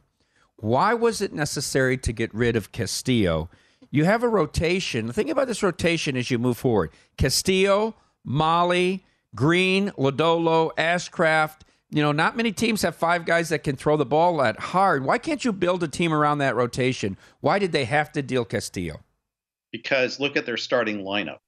Why 0.57 0.93
was 0.93 1.21
it 1.21 1.33
necessary 1.33 1.97
to 1.97 2.13
get 2.13 2.33
rid 2.33 2.55
of 2.55 2.71
Castillo? 2.71 3.49
You 3.89 4.05
have 4.05 4.23
a 4.23 4.29
rotation. 4.29 5.07
The 5.07 5.13
thing 5.13 5.29
about 5.29 5.47
this 5.47 5.63
rotation 5.63 6.17
as 6.17 6.29
you 6.29 6.37
move 6.37 6.57
forward: 6.57 6.91
Castillo, 7.17 7.95
Mahle, 8.25 9.01
Greene, 9.33 9.91
Lodolo, 9.91 10.71
Ashcraft. 10.75 11.61
You 11.91 12.01
know, 12.01 12.11
not 12.11 12.35
many 12.35 12.51
teams 12.51 12.81
have 12.81 12.95
five 12.95 13.25
guys 13.25 13.49
that 13.49 13.63
can 13.63 13.77
throw 13.77 13.95
the 13.95 14.05
ball 14.05 14.37
that 14.37 14.59
hard. 14.59 15.05
Why 15.05 15.17
can't 15.17 15.45
you 15.45 15.53
build 15.53 15.83
a 15.83 15.87
team 15.87 16.13
around 16.13 16.39
that 16.39 16.55
rotation? 16.55 17.15
Why 17.39 17.59
did 17.59 17.71
they 17.71 17.85
have 17.85 18.11
to 18.13 18.21
deal 18.21 18.43
Castillo? 18.43 19.01
Because 19.71 20.19
look 20.19 20.37
at 20.37 20.45
their 20.45 20.57
starting 20.57 21.03
lineup. 21.03 21.39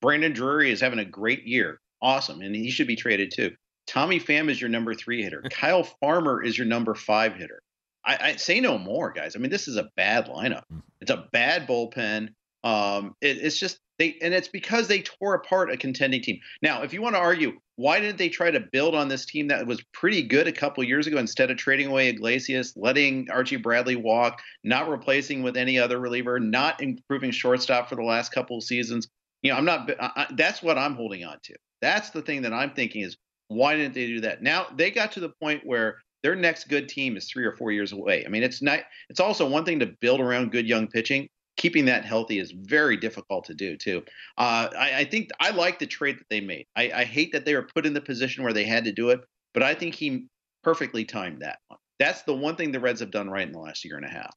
Brandon 0.00 0.32
Drury 0.32 0.70
is 0.70 0.80
having 0.80 0.98
a 0.98 1.04
great 1.04 1.44
year. 1.44 1.80
Awesome. 2.02 2.40
And 2.42 2.54
he 2.54 2.70
should 2.70 2.86
be 2.86 2.96
traded 2.96 3.32
too. 3.34 3.54
Tommy 3.86 4.20
Pham 4.20 4.50
is 4.50 4.60
your 4.60 4.70
number 4.70 4.94
three 4.94 5.22
hitter. 5.22 5.42
Kyle 5.50 5.82
Farmer 5.82 6.42
is 6.42 6.56
your 6.56 6.66
number 6.66 6.94
five 6.94 7.34
hitter. 7.34 7.62
I, 8.04 8.18
I, 8.20 8.36
say 8.36 8.60
no 8.60 8.76
more, 8.76 9.12
guys. 9.12 9.34
I 9.34 9.38
mean, 9.38 9.50
this 9.50 9.66
is 9.66 9.76
a 9.76 9.90
bad 9.96 10.26
lineup. 10.26 10.64
It's 11.00 11.10
a 11.10 11.26
bad 11.32 11.66
bullpen. 11.66 12.30
Um, 12.62 13.14
it, 13.20 13.38
it's 13.38 13.58
just 13.58 13.78
they, 13.98 14.16
and 14.20 14.34
it's 14.34 14.48
because 14.48 14.88
they 14.88 15.02
tore 15.02 15.34
apart 15.34 15.70
a 15.70 15.76
contending 15.76 16.22
team. 16.22 16.40
Now, 16.62 16.82
if 16.82 16.92
you 16.92 17.00
want 17.00 17.14
to 17.14 17.20
argue, 17.20 17.52
why 17.76 18.00
didn't 18.00 18.18
they 18.18 18.28
try 18.28 18.50
to 18.50 18.60
build 18.60 18.94
on 18.94 19.08
this 19.08 19.24
team 19.24 19.48
that 19.48 19.66
was 19.66 19.82
pretty 19.92 20.22
good 20.22 20.48
a 20.48 20.52
couple 20.52 20.82
years 20.84 21.06
ago 21.06 21.18
instead 21.18 21.50
of 21.50 21.56
trading 21.56 21.86
away 21.86 22.08
Iglesias, 22.08 22.72
letting 22.76 23.28
Archie 23.30 23.56
Bradley 23.56 23.96
walk, 23.96 24.40
not 24.62 24.88
replacing 24.88 25.42
with 25.42 25.56
any 25.56 25.78
other 25.78 25.98
reliever, 25.98 26.40
not 26.40 26.82
improving 26.82 27.30
shortstop 27.30 27.88
for 27.88 27.96
the 27.96 28.02
last 28.02 28.32
couple 28.32 28.58
of 28.58 28.64
seasons? 28.64 29.08
You 29.42 29.52
know, 29.52 29.58
I'm 29.58 29.64
not. 29.64 29.90
I, 30.00 30.26
that's 30.36 30.62
what 30.62 30.78
I'm 30.78 30.94
holding 30.94 31.24
on 31.24 31.38
to. 31.44 31.54
That's 31.80 32.10
the 32.10 32.22
thing 32.22 32.42
that 32.42 32.52
I'm 32.52 32.72
thinking 32.74 33.02
is 33.02 33.16
why 33.48 33.76
didn't 33.76 33.94
they 33.94 34.06
do 34.06 34.20
that? 34.20 34.42
Now 34.42 34.66
they 34.74 34.90
got 34.90 35.12
to 35.12 35.20
the 35.20 35.32
point 35.40 35.62
where 35.64 35.98
their 36.22 36.34
next 36.34 36.68
good 36.68 36.88
team 36.88 37.16
is 37.16 37.28
three 37.28 37.44
or 37.44 37.52
four 37.52 37.70
years 37.70 37.92
away. 37.92 38.24
I 38.24 38.28
mean, 38.28 38.42
it's 38.42 38.62
not. 38.62 38.80
It's 39.10 39.20
also 39.20 39.46
one 39.46 39.64
thing 39.64 39.78
to 39.80 39.86
build 40.00 40.20
around 40.20 40.52
good 40.52 40.66
young 40.66 40.88
pitching. 40.88 41.28
Keeping 41.56 41.84
that 41.84 42.04
healthy 42.04 42.38
is 42.38 42.52
very 42.52 42.96
difficult 42.96 43.44
to 43.44 43.54
do 43.54 43.76
too. 43.76 44.02
Uh, 44.36 44.68
I, 44.76 44.94
I, 44.98 45.04
think 45.04 45.30
I 45.38 45.50
like 45.50 45.78
the 45.78 45.86
trade 45.86 46.18
that 46.18 46.28
they 46.28 46.40
made. 46.40 46.66
I, 46.74 46.90
I 46.90 47.04
hate 47.04 47.32
that 47.32 47.44
they 47.44 47.54
were 47.54 47.62
put 47.74 47.86
in 47.86 47.94
the 47.94 48.00
position 48.00 48.42
where 48.42 48.52
they 48.52 48.64
had 48.64 48.84
to 48.84 48.92
do 48.92 49.10
it, 49.10 49.20
but 49.52 49.62
I 49.62 49.74
think 49.74 49.94
he 49.94 50.26
perfectly 50.64 51.04
timed 51.04 51.42
that 51.42 51.60
one. 51.68 51.78
That's 51.98 52.22
the 52.22 52.34
one 52.34 52.56
thing 52.56 52.72
the 52.72 52.80
Reds 52.80 53.00
have 53.00 53.12
done 53.12 53.30
right 53.30 53.46
in 53.46 53.52
the 53.52 53.60
last 53.60 53.84
year 53.84 53.96
and 53.96 54.04
a 54.04 54.08
half. 54.08 54.34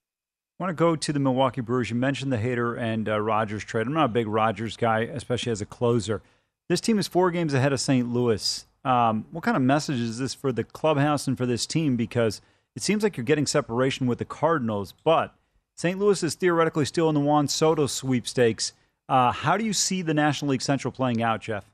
I 0.59 0.63
want 0.63 0.69
to 0.71 0.79
go 0.79 0.95
to 0.95 1.13
the 1.13 1.19
Milwaukee 1.19 1.61
Brewers. 1.61 1.89
You 1.89 1.95
mentioned 1.95 2.31
the 2.31 2.37
Hader 2.37 2.79
and 2.79 3.07
uh, 3.07 3.19
Rogers 3.19 3.63
trade. 3.63 3.87
I'm 3.87 3.93
not 3.93 4.05
a 4.05 4.09
big 4.09 4.27
Rogers 4.27 4.75
guy, 4.75 5.01
especially 5.01 5.51
as 5.51 5.61
a 5.61 5.65
closer. 5.65 6.21
This 6.69 6.81
team 6.81 6.99
is 6.99 7.07
four 7.07 7.31
games 7.31 7.53
ahead 7.53 7.73
of 7.73 7.79
St. 7.79 8.11
Louis. 8.11 8.65
Um, 8.83 9.25
what 9.31 9.43
kind 9.43 9.55
of 9.55 9.63
message 9.63 9.99
is 9.99 10.17
this 10.17 10.33
for 10.33 10.51
the 10.51 10.63
clubhouse 10.63 11.27
and 11.27 11.37
for 11.37 11.45
this 11.45 11.65
team? 11.65 11.95
Because 11.95 12.41
it 12.75 12.81
seems 12.81 13.03
like 13.03 13.17
you're 13.17 13.23
getting 13.23 13.45
separation 13.45 14.07
with 14.07 14.17
the 14.17 14.25
Cardinals, 14.25 14.93
but 15.03 15.35
St. 15.77 15.99
Louis 15.99 16.23
is 16.23 16.33
theoretically 16.33 16.85
still 16.85 17.07
in 17.07 17.13
the 17.13 17.21
Juan 17.21 17.47
Soto 17.47 17.85
sweepstakes. 17.85 18.73
Uh, 19.07 19.31
how 19.31 19.57
do 19.57 19.63
you 19.63 19.73
see 19.73 20.01
the 20.01 20.13
National 20.13 20.49
League 20.49 20.61
Central 20.63 20.91
playing 20.91 21.21
out, 21.21 21.39
Jeff? 21.39 21.65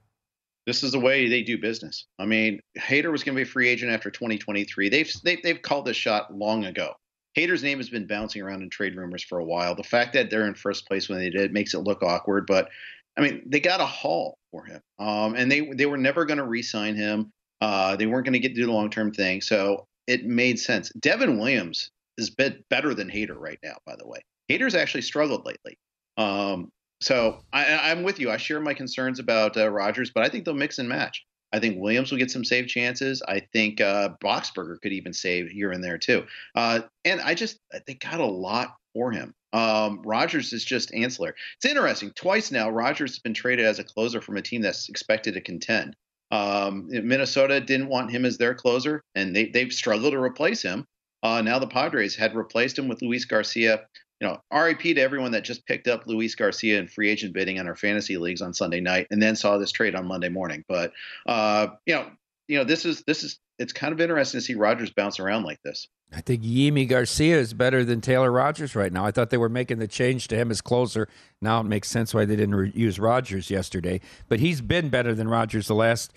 This 0.67 0.83
is 0.83 0.91
the 0.91 0.99
way 0.99 1.29
they 1.29 1.41
do 1.41 1.57
business. 1.57 2.05
I 2.19 2.25
mean, 2.25 2.59
Hader 2.77 3.11
was 3.11 3.23
going 3.23 3.35
to 3.35 3.39
be 3.43 3.49
a 3.49 3.51
free 3.51 3.69
agent 3.69 3.93
after 3.93 4.11
2023. 4.11 4.89
They've, 4.89 5.11
they've 5.23 5.41
they've 5.41 5.61
called 5.61 5.85
this 5.85 5.95
shot 5.95 6.33
long 6.33 6.65
ago. 6.65 6.93
Hader's 7.37 7.63
name 7.63 7.77
has 7.79 7.89
been 7.89 8.05
bouncing 8.05 8.41
around 8.41 8.61
in 8.61 8.69
trade 8.69 8.95
rumors 8.95 9.23
for 9.23 9.39
a 9.39 9.45
while. 9.45 9.73
The 9.73 9.83
fact 9.83 10.13
that 10.13 10.29
they're 10.29 10.47
in 10.47 10.53
first 10.53 10.85
place 10.85 11.07
when 11.07 11.19
they 11.19 11.29
did 11.29 11.53
makes 11.53 11.73
it 11.73 11.79
look 11.79 12.03
awkward, 12.03 12.45
but 12.45 12.69
I 13.17 13.21
mean, 13.21 13.43
they 13.45 13.59
got 13.59 13.79
a 13.79 13.85
haul 13.85 14.37
for 14.51 14.65
him, 14.65 14.81
um, 14.99 15.35
and 15.35 15.51
they 15.51 15.71
they 15.71 15.85
were 15.85 15.97
never 15.97 16.25
going 16.25 16.37
to 16.39 16.45
re-sign 16.45 16.95
him. 16.95 17.31
Uh, 17.61 17.95
they 17.95 18.05
weren't 18.05 18.25
going 18.25 18.33
to 18.33 18.39
get 18.39 18.49
to 18.49 18.61
do 18.61 18.65
the 18.65 18.71
long-term 18.71 19.13
thing, 19.13 19.39
so 19.41 19.85
it 20.07 20.25
made 20.25 20.59
sense. 20.59 20.89
Devin 20.99 21.39
Williams 21.39 21.89
is 22.17 22.29
bit 22.29 22.67
better 22.69 22.93
than 22.93 23.09
Hader 23.09 23.37
right 23.37 23.59
now. 23.63 23.75
By 23.85 23.95
the 23.95 24.07
way, 24.07 24.19
Hader's 24.49 24.75
actually 24.75 25.01
struggled 25.01 25.45
lately. 25.45 25.77
Um, 26.17 26.71
so 27.01 27.39
I, 27.51 27.91
am 27.91 28.03
with 28.03 28.19
you. 28.19 28.31
I 28.31 28.37
share 28.37 28.61
my 28.61 28.73
concerns 28.73 29.19
about 29.19 29.57
uh, 29.57 29.69
Rogers, 29.69 30.11
but 30.13 30.23
I 30.23 30.29
think 30.29 30.45
they'll 30.45 30.53
mix 30.53 30.79
and 30.79 30.87
match. 30.87 31.25
I 31.51 31.59
think 31.59 31.79
Williams 31.79 32.11
will 32.11 32.17
get 32.17 32.31
some 32.31 32.43
save 32.43 32.67
chances. 32.67 33.21
I 33.27 33.39
think 33.39 33.79
uh, 33.79 34.09
Boxberger 34.23 34.81
could 34.81 34.93
even 34.93 35.13
save 35.13 35.49
here 35.49 35.71
and 35.71 35.83
there 35.83 35.97
too. 35.97 36.25
Uh, 36.55 36.81
and 37.05 37.21
I 37.21 37.35
just 37.35 37.59
they 37.85 37.93
got 37.93 38.19
a 38.19 38.25
lot 38.25 38.75
for 38.93 39.11
him. 39.11 39.33
Um, 39.53 40.01
Rogers 40.03 40.51
is 40.51 40.65
just 40.65 40.93
ancillary. 40.93 41.35
It's 41.57 41.65
interesting. 41.65 42.11
Twice 42.15 42.51
now, 42.51 42.69
Rogers 42.69 43.11
has 43.11 43.19
been 43.19 43.35
traded 43.35 43.65
as 43.65 43.77
a 43.77 43.83
closer 43.83 44.19
from 44.19 44.37
a 44.37 44.41
team 44.41 44.61
that's 44.61 44.89
expected 44.89 45.35
to 45.35 45.41
contend. 45.41 45.95
Um, 46.31 46.87
Minnesota 46.89 47.59
didn't 47.61 47.89
want 47.89 48.09
him 48.09 48.25
as 48.25 48.39
their 48.39 48.55
closer, 48.55 49.03
and 49.13 49.35
they, 49.35 49.49
they've 49.49 49.71
struggled 49.71 50.13
to 50.13 50.19
replace 50.19 50.63
him. 50.63 50.87
Uh, 51.23 51.41
now 51.41 51.57
the 51.57 51.67
Padres 51.67 52.15
had 52.15 52.35
replaced 52.35 52.77
him 52.77 52.87
with 52.87 53.01
Luis 53.01 53.25
Garcia. 53.25 53.85
You 54.19 54.27
know, 54.27 54.41
RIP 54.53 54.81
to 54.81 54.99
everyone 54.99 55.31
that 55.31 55.43
just 55.43 55.65
picked 55.65 55.87
up 55.87 56.03
Luis 56.05 56.35
Garcia 56.35 56.77
in 56.79 56.87
free 56.87 57.09
agent 57.09 57.33
bidding 57.33 57.59
on 57.59 57.67
our 57.67 57.75
fantasy 57.75 58.17
leagues 58.17 58.41
on 58.41 58.53
Sunday 58.53 58.79
night, 58.79 59.07
and 59.09 59.21
then 59.21 59.35
saw 59.35 59.57
this 59.57 59.71
trade 59.71 59.95
on 59.95 60.05
Monday 60.05 60.29
morning. 60.29 60.63
But 60.67 60.91
uh, 61.25 61.67
you 61.85 61.95
know, 61.95 62.11
you 62.47 62.57
know, 62.57 62.63
this 62.63 62.85
is 62.85 63.03
this 63.07 63.23
is 63.23 63.39
it's 63.59 63.73
kind 63.73 63.93
of 63.93 64.01
interesting 64.01 64.39
to 64.39 64.45
see 64.45 64.55
Rogers 64.55 64.91
bounce 64.91 65.19
around 65.19 65.43
like 65.43 65.61
this. 65.63 65.87
I 66.15 66.21
think 66.21 66.43
Yimi 66.43 66.87
Garcia 66.87 67.37
is 67.37 67.53
better 67.53 67.83
than 67.83 68.01
Taylor 68.01 68.31
Rogers 68.31 68.75
right 68.75 68.91
now. 68.93 69.05
I 69.05 69.11
thought 69.11 69.29
they 69.29 69.37
were 69.37 69.49
making 69.49 69.79
the 69.79 69.87
change 69.87 70.27
to 70.29 70.35
him 70.35 70.51
as 70.51 70.61
closer. 70.61 71.07
Now 71.41 71.59
it 71.59 71.63
makes 71.63 71.89
sense 71.89 72.13
why 72.13 72.25
they 72.25 72.35
didn't 72.35 72.55
re- 72.55 72.71
use 72.75 72.99
Rogers 72.99 73.49
yesterday. 73.49 73.99
But 74.27 74.39
he's 74.39 74.61
been 74.61 74.89
better 74.89 75.15
than 75.15 75.27
Rogers 75.27 75.67
the 75.67 75.75
last 75.75 76.13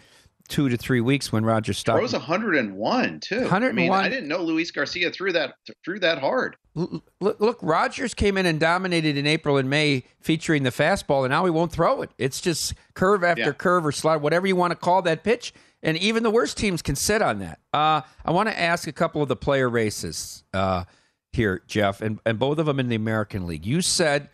two 0.46 0.68
to 0.68 0.76
three 0.76 1.00
weeks 1.00 1.32
when 1.32 1.44
Rogers 1.44 1.78
stopped. 1.78 1.98
Throws 1.98 2.12
101 2.12 3.20
too. 3.20 3.40
101. 3.40 3.64
I 3.64 3.72
mean, 3.72 3.92
I 3.92 4.08
didn't 4.08 4.28
know 4.28 4.42
Luis 4.42 4.70
Garcia 4.70 5.10
threw 5.10 5.32
that 5.32 5.54
threw 5.84 5.98
that 6.00 6.18
hard. 6.18 6.56
Look, 6.74 7.40
look, 7.40 7.58
Rogers 7.62 8.12
came 8.12 8.36
in 8.36 8.46
and 8.46 8.60
dominated 8.60 9.16
in 9.16 9.26
April 9.26 9.56
and 9.56 9.70
May, 9.70 10.04
featuring 10.20 10.62
the 10.62 10.70
fastball, 10.70 11.24
and 11.24 11.30
now 11.30 11.44
he 11.44 11.50
won't 11.50 11.72
throw 11.72 12.02
it. 12.02 12.10
It's 12.18 12.40
just 12.40 12.74
curve 12.94 13.24
after 13.24 13.42
yeah. 13.42 13.52
curve 13.52 13.86
or 13.86 13.92
slide, 13.92 14.16
whatever 14.16 14.46
you 14.46 14.56
want 14.56 14.72
to 14.72 14.76
call 14.76 15.02
that 15.02 15.24
pitch. 15.24 15.54
And 15.82 15.96
even 15.98 16.22
the 16.22 16.30
worst 16.30 16.56
teams 16.56 16.82
can 16.82 16.96
sit 16.96 17.22
on 17.22 17.38
that. 17.38 17.60
Uh, 17.72 18.00
I 18.24 18.32
want 18.32 18.48
to 18.48 18.58
ask 18.58 18.88
a 18.88 18.92
couple 18.92 19.22
of 19.22 19.28
the 19.28 19.36
player 19.36 19.68
races 19.68 20.42
uh, 20.52 20.84
here, 21.32 21.62
Jeff, 21.66 22.00
and, 22.00 22.18
and 22.26 22.38
both 22.38 22.58
of 22.58 22.66
them 22.66 22.80
in 22.80 22.88
the 22.88 22.96
American 22.96 23.46
League. 23.46 23.64
You 23.64 23.82
said 23.82 24.28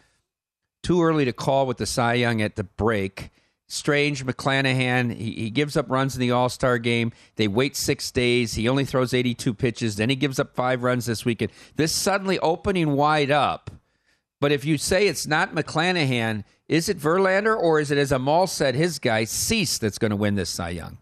too 0.83 1.03
early 1.03 1.25
to 1.25 1.33
call 1.33 1.67
with 1.67 1.77
the 1.77 1.87
Cy 1.87 2.15
Young 2.15 2.43
at 2.43 2.57
the 2.57 2.65
break. 2.65 3.31
Strange, 3.73 4.27
McClanahan, 4.27 5.17
he, 5.17 5.33
he 5.33 5.51
gives 5.51 5.79
up 5.79 5.89
runs 5.89 6.15
in 6.15 6.21
the 6.21 6.31
All 6.31 6.51
Star 6.51 6.77
game. 6.77 7.11
They 7.37 7.49
wait 7.49 7.75
six 7.75 8.11
days. 8.11 8.53
He 8.53 8.69
only 8.69 8.85
throws 8.85 9.15
82 9.15 9.55
pitches. 9.55 9.97
Then 9.97 10.11
he 10.11 10.15
gives 10.15 10.39
up 10.39 10.55
five 10.55 10.83
runs 10.83 11.07
this 11.07 11.25
weekend. 11.25 11.53
This 11.77 11.91
suddenly 11.91 12.39
opening 12.41 12.93
wide 12.93 13.31
up. 13.31 13.71
But 14.43 14.53
if 14.53 14.67
you 14.67 14.77
say 14.77 15.07
it's 15.07 15.27
not 15.27 15.55
McClanahan, 15.55 16.45
is 16.69 16.91
it 16.91 16.99
Verlander 16.99 17.57
or 17.59 17.81
is 17.81 17.91
it, 17.91 17.97
as 17.97 18.13
Amal 18.13 18.47
said, 18.47 18.75
his 18.75 18.99
guy, 18.99 19.25
Cease, 19.25 19.79
that's 19.79 19.97
going 19.97 20.11
to 20.11 20.17
win 20.17 20.35
this 20.35 20.51
Cy 20.51 20.71
Young? 20.71 20.99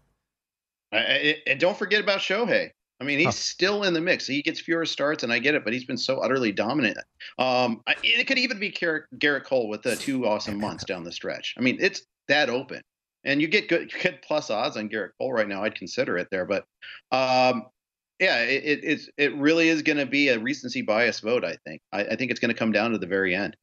and 0.93 1.59
don't 1.59 1.77
forget 1.77 2.01
about 2.01 2.21
Shohei. 2.21 2.71
I 3.01 3.05
mean, 3.05 3.19
he's 3.19 3.27
huh. 3.27 3.33
still 3.33 3.83
in 3.83 3.95
the 3.95 4.01
mix. 4.01 4.27
He 4.29 4.43
gets 4.43 4.61
fewer 4.61 4.85
starts, 4.87 5.25
and 5.25 5.33
I 5.33 5.41
get 5.41 5.55
it, 5.55 5.65
but 5.65 5.73
he's 5.73 5.85
been 5.85 5.97
so 5.97 6.19
utterly 6.19 6.53
dominant. 6.53 6.99
Um, 7.39 7.83
it 8.05 8.27
could 8.27 8.39
even 8.39 8.61
be 8.61 8.71
Gerrit 8.71 9.45
Cole 9.45 9.69
with 9.69 9.83
the 9.83 9.97
two 9.97 10.27
awesome 10.27 10.61
months 10.61 10.85
down 10.85 11.03
the 11.03 11.13
stretch. 11.13 11.55
I 11.59 11.63
mean, 11.63 11.79
it's 11.81 12.03
that 12.31 12.51
open, 12.51 12.81
and 13.25 13.41
you 13.41 13.49
get 13.49 13.69
good, 13.69 13.93
plus 14.23 14.51
odds 14.51 14.77
on 14.77 14.89
Gerrit 14.89 15.11
Cole 15.19 15.33
right 15.33 15.49
now. 15.49 15.63
I'd 15.63 15.75
consider 15.75 16.17
it 16.19 16.29
there, 16.31 16.47
but 16.47 16.65
um, 17.13 17.67
yeah, 18.19 18.43
it, 18.43 18.85
it, 18.85 19.01
it 19.17 19.37
really 19.37 19.69
is 19.69 19.83
going 19.83 19.99
to 19.99 20.07
be 20.07 20.29
a 20.29 20.39
recency 20.39 20.83
bias 20.83 21.21
vote. 21.21 21.45
I 21.45 21.57
think. 21.67 21.81
I, 21.93 22.05
I 22.05 22.17
think 22.17 22.31
it's 22.31 22.41
going 22.41 22.53
to 22.53 22.59
come 22.59 22.73
down 22.73 22.93
to 22.93 22.99
the 22.99 23.07
very 23.07 23.35
end. 23.35 23.57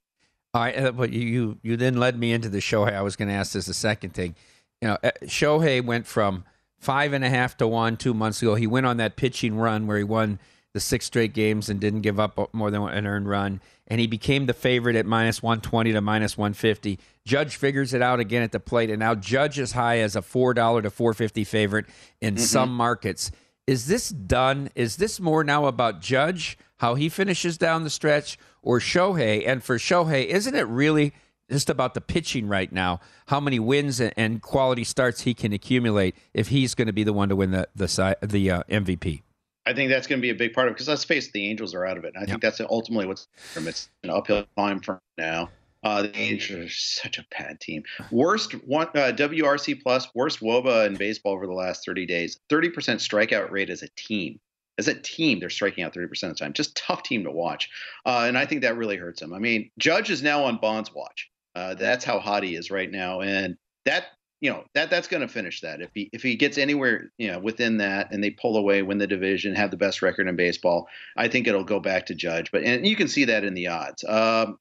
All 0.54 0.62
right, 0.62 0.78
uh, 0.78 0.92
but 0.92 1.12
you 1.12 1.58
you 1.62 1.78
then 1.78 1.98
led 1.98 2.18
me 2.18 2.32
into 2.32 2.50
the 2.50 2.60
Shohei. 2.60 2.94
I 2.94 3.02
was 3.02 3.16
going 3.16 3.28
to 3.28 3.34
ask 3.34 3.54
this 3.54 3.68
a 3.68 3.74
second 3.74 4.14
thing. 4.14 4.36
You 4.82 4.90
know, 4.90 4.98
uh, 5.04 5.12
Shohei 5.24 5.84
went 5.84 6.08
from 6.08 6.44
five 6.80 7.14
and 7.14 7.24
a 7.24 7.30
half 7.30 7.58
to 7.58 7.68
one 7.68 7.98
two 7.98 8.14
months 8.14 8.42
ago. 8.42 8.56
He 8.56 8.68
went 8.68 8.86
on 8.86 8.98
that 8.98 9.16
pitching 9.16 9.58
run 9.58 9.88
where 9.88 9.98
he 9.98 10.04
won 10.04 10.40
the 10.74 10.80
six 10.80 11.06
straight 11.06 11.34
games 11.34 11.70
and 11.70 11.80
didn't 11.80 12.02
give 12.02 12.20
up 12.20 12.54
more 12.54 12.70
than 12.70 12.84
an 12.84 13.08
earned 13.08 13.28
run. 13.28 13.62
And 13.88 14.00
he 14.00 14.08
became 14.08 14.46
the 14.46 14.54
favorite 14.54 14.96
at 14.96 15.06
minus 15.06 15.42
120 15.42 15.94
to 15.94 16.02
minus 16.02 16.38
150. 16.38 17.00
Judge 17.28 17.58
figures 17.58 17.94
it 17.94 18.02
out 18.02 18.20
again 18.20 18.42
at 18.42 18.52
the 18.52 18.60
plate, 18.60 18.90
and 18.90 19.00
now 19.00 19.14
Judge 19.14 19.60
is 19.60 19.74
high 19.74 20.00
as 20.00 20.16
a 20.16 20.22
$4 20.22 20.84
to 20.84 20.90
450 20.90 21.44
favorite 21.44 21.86
in 22.22 22.36
mm-hmm. 22.36 22.44
some 22.44 22.74
markets. 22.74 23.32
Is 23.68 23.88
this 23.88 24.10
done? 24.10 24.70
Is 24.76 24.96
this 24.96 25.20
more 25.20 25.44
now 25.44 25.66
about 25.66 26.02
Judge, 26.02 26.58
how 26.78 26.96
he 26.96 27.10
finishes 27.10 27.58
down 27.58 27.84
the 27.84 27.90
stretch, 27.90 28.38
or 28.62 28.80
Shohei? 28.80 29.46
And 29.46 29.62
for 29.62 29.78
Shohei, 29.78 30.26
isn't 30.26 30.56
it 30.56 30.68
really– 30.68 31.14
just 31.50 31.70
about 31.70 31.94
the 31.94 32.02
pitching 32.02 32.48
right 32.48 32.72
now, 32.72 33.00
how 33.28 33.40
many 33.40 33.60
wins 33.60 34.02
and 34.02 34.42
quality 34.42 34.84
starts 34.84 35.22
he 35.22 35.34
can 35.34 35.54
accumulate 35.54 36.16
if 36.34 36.50
he's 36.50 36.76
going 36.76 36.88
to 36.88 36.94
be 36.94 37.04
the 37.04 37.14
one 37.14 37.30
to 37.30 37.36
win 37.36 37.52
the 37.52 37.68
the 37.76 38.18
the 38.22 38.52
uh, 38.52 38.64
MVP. 38.70 39.22
I 39.66 39.74
think 39.74 39.90
that's 39.90 40.08
going 40.08 40.20
to 40.20 40.22
be 40.22 40.30
a 40.30 40.36
big 40.36 40.54
part 40.54 40.68
of 40.68 40.72
it 40.72 40.76
because 40.76 40.88
let's 40.88 41.04
face 41.04 41.28
it, 41.28 41.34
the 41.34 41.46
Angels 41.50 41.74
are 41.74 41.86
out 41.86 41.98
of 41.98 42.06
it. 42.06 42.14
And 42.16 42.24
I 42.24 42.26
think 42.26 42.42
that's 42.42 42.62
ultimately 42.62 43.06
what's 43.06 43.28
it's 43.56 43.90
an 44.04 44.10
uphill 44.10 44.46
climb 44.56 44.80
for 44.80 45.00
now. 45.18 45.50
Uh, 45.88 46.02
the 46.02 46.18
Angels 46.18 46.66
are 46.66 46.70
such 46.70 47.18
a 47.18 47.26
bad 47.32 47.62
team. 47.62 47.82
Worst 48.12 48.52
one 48.66 48.88
uh, 48.88 49.14
WRC 49.16 49.82
plus 49.82 50.14
worst 50.14 50.42
WOBA 50.42 50.86
in 50.86 50.96
baseball 50.96 51.32
over 51.32 51.48
the 51.48 51.54
last 51.54 51.86
30 51.86 52.06
days. 52.06 52.42
30% 52.50 52.74
strikeout 52.74 53.50
rate 53.52 53.70
as 53.70 53.84
a 53.84 53.88
team. 53.96 54.38
As 54.78 54.90
a 54.90 54.96
team, 54.96 55.40
they're 55.40 55.50
striking 55.50 55.86
out 55.86 55.94
30% 55.94 56.12
of 56.12 56.20
the 56.20 56.36
time. 56.36 56.52
Just 56.52 56.76
tough 56.76 57.04
team 57.04 57.24
to 57.24 57.32
watch. 57.32 57.70
Uh, 58.06 58.26
and 58.28 58.38
I 58.38 58.46
think 58.46 58.64
that 58.64 58.76
really 58.76 58.98
hurts 58.98 59.22
them. 59.22 59.34
I 59.34 59.40
mean, 59.40 59.72
Judge 59.78 60.10
is 60.10 60.22
now 60.22 60.44
on 60.44 60.58
Bond's 60.58 60.94
watch. 60.94 61.30
Uh, 61.56 61.74
that's 61.74 62.04
how 62.04 62.20
hot 62.20 62.44
he 62.44 62.56
is 62.56 62.70
right 62.70 62.92
now, 62.92 63.22
and 63.22 63.56
that 63.86 64.08
you 64.42 64.52
know 64.52 64.66
that 64.76 64.90
that's 64.90 65.08
going 65.08 65.22
to 65.22 65.28
finish 65.28 65.62
that 65.62 65.82
if 65.82 65.90
he 65.94 66.10
if 66.12 66.22
he 66.22 66.36
gets 66.36 66.58
anywhere 66.58 67.12
you 67.18 67.32
know 67.32 67.40
within 67.40 67.78
that 67.78 68.12
and 68.12 68.24
they 68.24 68.30
pull 68.30 68.58
away 68.58 68.84
win 68.84 69.00
the 69.00 69.08
division 69.08 69.56
have 69.56 69.72
the 69.72 69.78
best 69.78 70.04
record 70.04 70.28
in 70.28 70.36
baseball 70.36 70.88
i 71.16 71.28
think 71.28 71.48
it'll 71.48 71.64
go 71.64 71.80
back 71.80 72.06
to 72.06 72.14
judge 72.14 72.52
but 72.52 72.62
and 72.62 72.86
you 72.86 72.96
can 72.96 73.08
see 73.08 73.26
that 73.26 73.44
in 73.44 73.56
the 73.56 73.66
odds 73.66 74.04
um, 74.04 74.60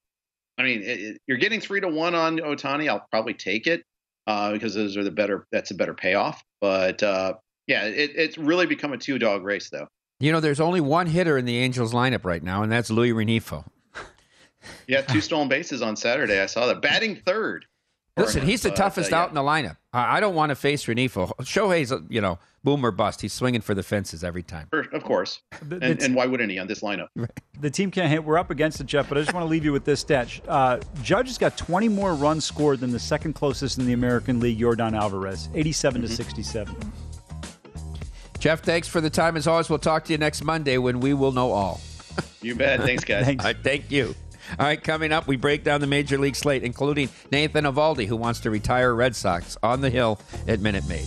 i 0.58 0.62
mean 0.62 0.82
it, 0.82 1.00
it, 1.00 1.20
you're 1.26 1.38
getting 1.38 1.60
three 1.60 1.80
to 1.80 1.88
one 1.88 2.14
on 2.14 2.38
otani 2.38 2.88
i'll 2.88 3.06
probably 3.10 3.34
take 3.34 3.66
it 3.66 3.82
uh, 4.26 4.50
because 4.52 4.74
those 4.74 4.96
are 4.96 5.04
the 5.04 5.10
better 5.10 5.46
that's 5.52 5.70
a 5.70 5.74
better 5.74 5.94
payoff 5.94 6.42
but 6.60 7.02
uh, 7.02 7.32
yeah 7.66 7.84
it, 7.84 8.10
it's 8.16 8.36
really 8.38 8.66
become 8.66 8.92
a 8.92 8.98
two 8.98 9.18
dog 9.18 9.44
race 9.44 9.70
though. 9.70 9.86
You 10.18 10.32
know, 10.32 10.40
there's 10.40 10.60
only 10.60 10.80
one 10.80 11.06
hitter 11.06 11.36
in 11.36 11.44
the 11.44 11.58
Angels 11.58 11.92
lineup 11.92 12.24
right 12.24 12.42
now, 12.42 12.62
and 12.62 12.72
that's 12.72 12.90
Luis 12.90 13.12
Rengifo. 13.12 13.64
yeah 14.88 15.02
two 15.02 15.20
stolen 15.20 15.48
bases 15.48 15.80
on 15.82 15.94
saturday 15.94 16.40
i 16.40 16.46
saw 16.46 16.66
that. 16.66 16.82
Batting 16.82 17.16
third 17.16 17.66
Listen, 18.16 18.46
he's 18.46 18.62
the 18.62 18.70
But, 18.70 18.76
toughest 18.76 19.12
uh, 19.12 19.16
out 19.16 19.28
in 19.28 19.34
the 19.34 19.42
lineup. 19.42 19.76
I 19.92 20.16
I 20.16 20.20
don't 20.20 20.34
want 20.34 20.48
to 20.50 20.56
face 20.56 20.86
Rengifo. 20.86 21.32
Shohei's, 21.42 21.92
you 22.08 22.20
know, 22.22 22.38
boom 22.64 22.84
or 22.84 22.90
bust. 22.90 23.20
He's 23.20 23.34
swinging 23.34 23.60
for 23.60 23.74
the 23.74 23.82
fences 23.82 24.24
every 24.24 24.42
time. 24.42 24.68
Sure, 24.72 24.86
Of 24.92 25.04
course. 25.04 25.42
The- 25.62 25.78
And, 25.82 25.98
the- 25.98 26.04
and 26.06 26.14
why 26.14 26.24
wouldn't 26.26 26.50
he 26.50 26.58
on 26.58 26.66
this 26.66 26.80
lineup? 26.80 27.08
The 27.60 27.68
team 27.70 27.90
can't 27.90 28.08
hit. 28.10 28.24
We're 28.24 28.38
up 28.38 28.50
against 28.50 28.80
it, 28.80 28.86
Jeff, 28.86 29.08
but 29.08 29.18
I 29.18 29.20
just 29.20 29.34
want 29.34 29.44
to 29.44 29.48
leave 29.48 29.64
you 29.66 29.72
with 29.72 29.84
this 29.84 30.00
stat. 30.00 30.40
Uh, 30.48 30.78
Judge 31.02 31.26
has 31.28 31.36
got 31.38 31.56
20 31.58 31.88
more 31.90 32.14
runs 32.14 32.44
scored 32.46 32.80
than 32.80 32.90
the 32.90 32.98
second 32.98 33.34
closest 33.34 33.78
in 33.78 33.86
the 33.86 33.92
American 33.92 34.40
League, 34.40 34.58
Yordan 34.58 34.96
Alvarez, 34.98 35.48
87 35.54 36.00
to 36.02 36.08
67. 36.08 36.74
Jeff, 38.38 38.62
thanks 38.62 38.88
for 38.88 39.00
the 39.00 39.10
time. 39.10 39.36
As 39.36 39.46
always, 39.46 39.68
we'll 39.68 39.78
talk 39.78 40.04
to 40.06 40.12
you 40.12 40.18
next 40.18 40.42
Monday 40.42 40.78
when 40.78 41.00
we 41.00 41.12
will 41.14 41.32
know 41.32 41.52
all. 41.52 41.80
You 42.42 42.54
bet. 42.54 42.80
Thanks, 42.80 43.04
guys. 43.04 43.26
All 43.40 43.44
right, 43.44 43.56
thank 43.62 43.90
you. 43.90 44.14
All 44.58 44.66
right, 44.66 44.82
coming 44.82 45.12
up, 45.12 45.26
we 45.26 45.36
break 45.36 45.64
down 45.64 45.80
the 45.80 45.86
major 45.86 46.18
league 46.18 46.36
slate, 46.36 46.62
including 46.62 47.08
Nathan 47.30 47.64
Eovaldi, 47.64 48.06
who 48.06 48.16
wants 48.16 48.40
to 48.40 48.50
retire 48.50 48.94
Red 48.94 49.16
Sox 49.16 49.56
on 49.62 49.80
the 49.80 49.90
hill 49.90 50.20
at 50.46 50.60
Minute 50.60 50.86
Maid. 50.88 51.06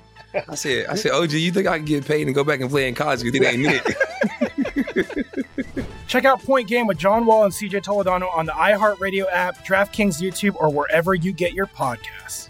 I 0.33 0.55
said, 0.55 0.87
I 0.87 0.95
said, 0.95 1.11
OG, 1.11 1.33
you 1.33 1.51
think 1.51 1.67
I 1.67 1.77
can 1.77 1.85
get 1.85 2.05
paid 2.05 2.27
and 2.27 2.35
go 2.35 2.43
back 2.43 2.61
and 2.61 2.69
play 2.69 2.87
in 2.87 2.95
college? 2.95 3.23
You 3.23 3.31
think 3.31 3.43
they 3.43 3.51
ain't 3.51 3.81
it? 3.85 5.85
Check 6.07 6.25
out 6.25 6.43
Point 6.43 6.67
Game 6.67 6.87
with 6.87 6.97
John 6.97 7.25
Wall 7.25 7.45
and 7.45 7.53
CJ 7.53 7.83
Toledano 7.83 8.33
on 8.35 8.45
the 8.45 8.51
iHeartRadio 8.51 9.25
app, 9.31 9.65
DraftKings 9.65 10.21
YouTube, 10.21 10.55
or 10.55 10.69
wherever 10.69 11.13
you 11.13 11.31
get 11.31 11.53
your 11.53 11.67
podcasts. 11.67 12.49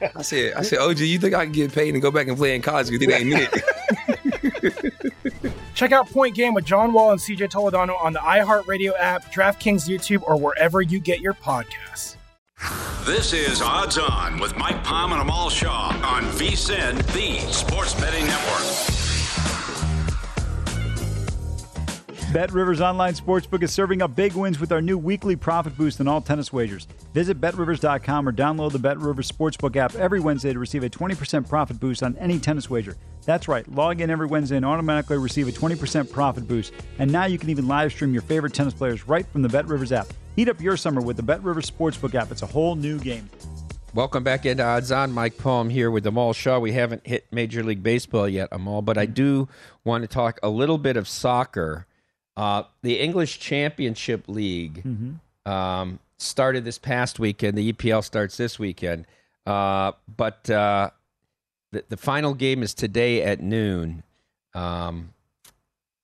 I 0.00 0.22
said, 0.22 0.54
I 0.54 0.62
said, 0.62 0.78
OG, 0.78 1.00
you 1.00 1.18
think 1.18 1.34
I 1.34 1.44
can 1.44 1.52
get 1.52 1.72
paid 1.72 1.94
and 1.94 2.02
go 2.02 2.10
back 2.10 2.28
and 2.28 2.36
play 2.36 2.54
in 2.54 2.62
college? 2.62 2.90
You 2.90 2.98
think 2.98 3.10
they 3.10 3.18
ain't 3.18 3.50
it? 3.52 3.64
Check 5.74 5.92
out 5.92 6.10
Point 6.10 6.34
Game 6.34 6.54
with 6.54 6.64
John 6.64 6.92
Wall 6.92 7.12
and 7.12 7.20
CJ 7.20 7.50
Toledano 7.50 8.00
on 8.02 8.12
the 8.12 8.18
iHeartRadio 8.18 8.92
app, 8.98 9.32
DraftKings 9.32 9.88
YouTube, 9.88 10.22
or 10.22 10.36
wherever 10.36 10.82
you 10.82 10.98
get 10.98 11.20
your 11.20 11.34
podcasts. 11.34 12.16
This 13.04 13.32
is 13.32 13.62
Odds 13.62 13.96
On 13.96 14.38
with 14.40 14.56
Mike 14.56 14.82
Palm 14.82 15.12
and 15.12 15.22
Amal 15.22 15.50
Shah 15.50 15.90
on 16.04 16.24
VSIN, 16.24 16.96
the 17.12 17.38
sports 17.52 17.94
betting 17.94 18.26
network. 18.26 18.97
Bet 22.32 22.52
Rivers 22.52 22.82
Online 22.82 23.14
Sportsbook 23.14 23.62
is 23.62 23.72
serving 23.72 24.02
up 24.02 24.14
big 24.14 24.34
wins 24.34 24.60
with 24.60 24.70
our 24.70 24.82
new 24.82 24.98
weekly 24.98 25.34
profit 25.34 25.74
boost 25.78 25.98
on 25.98 26.08
all 26.08 26.20
tennis 26.20 26.52
wagers. 26.52 26.86
Visit 27.14 27.40
betrivers.com 27.40 28.28
or 28.28 28.32
download 28.32 28.72
the 28.72 28.78
Bet 28.78 28.98
Rivers 28.98 29.32
Sportsbook 29.32 29.76
app 29.76 29.94
every 29.94 30.20
Wednesday 30.20 30.52
to 30.52 30.58
receive 30.58 30.84
a 30.84 30.90
20% 30.90 31.48
profit 31.48 31.80
boost 31.80 32.02
on 32.02 32.18
any 32.18 32.38
tennis 32.38 32.68
wager. 32.68 32.98
That's 33.24 33.48
right, 33.48 33.66
log 33.72 34.02
in 34.02 34.10
every 34.10 34.26
Wednesday 34.26 34.56
and 34.56 34.66
automatically 34.66 35.16
receive 35.16 35.48
a 35.48 35.52
20% 35.52 36.12
profit 36.12 36.46
boost. 36.46 36.74
And 36.98 37.10
now 37.10 37.24
you 37.24 37.38
can 37.38 37.48
even 37.48 37.66
live 37.66 37.92
stream 37.92 38.12
your 38.12 38.22
favorite 38.22 38.52
tennis 38.52 38.74
players 38.74 39.08
right 39.08 39.26
from 39.28 39.40
the 39.40 39.48
Bet 39.48 39.66
Rivers 39.66 39.90
app. 39.90 40.08
Heat 40.36 40.50
up 40.50 40.60
your 40.60 40.76
summer 40.76 41.00
with 41.00 41.16
the 41.16 41.22
Bet 41.22 41.42
Rivers 41.42 41.70
Sportsbook 41.70 42.14
app. 42.14 42.30
It's 42.30 42.42
a 42.42 42.46
whole 42.46 42.76
new 42.76 42.98
game. 42.98 43.30
Welcome 43.94 44.22
back 44.22 44.44
into 44.44 44.62
Odds 44.62 44.92
On. 44.92 45.10
Mike 45.12 45.38
Palm 45.38 45.70
here 45.70 45.90
with 45.90 46.06
Amal 46.06 46.34
Shah. 46.34 46.58
We 46.58 46.72
haven't 46.72 47.06
hit 47.06 47.26
Major 47.32 47.64
League 47.64 47.82
Baseball 47.82 48.28
yet, 48.28 48.50
Amal, 48.52 48.82
but 48.82 48.98
I 48.98 49.06
do 49.06 49.48
want 49.82 50.02
to 50.02 50.08
talk 50.08 50.38
a 50.42 50.50
little 50.50 50.76
bit 50.76 50.98
of 50.98 51.08
soccer. 51.08 51.86
Uh, 52.38 52.62
the 52.82 53.00
English 53.00 53.40
Championship 53.40 54.24
League 54.28 54.82
um, 55.44 55.98
started 56.18 56.64
this 56.64 56.78
past 56.78 57.18
weekend. 57.18 57.58
The 57.58 57.72
EPL 57.72 58.04
starts 58.04 58.36
this 58.36 58.58
weekend. 58.58 59.06
Uh, 59.44 59.92
but 60.16 60.48
uh, 60.48 60.90
the, 61.72 61.84
the 61.88 61.96
final 61.96 62.34
game 62.34 62.62
is 62.62 62.74
today 62.74 63.22
at 63.22 63.40
noon. 63.40 64.02
Um, 64.54 65.14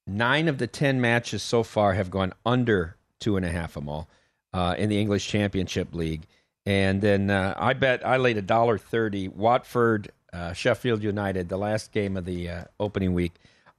nine 0.07 0.49
of 0.49 0.59
the 0.59 0.67
10 0.67 1.01
matches 1.01 1.43
so 1.43 1.63
far 1.63 1.95
have 1.95 2.11
gone 2.11 2.33
under 2.45 2.97
two 3.21 3.37
and 3.37 3.47
a 3.47 3.51
half 3.51 3.77
Amal 3.77 4.09
uh, 4.53 4.75
in 4.77 4.89
the 4.89 4.99
English 4.99 5.27
Championship 5.29 5.95
League. 5.95 6.27
And 6.67 7.01
then 7.01 7.31
uh, 7.31 7.55
I 7.57 7.75
bet 7.75 8.07
I 8.07 8.17
laid 8.17 8.39
a 8.39 8.43
dollar 8.43 8.79
thirty. 8.79 9.29
Watford, 9.29 10.11
uh, 10.33 10.55
Sheffield 10.55 11.03
United, 11.03 11.49
the 11.49 11.59
last 11.59 11.93
game 11.93 12.17
of 12.17 12.25
the 12.25 12.49
uh, 12.49 12.65
opening 12.81 13.13
week, 13.13 13.33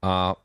uh, 0.04 0.36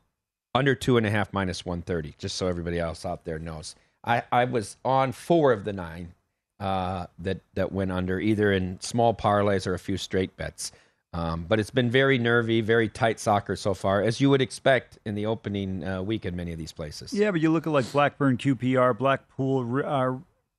under 0.53 0.75
two 0.75 0.97
and 0.97 1.05
a 1.05 1.09
half 1.09 1.31
minus 1.33 1.65
one 1.65 1.81
thirty. 1.81 2.13
Just 2.17 2.35
so 2.35 2.47
everybody 2.47 2.79
else 2.79 3.05
out 3.05 3.25
there 3.25 3.39
knows, 3.39 3.75
I, 4.03 4.23
I 4.31 4.45
was 4.45 4.77
on 4.83 5.11
four 5.11 5.51
of 5.51 5.63
the 5.65 5.73
nine 5.73 6.13
uh, 6.59 7.07
that 7.19 7.39
that 7.53 7.71
went 7.71 7.91
under, 7.91 8.19
either 8.19 8.51
in 8.51 8.79
small 8.81 9.13
parlays 9.13 9.65
or 9.67 9.73
a 9.73 9.79
few 9.79 9.97
straight 9.97 10.35
bets. 10.37 10.71
Um, 11.13 11.45
but 11.45 11.59
it's 11.59 11.71
been 11.71 11.89
very 11.91 12.17
nervy, 12.17 12.61
very 12.61 12.87
tight 12.87 13.19
soccer 13.19 13.57
so 13.57 13.73
far, 13.73 14.01
as 14.01 14.21
you 14.21 14.29
would 14.29 14.41
expect 14.41 14.97
in 15.05 15.13
the 15.13 15.25
opening 15.25 15.83
uh, 15.85 16.01
week 16.01 16.25
in 16.25 16.37
many 16.37 16.53
of 16.53 16.57
these 16.57 16.71
places. 16.71 17.11
Yeah, 17.11 17.31
but 17.31 17.41
you 17.41 17.51
look 17.51 17.67
at 17.67 17.73
like 17.73 17.91
Blackburn, 17.91 18.37
QPR, 18.37 18.97
Blackpool, 18.97 19.83
uh, 19.85 20.15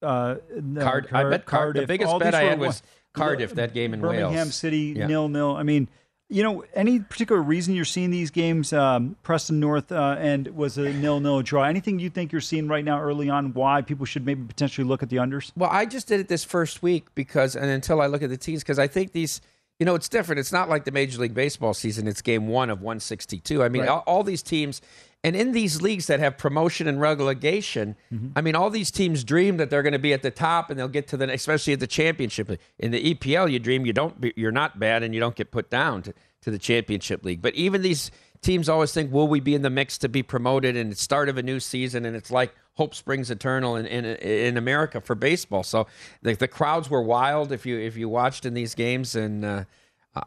uh, 0.06 0.34
no, 0.60 0.82
Card- 0.82 1.08
I 1.10 1.24
bet 1.30 1.46
Card- 1.46 1.76
the 1.76 1.86
biggest 1.86 2.18
bet 2.18 2.34
I 2.34 2.42
had 2.42 2.58
was 2.60 2.82
Cardiff, 3.14 3.54
that 3.54 3.72
game 3.72 3.94
in 3.94 4.02
Wales. 4.02 4.14
Birmingham 4.24 4.48
City 4.48 4.94
Yeah. 4.94 5.06
nil 5.06 5.30
nil. 5.30 5.56
I 5.56 5.62
mean, 5.62 5.88
you 6.32 6.42
know, 6.42 6.64
any 6.74 6.98
particular 6.98 7.42
reason 7.42 7.74
you're 7.74 7.84
seeing 7.84 8.10
these 8.10 8.30
games? 8.30 8.72
Um, 8.72 9.16
Preston 9.22 9.60
North 9.60 9.92
uh, 9.92 10.16
End 10.18 10.48
was 10.48 10.78
a 10.78 10.90
nil 10.92 11.20
nil 11.20 11.42
draw. 11.42 11.64
Anything 11.64 11.98
you 11.98 12.08
think 12.08 12.32
you're 12.32 12.40
seeing 12.40 12.68
right 12.68 12.84
now 12.84 13.00
early 13.00 13.28
on? 13.28 13.52
Why 13.52 13.82
people 13.82 14.06
should 14.06 14.24
maybe 14.24 14.42
potentially 14.44 14.86
look 14.86 15.02
at 15.02 15.10
the 15.10 15.16
unders? 15.16 15.52
Well, 15.56 15.68
I 15.70 15.84
just 15.84 16.08
did 16.08 16.20
it 16.20 16.28
this 16.28 16.42
first 16.42 16.82
week 16.82 17.06
because, 17.14 17.54
and 17.54 17.66
until 17.66 18.00
I 18.00 18.06
look 18.06 18.22
at 18.22 18.30
the 18.30 18.38
teams, 18.38 18.62
because 18.62 18.78
I 18.78 18.86
think 18.86 19.12
these, 19.12 19.42
you 19.78 19.84
know, 19.84 19.94
it's 19.94 20.08
different. 20.08 20.38
It's 20.38 20.52
not 20.52 20.70
like 20.70 20.84
the 20.84 20.90
Major 20.92 21.20
League 21.20 21.34
Baseball 21.34 21.74
season. 21.74 22.08
It's 22.08 22.22
game 22.22 22.48
one 22.48 22.70
of 22.70 22.80
162. 22.80 23.62
I 23.62 23.68
mean, 23.68 23.82
Right. 23.82 23.90
all, 23.90 24.02
all 24.06 24.24
these 24.24 24.42
teams, 24.42 24.80
and 25.24 25.36
in 25.36 25.52
these 25.52 25.80
leagues 25.80 26.08
that 26.08 26.20
have 26.20 26.36
promotion 26.36 26.86
and 26.88 27.00
relegation, 27.00 27.96
Mm-hmm. 28.12 28.28
I 28.36 28.40
mean, 28.42 28.54
all 28.54 28.70
these 28.70 28.90
teams 28.90 29.24
dream 29.24 29.56
that 29.56 29.70
they're 29.70 29.82
going 29.82 29.94
to 29.94 29.98
be 29.98 30.12
at 30.12 30.22
the 30.22 30.30
top 30.30 30.70
and 30.70 30.78
they'll 30.78 30.88
get 30.88 31.08
to 31.08 31.16
the, 31.16 31.30
especially 31.32 31.72
at 31.72 31.80
the 31.80 31.86
championship. 31.86 32.50
In 32.78 32.90
the 32.90 33.14
EPL, 33.14 33.50
you 33.50 33.58
dream 33.58 33.86
you 33.86 33.92
don't, 33.92 34.20
be, 34.20 34.32
you're 34.36 34.52
not 34.52 34.78
bad 34.78 35.02
and 35.02 35.14
you 35.14 35.20
don't 35.20 35.34
get 35.34 35.50
put 35.50 35.70
down 35.70 36.02
to, 36.02 36.14
to 36.42 36.50
the 36.50 36.58
championship 36.58 37.24
league. 37.24 37.40
But 37.40 37.54
even 37.54 37.82
these 37.82 38.10
teams 38.42 38.68
always 38.68 38.92
think, 38.92 39.12
will 39.12 39.28
we 39.28 39.40
be 39.40 39.54
in 39.54 39.62
the 39.62 39.70
mix 39.70 39.96
to 39.98 40.08
be 40.08 40.22
promoted? 40.22 40.76
And 40.76 40.92
it's 40.92 41.02
start 41.02 41.28
of 41.28 41.38
a 41.38 41.42
new 41.42 41.60
season, 41.60 42.04
and 42.04 42.14
it's 42.14 42.30
like 42.30 42.54
hope 42.74 42.94
springs 42.94 43.30
eternal 43.30 43.76
in 43.76 43.86
in, 43.86 44.04
in 44.04 44.56
America 44.56 45.00
for 45.00 45.14
baseball. 45.14 45.62
So 45.62 45.86
the, 46.22 46.34
the 46.34 46.48
crowds 46.48 46.90
were 46.90 47.02
wild 47.02 47.52
if 47.52 47.64
you 47.64 47.78
if 47.78 47.96
you 47.96 48.08
watched 48.08 48.44
in 48.44 48.54
these 48.54 48.74
games, 48.74 49.14
and 49.14 49.44
uh, 49.44 49.64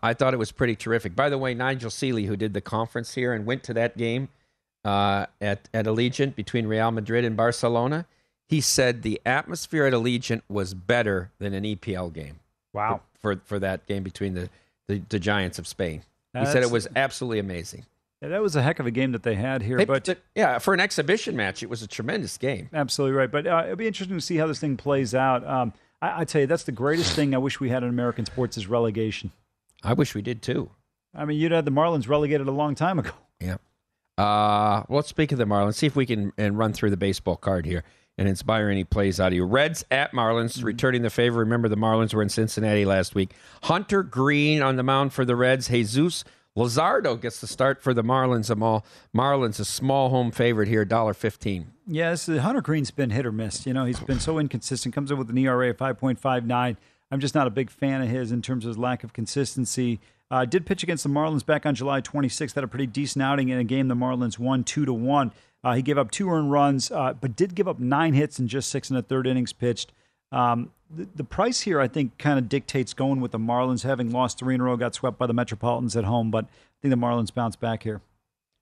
I 0.01 0.13
thought 0.13 0.33
it 0.33 0.37
was 0.37 0.51
pretty 0.51 0.75
terrific. 0.75 1.15
By 1.15 1.29
the 1.29 1.37
way, 1.37 1.53
Nigel 1.53 1.91
Seeley, 1.91 2.25
who 2.25 2.35
did 2.35 2.53
the 2.53 2.61
conference 2.61 3.13
here 3.13 3.33
and 3.33 3.45
went 3.45 3.63
to 3.63 3.73
that 3.73 3.97
game 3.97 4.29
uh, 4.85 5.25
at 5.41 5.67
at 5.73 5.85
Allegiant 5.85 6.35
between 6.35 6.67
Real 6.67 6.91
Madrid 6.91 7.25
and 7.25 7.35
Barcelona, 7.35 8.05
he 8.47 8.61
said 8.61 9.01
the 9.01 9.19
atmosphere 9.25 9.85
at 9.85 9.93
Allegiant 9.93 10.43
was 10.47 10.73
better 10.73 11.31
than 11.39 11.53
an 11.53 11.63
EPL 11.63 12.13
game. 12.13 12.39
Wow. 12.73 13.01
For 13.19 13.37
for 13.45 13.59
that 13.59 13.85
game 13.87 14.03
between 14.03 14.33
the 14.35 14.49
the, 14.87 15.01
the 15.09 15.19
Giants 15.19 15.57
of 15.59 15.67
Spain. 15.67 16.03
He 16.37 16.45
said 16.45 16.63
it 16.63 16.69
was 16.71 16.87
absolutely 16.97 17.39
amazing. 17.39 17.85
Yeah, 18.21 18.27
that 18.29 18.41
was 18.41 18.55
a 18.57 18.61
heck 18.61 18.79
of 18.79 18.85
a 18.85 18.91
game 18.91 19.13
that 19.13 19.23
they 19.23 19.35
had 19.35 19.61
here. 19.61 19.77
They- 19.77 19.85
but 19.85 20.17
yeah, 20.35 20.59
for 20.59 20.73
an 20.73 20.79
exhibition 20.81 21.35
match, 21.35 21.63
it 21.63 21.69
was 21.69 21.81
a 21.81 21.87
tremendous 21.87 22.37
game. 22.37 22.69
Absolutely 22.73 23.15
right. 23.15 23.31
But 23.31 23.47
uh, 23.47 23.61
it'll 23.65 23.77
be 23.77 23.87
interesting 23.87 24.17
to 24.17 24.21
see 24.21 24.35
how 24.37 24.47
this 24.47 24.59
thing 24.59 24.75
plays 24.77 25.15
out. 25.15 25.47
Um, 25.47 25.71
I, 26.01 26.21
I 26.21 26.25
tell 26.25 26.41
you, 26.41 26.47
that's 26.47 26.63
the 26.63 26.71
greatest 26.73 27.13
thing 27.15 27.33
I 27.33 27.37
wish 27.37 27.59
we 27.61 27.69
had 27.69 27.83
in 27.83 27.89
American 27.89 28.25
sports 28.25 28.57
is 28.57 28.67
relegation. 28.67 29.31
I 29.83 29.93
wish 29.93 30.13
we 30.13 30.21
did 30.21 30.41
too. 30.41 30.69
I 31.13 31.23
mean, 31.25 31.39
you'd 31.39 31.53
had 31.53 31.63
the 31.65 31.71
Marlins 31.71 32.09
relegated 32.09 32.47
a 32.47 32.51
long 32.51 32.75
time 32.75 32.99
ago. 32.99 33.11
Yeah. 33.39 33.57
Uh, 34.17 34.83
well, 34.87 34.97
let's 34.97 35.09
speak 35.09 35.31
of 35.31 35.37
the 35.37 35.45
Marlins. 35.45 35.75
See 35.75 35.87
if 35.87 35.95
we 35.95 36.05
can 36.05 36.31
and 36.37 36.57
run 36.57 36.73
through 36.73 36.89
the 36.89 36.97
baseball 36.97 37.35
card 37.35 37.65
here 37.65 37.83
and 38.17 38.27
inspire 38.29 38.69
any 38.69 38.83
plays 38.83 39.19
out 39.19 39.27
of 39.27 39.33
you. 39.33 39.43
Reds 39.45 39.83
at 39.91 40.13
Marlins, 40.13 40.63
returning 40.63 41.01
the 41.01 41.09
favor. 41.09 41.39
Remember, 41.39 41.67
the 41.67 41.75
Marlins 41.75 42.13
were 42.13 42.21
in 42.21 42.29
Cincinnati 42.29 42.85
last 42.85 43.13
week. 43.13 43.33
Hunter 43.63 44.03
Greene 44.03 44.61
on 44.61 44.77
the 44.77 44.83
mound 44.83 45.11
for 45.11 45.25
the 45.25 45.35
Reds. 45.35 45.67
Jesus 45.67 46.23
Luzardo 46.57 47.19
gets 47.19 47.41
the 47.41 47.47
start 47.47 47.83
for 47.83 47.93
the 47.93 48.03
Marlins. 48.03 48.49
Amal 48.49 48.85
Marlins 49.13 49.59
a 49.59 49.65
small 49.65 50.09
home 50.09 50.31
favorite 50.31 50.69
here, 50.69 50.85
dollar 50.85 51.13
fifteen. 51.13 51.73
Yes, 51.85 52.27
Hunter 52.27 52.61
Greene's 52.61 52.91
been 52.91 53.09
hit 53.09 53.25
or 53.25 53.31
miss. 53.31 53.65
You 53.65 53.73
know, 53.73 53.83
he's 53.85 53.99
been 53.99 54.21
so 54.21 54.39
inconsistent. 54.39 54.95
Comes 54.95 55.11
in 55.11 55.17
with 55.17 55.29
an 55.29 55.37
ERA 55.37 55.69
of 55.69 55.77
5.59. 55.77 56.77
I'm 57.11 57.19
just 57.19 57.35
not 57.35 57.45
a 57.45 57.51
big 57.51 57.69
fan 57.69 58.01
of 58.01 58.09
his 58.09 58.31
in 58.31 58.41
terms 58.41 58.65
of 58.65 58.69
his 58.69 58.77
lack 58.77 59.03
of 59.03 59.13
consistency. 59.13 59.99
Uh, 60.31 60.45
did 60.45 60.65
pitch 60.65 60.83
against 60.83 61.03
the 61.03 61.09
Marlins 61.09 61.45
back 61.45 61.65
on 61.65 61.75
July 61.75 62.01
26th. 62.01 62.55
Had 62.55 62.63
a 62.63 62.67
pretty 62.67 62.87
decent 62.87 63.23
outing 63.23 63.49
in 63.49 63.59
a 63.59 63.63
game 63.63 63.87
the 63.87 63.95
Marlins 63.95 64.39
won 64.39 64.63
two 64.63 64.85
to 64.85 64.93
one. 64.93 65.31
Uh, 65.63 65.73
he 65.73 65.81
gave 65.81 65.97
up 65.97 66.11
two 66.11 66.29
earned 66.29 66.51
runs, 66.51 66.91
uh, 66.91 67.13
but 67.13 67.35
did 67.35 67.55
give 67.55 67.67
up 67.67 67.79
nine 67.79 68.13
hits 68.13 68.39
in 68.39 68.47
just 68.47 68.69
six 68.69 68.89
and 68.89 68.99
a 68.99 69.01
third 69.01 69.25
innings 69.25 69.53
pitched. 69.53 69.91
Um, 70.31 70.71
the, 70.95 71.07
the, 71.15 71.23
price 71.23 71.61
here, 71.61 71.79
I 71.79 71.87
think, 71.87 72.17
kind 72.17 72.37
of 72.37 72.49
dictates 72.49 72.93
going 72.93 73.19
with 73.19 73.31
the 73.31 73.39
Marlins. 73.39 73.83
Having 73.83 74.11
lost 74.11 74.37
three 74.37 74.53
in 74.53 74.61
a 74.61 74.63
row, 74.63 74.77
got 74.77 74.93
swept 74.93 75.17
by 75.17 75.25
the 75.25 75.33
Metropolitans 75.33 75.95
at 75.95 76.03
home, 76.03 76.29
but 76.29 76.45
I 76.45 76.49
think 76.81 76.91
the 76.91 76.97
Marlins 76.97 77.33
bounce 77.33 77.55
back 77.55 77.83
here. 77.83 78.01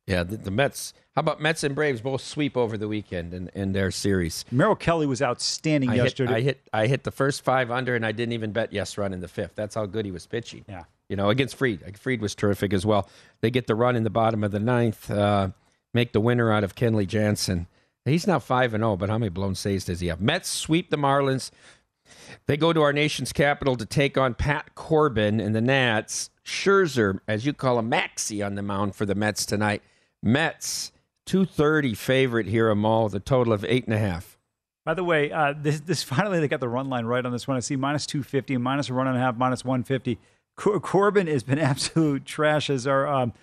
Yeah, 0.08 0.24
the, 0.24 0.36
the, 0.36 0.52
Mets. 0.52 0.94
How 1.16 1.22
about 1.22 1.42
Mets 1.42 1.64
and 1.64 1.76
Braves 1.76 2.02
both 2.02 2.22
sweep 2.22 2.58
over 2.58 2.78
the 2.78 2.88
weekend 2.90 3.34
in, 3.34 3.50
in 3.54 3.72
their 3.72 3.90
series? 3.90 4.44
Merrill 4.52 4.76
Kelly 4.76 5.06
was 5.06 5.22
outstanding 5.22 5.92
I 5.92 5.96
yesterday. 5.96 6.42
Hit, 6.42 6.62
I 6.74 6.82
hit 6.82 6.86
I 6.86 6.88
hit 6.88 7.04
the 7.04 7.12
first 7.12 7.44
five 7.44 7.72
under, 7.72 7.96
and 7.96 8.06
I 8.06 8.12
didn't 8.12 8.34
even 8.34 8.52
bet 8.52 8.74
yes 8.74 8.98
run 8.98 9.14
in 9.14 9.22
the 9.22 9.30
fifth. 9.30 9.56
That's 9.56 9.76
how 9.76 9.86
good 9.86 10.04
he 10.06 10.12
was 10.12 10.28
pitching. 10.28 10.66
Yeah, 10.68 10.84
you 11.14 11.18
know 11.18 11.30
against 11.30 11.56
Fried. 11.56 11.96
Freed 12.00 12.22
was 12.22 12.34
terrific 12.34 12.74
as 12.74 12.88
well. 12.88 13.08
They 13.42 13.52
get 13.52 13.68
the 13.68 13.76
run 13.76 13.96
in 13.96 14.04
the 14.04 14.10
bottom 14.10 14.44
of 14.44 14.50
the 14.50 14.60
ninth, 14.60 15.12
uh, 15.12 15.50
make 15.94 16.12
the 16.12 16.20
winner 16.20 16.52
out 16.52 16.64
of 16.64 16.74
Kenley 16.74 17.06
Jansen. 17.06 17.68
He's 18.04 18.26
now 18.26 18.40
five 18.40 18.74
and 18.74 18.82
zero, 18.82 18.94
oh, 18.94 18.98
but 18.98 19.12
how 19.12 19.20
many 19.20 19.30
blown 19.30 19.54
saves 19.54 19.86
does 19.86 20.00
he 20.00 20.08
have? 20.08 20.20
Mets 20.20 20.50
sweep 20.50 20.90
the 20.90 20.98
Marlins. 20.98 21.52
They 22.48 22.58
go 22.58 22.74
to 22.74 22.82
our 22.82 22.92
nation's 22.92 23.32
capital 23.32 23.76
to 23.76 23.86
take 23.86 24.18
on 24.18 24.34
Pat 24.34 24.74
Corbin 24.74 25.40
and 25.40 25.54
the 25.54 25.62
Nats. 25.62 26.32
Scherzer, 26.44 27.20
as 27.28 27.46
you 27.46 27.54
call 27.54 27.78
him, 27.78 27.90
Maxie 27.90 28.42
on 28.42 28.56
the 28.56 28.64
mound 28.64 28.96
for 28.96 29.06
the 29.06 29.14
Mets 29.14 29.46
tonight. 29.46 29.84
Mets, 30.24 30.92
230 31.28 31.94
favorite 31.94 32.48
here, 32.48 32.72
Amal, 32.72 33.04
with 33.04 33.14
a 33.14 33.20
total 33.20 33.54
of 33.54 33.64
eight 33.66 33.86
and 33.86 33.94
a 33.94 34.00
half. 34.00 34.40
By 34.84 34.96
the 34.96 35.04
way, 35.04 35.32
uh, 35.32 35.54
this, 35.56 35.80
this 35.82 36.02
finally 36.14 36.40
they 36.40 36.48
got 36.48 36.60
the 36.60 36.68
run 36.68 36.90
line 36.90 37.06
right 37.06 37.24
on 37.24 37.32
this 37.32 37.48
one. 37.48 37.56
I 37.56 37.60
see 37.60 37.76
minus 37.76 38.08
250, 38.08 38.58
minus 38.58 38.90
a 38.90 38.94
run 38.94 39.06
and 39.06 39.16
a 39.16 39.20
half, 39.20 39.38
minus 39.38 39.64
150. 39.64 40.18
Cor- 40.56 40.80
Corbin 40.80 41.28
has 41.28 41.44
been 41.44 41.60
absolute 41.60 42.26
trash 42.26 42.70
as 42.70 42.88
our 42.88 43.08
um, 43.08 43.34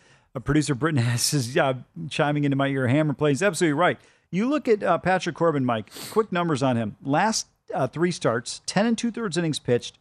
producer 0.44 0.74
Britton 0.74 1.02
has 1.02 1.32
is 1.34 1.56
uh, 1.56 1.74
chiming 2.08 2.44
into 2.44 2.56
my 2.56 2.68
ear. 2.68 2.86
Hammer 2.86 3.14
plays 3.14 3.42
absolutely 3.42 3.74
right. 3.74 3.98
You 4.30 4.48
look 4.48 4.68
at 4.68 4.82
uh, 4.82 4.98
Patrick 4.98 5.34
Corbin, 5.34 5.64
Mike. 5.64 5.90
Quick 6.10 6.30
numbers 6.30 6.62
on 6.62 6.76
him. 6.76 6.96
Last 7.02 7.48
uh, 7.74 7.88
three 7.88 8.12
starts, 8.12 8.60
10 8.66 8.86
and 8.86 8.96
two 8.96 9.10
thirds 9.10 9.36
innings 9.36 9.58
pitched. 9.58 9.98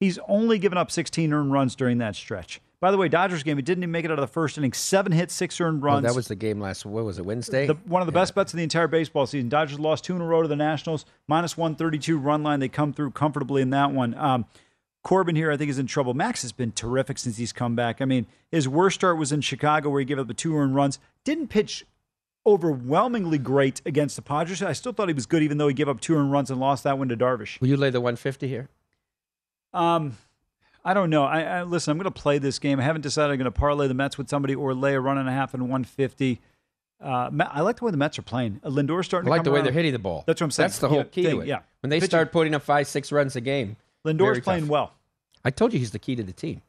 He's 0.00 0.18
only 0.28 0.58
given 0.58 0.78
up 0.78 0.90
16 0.90 1.32
earned 1.32 1.52
runs 1.52 1.74
during 1.74 1.98
that 1.98 2.16
stretch. 2.16 2.60
By 2.80 2.92
the 2.92 2.96
way, 2.96 3.08
Dodgers 3.08 3.42
game, 3.42 3.56
he 3.56 3.62
didn't 3.62 3.82
even 3.82 3.90
make 3.90 4.04
it 4.04 4.10
out 4.12 4.20
of 4.20 4.22
the 4.22 4.32
first 4.32 4.56
inning. 4.56 4.72
Seven 4.72 5.10
hits, 5.10 5.34
six 5.34 5.60
earned 5.60 5.82
runs. 5.82 6.04
Oh, 6.04 6.08
that 6.08 6.14
was 6.14 6.28
the 6.28 6.36
game 6.36 6.60
last. 6.60 6.86
What 6.86 7.04
was 7.04 7.18
it? 7.18 7.24
Wednesday. 7.24 7.66
The, 7.66 7.74
one 7.74 8.02
of 8.02 8.06
the 8.06 8.12
yeah. 8.12 8.20
best 8.20 8.36
bets 8.36 8.52
of 8.52 8.56
the 8.56 8.62
entire 8.62 8.86
baseball 8.86 9.26
season. 9.26 9.48
Dodgers 9.48 9.80
lost 9.80 10.04
two 10.04 10.14
in 10.14 10.22
a 10.22 10.24
row 10.24 10.42
to 10.42 10.48
the 10.48 10.54
Nationals, 10.54 11.04
minus 11.26 11.56
one 11.56 11.74
thirty 11.74 11.98
two 11.98 12.18
run 12.18 12.44
line. 12.44 12.60
They 12.60 12.68
come 12.68 12.92
through 12.92 13.10
comfortably 13.12 13.62
in 13.62 13.70
that 13.70 13.90
one. 13.90 14.14
Um, 14.14 14.44
Corbin 15.08 15.36
here, 15.36 15.50
I 15.50 15.56
think, 15.56 15.70
is 15.70 15.78
in 15.78 15.86
trouble. 15.86 16.12
Max 16.12 16.42
has 16.42 16.52
been 16.52 16.70
terrific 16.70 17.16
since 17.16 17.38
he's 17.38 17.50
come 17.50 17.74
back. 17.74 18.02
I 18.02 18.04
mean, 18.04 18.26
his 18.50 18.68
worst 18.68 18.96
start 18.96 19.16
was 19.16 19.32
in 19.32 19.40
Chicago, 19.40 19.88
where 19.88 20.00
he 20.00 20.04
gave 20.04 20.18
up 20.18 20.28
the 20.28 20.34
two 20.34 20.54
earned 20.54 20.74
runs. 20.74 20.98
Didn't 21.24 21.48
pitch 21.48 21.86
overwhelmingly 22.44 23.38
great 23.38 23.80
against 23.86 24.16
the 24.16 24.22
Padres. 24.22 24.62
I 24.62 24.74
still 24.74 24.92
thought 24.92 25.08
he 25.08 25.14
was 25.14 25.24
good, 25.24 25.42
even 25.42 25.56
though 25.56 25.66
he 25.66 25.72
gave 25.72 25.88
up 25.88 26.02
two 26.02 26.14
earned 26.14 26.30
runs 26.30 26.50
and 26.50 26.60
lost 26.60 26.84
that 26.84 26.98
one 26.98 27.08
to 27.08 27.16
Darvish. 27.16 27.58
Will 27.58 27.68
you 27.68 27.78
lay 27.78 27.88
the 27.88 28.02
150 28.02 28.48
here? 28.48 28.68
Um, 29.72 30.18
I 30.84 30.92
don't 30.92 31.08
know. 31.08 31.24
I, 31.24 31.40
I 31.40 31.62
listen. 31.62 31.90
I'm 31.90 31.96
going 31.96 32.04
to 32.04 32.10
play 32.10 32.36
this 32.36 32.58
game. 32.58 32.78
I 32.78 32.82
haven't 32.82 33.00
decided 33.00 33.32
I'm 33.32 33.38
going 33.38 33.50
to 33.50 33.58
parlay 33.58 33.88
the 33.88 33.94
Mets 33.94 34.18
with 34.18 34.28
somebody 34.28 34.54
or 34.54 34.74
lay 34.74 34.92
a 34.92 35.00
run 35.00 35.16
and 35.16 35.26
a 35.26 35.32
half 35.32 35.54
and 35.54 35.62
150. 35.62 36.38
Uh, 37.02 37.30
I 37.50 37.62
like 37.62 37.78
the 37.78 37.86
way 37.86 37.92
the 37.92 37.96
Mets 37.96 38.18
are 38.18 38.22
playing. 38.22 38.60
Uh, 38.62 38.68
Lindor's 38.68 39.06
starting. 39.06 39.32
I 39.32 39.36
like 39.36 39.44
the 39.44 39.52
way 39.52 39.60
around. 39.60 39.64
they're 39.64 39.72
hitting 39.72 39.92
the 39.92 39.98
ball. 39.98 40.24
That's 40.26 40.42
what 40.42 40.44
I'm 40.44 40.50
saying. 40.50 40.64
That's 40.64 40.80
the 40.80 40.88
whole 40.90 40.98
yeah, 40.98 41.04
key 41.04 41.22
thing, 41.24 41.36
to 41.36 41.40
it. 41.40 41.46
Yeah. 41.46 41.60
When 41.80 41.88
they 41.88 41.96
Pitching. 41.96 42.10
start 42.10 42.30
putting 42.30 42.54
up 42.54 42.62
five, 42.62 42.86
six 42.86 43.10
runs 43.10 43.36
a 43.36 43.40
game, 43.40 43.78
Lindor's 44.04 44.40
playing 44.40 44.64
tough. 44.64 44.70
well. 44.70 44.92
I 45.48 45.50
told 45.50 45.72
you 45.72 45.78
he's 45.78 45.92
the 45.92 45.98
key 45.98 46.14
to 46.14 46.22
the 46.22 46.32
team. 46.34 46.60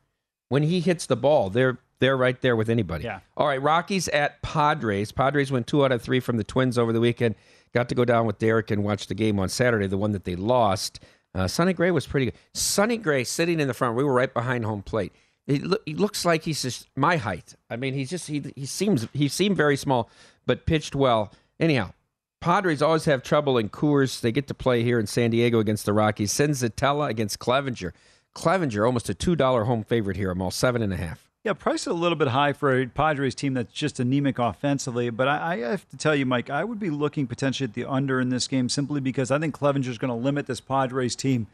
When 0.47 0.63
he 0.63 0.79
hits 0.79 1.05
the 1.05 1.17
ball, 1.17 1.49
they're 1.49 1.79
they're 1.99 2.15
right 2.15 2.39
there 2.39 2.55
with 2.55 2.69
anybody. 2.69 3.03
Yeah. 3.03 3.19
All 3.35 3.45
right, 3.45 3.61
Rockies 3.61 4.07
at 4.07 4.41
Padres. 4.41 5.11
Padres 5.11 5.51
went 5.51 5.67
two 5.67 5.83
out 5.83 5.91
of 5.91 6.01
three 6.01 6.21
from 6.21 6.37
the 6.37 6.45
Twins 6.45 6.77
over 6.77 6.93
the 6.93 7.01
weekend. 7.01 7.35
Got 7.73 7.89
to 7.89 7.95
go 7.95 8.05
down 8.05 8.25
with 8.25 8.39
Derek 8.39 8.71
and 8.71 8.85
watch 8.85 9.07
the 9.07 9.15
game 9.15 9.37
on 9.37 9.49
Saturday, 9.49 9.85
the 9.87 9.97
one 9.97 10.13
that 10.13 10.23
they 10.23 10.37
lost. 10.37 11.01
Uh, 11.35 11.45
Sonny 11.45 11.73
Gray 11.73 11.91
was 11.91 12.07
pretty 12.07 12.27
good. 12.27 12.35
Sonny 12.53 12.95
Gray 12.95 13.25
sitting 13.25 13.59
in 13.59 13.67
the 13.67 13.73
front. 13.73 13.97
We 13.97 14.03
were 14.05 14.13
right 14.13 14.33
behind 14.33 14.63
home 14.63 14.81
plate. 14.81 15.11
He, 15.45 15.59
lo- 15.59 15.77
he 15.85 15.93
looks 15.93 16.23
like 16.23 16.43
he's 16.43 16.61
just 16.61 16.87
my 16.95 17.17
height. 17.17 17.55
I 17.69 17.75
mean, 17.75 17.93
he's 17.93 18.09
just 18.09 18.27
he 18.27 18.41
he 18.55 18.65
seems 18.65 19.07
he 19.11 19.27
seemed 19.27 19.57
very 19.57 19.75
small, 19.75 20.09
but 20.45 20.65
pitched 20.65 20.95
well. 20.95 21.33
Anyhow, 21.59 21.91
Padres 22.39 22.81
always 22.81 23.05
have 23.05 23.23
trouble 23.23 23.57
in 23.57 23.67
Coors. 23.67 24.21
They 24.21 24.31
get 24.31 24.47
to 24.47 24.53
play 24.53 24.83
here 24.83 24.99
in 24.99 25.05
San 25.05 25.31
Diego 25.31 25.59
against 25.59 25.85
the 25.85 25.91
Rockies. 25.93 26.31
Senzatela 26.31 27.09
against 27.09 27.39
Clevinger. 27.39 27.91
Clevinger 28.39 28.85
almost 28.85 29.09
a 29.09 29.13
two 29.13 29.35
dollar 29.35 29.65
home 29.65 29.83
favorite 29.83 30.15
here. 30.15 30.31
Amal 30.31 30.51
seven 30.51 30.81
and 30.81 30.93
a 30.93 30.97
half. 30.97 31.29
Yeah, 31.43 31.53
price 31.53 31.81
is 31.81 31.87
a 31.87 31.93
little 31.93 32.17
bit 32.17 32.29
high 32.29 32.53
for 32.53 32.79
a 32.79 32.85
Padres 32.85 33.35
team 33.35 33.53
that's 33.53 33.73
just 33.73 33.99
anemic 33.99 34.39
offensively. 34.39 35.09
But 35.09 35.27
I, 35.27 35.53
I 35.53 35.57
have 35.69 35.87
to 35.89 35.97
tell 35.97 36.15
you, 36.15 36.25
Mike, 36.25 36.49
I 36.49 36.63
would 36.63 36.79
be 36.79 36.89
looking 36.89 37.27
potentially 37.27 37.67
at 37.67 37.73
the 37.73 37.85
under 37.85 38.19
in 38.19 38.29
this 38.29 38.47
game 38.47 38.69
simply 38.69 39.01
because 39.01 39.29
I 39.31 39.39
think 39.39 39.57
Clevinger's 39.57 39.97
going 39.97 40.09
to 40.09 40.15
limit 40.15 40.47
this 40.47 40.59
Padres 40.59 41.15
team. 41.15 41.47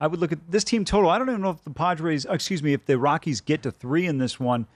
I 0.00 0.06
would 0.06 0.20
look 0.20 0.32
at 0.32 0.38
this 0.48 0.64
team 0.64 0.84
total. 0.84 1.10
I 1.10 1.18
don't 1.18 1.28
even 1.28 1.40
know 1.42 1.50
if 1.50 1.64
the 1.64 1.70
Padres, 1.70 2.24
excuse 2.24 2.62
me, 2.62 2.72
if 2.72 2.86
the 2.86 2.98
Rockies 2.98 3.40
get 3.40 3.62
to 3.64 3.72
three 3.72 4.06
in 4.06 4.18
this 4.18 4.38
one. 4.38 4.66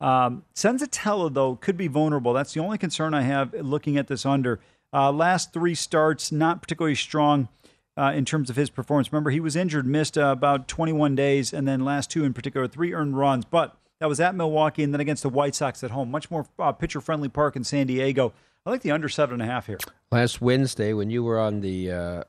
Um, 0.00 0.44
Senzatela, 0.56 1.32
though, 1.32 1.54
could 1.56 1.76
be 1.76 1.86
vulnerable. 1.86 2.32
That's 2.32 2.52
the 2.52 2.60
only 2.60 2.78
concern 2.78 3.14
I 3.14 3.22
have 3.22 3.54
looking 3.54 3.96
at 3.96 4.08
this 4.08 4.26
under. 4.26 4.58
Uh, 4.92 5.12
last 5.12 5.52
three 5.52 5.76
starts, 5.76 6.32
not 6.32 6.62
particularly 6.62 6.96
strong 6.96 7.48
uh, 7.96 8.12
in 8.14 8.24
terms 8.24 8.48
of 8.50 8.56
his 8.56 8.70
performance. 8.70 9.12
Remember, 9.12 9.30
he 9.30 9.40
was 9.40 9.56
injured, 9.56 9.86
missed 9.86 10.16
uh, 10.16 10.26
about 10.26 10.68
21 10.68 11.14
days, 11.14 11.52
and 11.52 11.66
then 11.68 11.84
last 11.84 12.10
two 12.10 12.24
in 12.24 12.32
particular, 12.32 12.66
three 12.66 12.92
earned 12.94 13.16
runs. 13.18 13.44
But 13.44 13.76
that 14.00 14.08
was 14.08 14.20
at 14.20 14.34
Milwaukee 14.34 14.82
and 14.82 14.92
then 14.92 15.00
against 15.00 15.22
the 15.22 15.28
White 15.28 15.54
Sox 15.54 15.84
at 15.84 15.90
home. 15.90 16.10
Much 16.10 16.30
more 16.30 16.46
uh, 16.58 16.72
pitcher 16.72 17.00
friendly 17.00 17.28
park 17.28 17.54
in 17.56 17.64
San 17.64 17.86
Diego. 17.86 18.32
I 18.64 18.70
like 18.70 18.82
the 18.82 18.90
under 18.92 19.08
seven 19.08 19.34
and 19.34 19.42
a 19.42 19.52
half 19.52 19.66
here. 19.66 19.78
Last 20.10 20.40
Wednesday, 20.40 20.92
when 20.92 21.10
you 21.10 21.22
were 21.24 21.38
on 21.40 21.60
the 21.60 21.90
uh, 21.90 22.24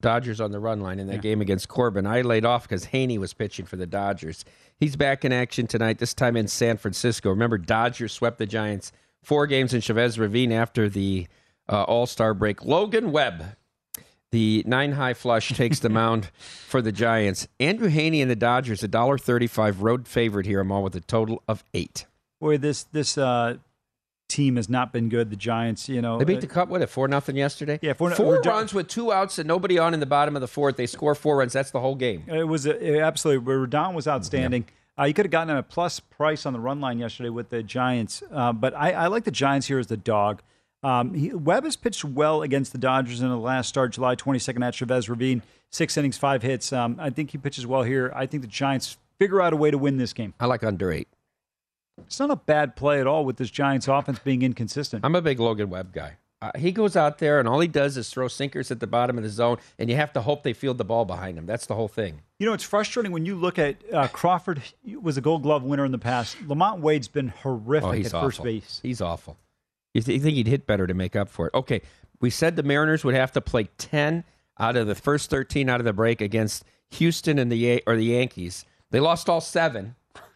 Dodgers 0.00 0.40
on 0.40 0.50
the 0.50 0.58
run 0.60 0.80
line 0.80 0.98
in 0.98 1.06
that 1.08 1.16
Yeah. 1.16 1.20
game 1.20 1.40
against 1.40 1.68
Corbin, 1.68 2.06
I 2.06 2.22
laid 2.22 2.44
off 2.44 2.62
because 2.64 2.86
Heaney 2.86 3.18
was 3.18 3.32
pitching 3.34 3.64
for 3.66 3.76
the 3.76 3.86
Dodgers. 3.86 4.44
He's 4.78 4.96
back 4.96 5.24
in 5.24 5.32
action 5.32 5.66
tonight, 5.66 5.98
this 5.98 6.14
time 6.14 6.36
in 6.36 6.48
San 6.48 6.76
Francisco. 6.76 7.30
Remember, 7.30 7.56
Dodgers 7.58 8.12
swept 8.12 8.38
the 8.38 8.46
Giants 8.46 8.92
four 9.22 9.46
games 9.46 9.72
in 9.72 9.80
Chavez 9.80 10.18
Ravine 10.18 10.52
after 10.52 10.88
the 10.88 11.26
uh, 11.68 11.84
All 11.84 12.06
Star 12.06 12.34
break. 12.34 12.64
Logan 12.64 13.12
Webb, 13.12 13.56
the 14.34 14.64
nine 14.66 14.92
high 14.92 15.14
flush, 15.14 15.50
takes 15.50 15.78
the 15.78 15.88
mound 15.88 16.30
for 16.66 16.82
the 16.82 16.90
Giants. 16.90 17.46
Andrew 17.60 17.88
Heaney 17.88 18.20
and 18.20 18.28
the 18.28 18.36
Dodgers, 18.36 18.82
a 18.82 18.88
dollar 18.88 19.16
thirty-five 19.16 19.80
road 19.80 20.08
favorite 20.08 20.44
here. 20.44 20.60
Amal 20.60 20.82
with 20.82 20.96
a 20.96 21.00
total 21.00 21.40
of 21.46 21.62
eight. 21.72 22.06
Boy, 22.40 22.58
this 22.58 22.82
this 22.82 23.16
uh, 23.16 23.58
team 24.28 24.56
has 24.56 24.68
not 24.68 24.92
been 24.92 25.08
good. 25.08 25.30
The 25.30 25.36
Giants, 25.36 25.88
you 25.88 26.02
know, 26.02 26.18
They 26.18 26.24
beat 26.24 26.38
uh, 26.38 26.40
the 26.40 26.46
Cup 26.48 26.68
with 26.68 26.82
it 26.82 26.88
four 26.88 27.06
nothing 27.06 27.36
yesterday. 27.36 27.78
Yeah, 27.80 27.92
four- 27.92 28.10
four 28.10 28.40
runs 28.40 28.74
with 28.74 28.88
two 28.88 29.12
outs 29.12 29.38
and 29.38 29.46
nobody 29.46 29.78
on 29.78 29.94
in 29.94 30.00
the 30.00 30.06
bottom 30.06 30.34
of 30.34 30.40
the 30.40 30.48
fourth. 30.48 30.76
They 30.76 30.86
score 30.86 31.14
four 31.14 31.36
runs. 31.36 31.52
That's 31.52 31.70
the 31.70 31.80
whole 31.80 31.94
game. 31.94 32.24
It 32.26 32.48
was 32.48 32.66
a, 32.66 32.76
it 32.82 33.00
absolutely. 33.00 33.54
Rodon 33.54 33.94
was 33.94 34.08
outstanding. 34.08 34.64
Uh, 34.98 35.04
you 35.04 35.14
could 35.14 35.26
have 35.26 35.32
gotten 35.32 35.56
a 35.56 35.62
plus 35.62 36.00
price 36.00 36.44
on 36.44 36.52
the 36.52 36.60
run 36.60 36.80
line 36.80 36.98
yesterday 36.98 37.28
with 37.30 37.50
the 37.50 37.62
Giants, 37.62 38.22
uh, 38.32 38.52
but 38.52 38.74
I, 38.74 38.92
I 38.92 39.06
like 39.06 39.24
the 39.24 39.30
Giants 39.30 39.68
here 39.68 39.78
as 39.78 39.86
the 39.86 39.96
dog. 39.96 40.42
Um, 40.84 41.14
he, 41.14 41.32
Webb 41.32 41.64
has 41.64 41.76
pitched 41.76 42.04
well 42.04 42.42
against 42.42 42.72
the 42.72 42.78
Dodgers 42.78 43.20
in 43.22 43.28
the 43.28 43.36
last 43.38 43.68
start, 43.68 43.92
July 43.92 44.16
22nd 44.16 44.64
at 44.64 44.74
Chavez 44.74 45.08
Ravine. 45.08 45.42
Six 45.70 45.96
innings, 45.96 46.18
five 46.18 46.42
hits. 46.42 46.72
Um, 46.72 46.96
I 47.00 47.10
think 47.10 47.30
he 47.30 47.38
pitches 47.38 47.66
well 47.66 47.82
here. 47.82 48.12
I 48.14 48.26
think 48.26 48.42
the 48.42 48.48
Giants 48.48 48.96
figure 49.18 49.40
out 49.40 49.52
a 49.52 49.56
way 49.56 49.70
to 49.70 49.78
win 49.78 49.96
this 49.96 50.12
game. 50.12 50.34
I 50.38 50.46
like 50.46 50.62
under 50.62 50.92
eight. 50.92 51.08
It's 51.98 52.18
not 52.20 52.30
a 52.30 52.36
bad 52.36 52.76
play 52.76 53.00
at 53.00 53.06
all 53.06 53.24
with 53.24 53.36
this 53.38 53.50
Giants 53.50 53.88
offense 53.88 54.18
being 54.18 54.42
inconsistent. 54.42 55.04
I'm 55.04 55.14
a 55.14 55.22
big 55.22 55.40
Logan 55.40 55.70
Webb 55.70 55.92
guy. 55.92 56.18
Uh, 56.42 56.50
he 56.58 56.72
goes 56.72 56.94
out 56.96 57.18
there 57.18 57.38
and 57.38 57.48
all 57.48 57.60
he 57.60 57.68
does 57.68 57.96
is 57.96 58.10
throw 58.10 58.28
sinkers 58.28 58.70
at 58.70 58.78
the 58.80 58.86
bottom 58.86 59.16
of 59.16 59.24
the 59.24 59.30
zone, 59.30 59.56
and 59.78 59.88
you 59.88 59.96
have 59.96 60.12
to 60.12 60.20
hope 60.20 60.42
they 60.42 60.52
field 60.52 60.76
the 60.76 60.84
ball 60.84 61.04
behind 61.06 61.38
him. 61.38 61.46
That's 61.46 61.64
the 61.66 61.74
whole 61.74 61.88
thing. 61.88 62.20
You 62.38 62.46
know, 62.46 62.52
it's 62.52 62.64
frustrating 62.64 63.12
when 63.12 63.24
you 63.24 63.34
look 63.36 63.58
at 63.58 63.76
uh, 63.92 64.08
Crawford 64.08 64.60
was 65.00 65.16
a 65.16 65.20
Gold 65.22 65.42
Glove 65.42 65.62
winner 65.62 65.84
in 65.86 65.92
the 65.92 65.98
past. 65.98 66.36
LaMonte 66.46 66.80
Wade's 66.80 67.08
been 67.08 67.28
horrific 67.28 67.88
Oh, 67.88 67.92
at 67.92 68.06
awful. 68.14 68.20
first 68.28 68.42
base. 68.42 68.80
He's 68.82 69.00
awful. 69.00 69.38
You, 69.94 70.02
th- 70.02 70.16
you 70.18 70.22
think 70.22 70.36
he'd 70.36 70.46
hit 70.48 70.66
better 70.66 70.86
to 70.86 70.94
make 70.94 71.16
up 71.16 71.28
for 71.28 71.46
it? 71.46 71.54
Okay, 71.54 71.80
we 72.20 72.28
said 72.30 72.56
the 72.56 72.62
Mariners 72.62 73.04
would 73.04 73.14
have 73.14 73.32
to 73.32 73.40
play 73.40 73.68
ten 73.78 74.24
out 74.58 74.76
of 74.76 74.86
the 74.86 74.94
first 74.94 75.30
thirteen 75.30 75.68
out 75.70 75.80
of 75.80 75.84
the 75.86 75.92
break 75.92 76.20
against 76.20 76.64
Houston 76.90 77.38
and 77.38 77.50
the 77.50 77.82
or 77.86 77.96
the 77.96 78.04
Yankees. 78.04 78.64
They 78.90 79.00
lost 79.00 79.28
all 79.28 79.40
seven 79.40 79.94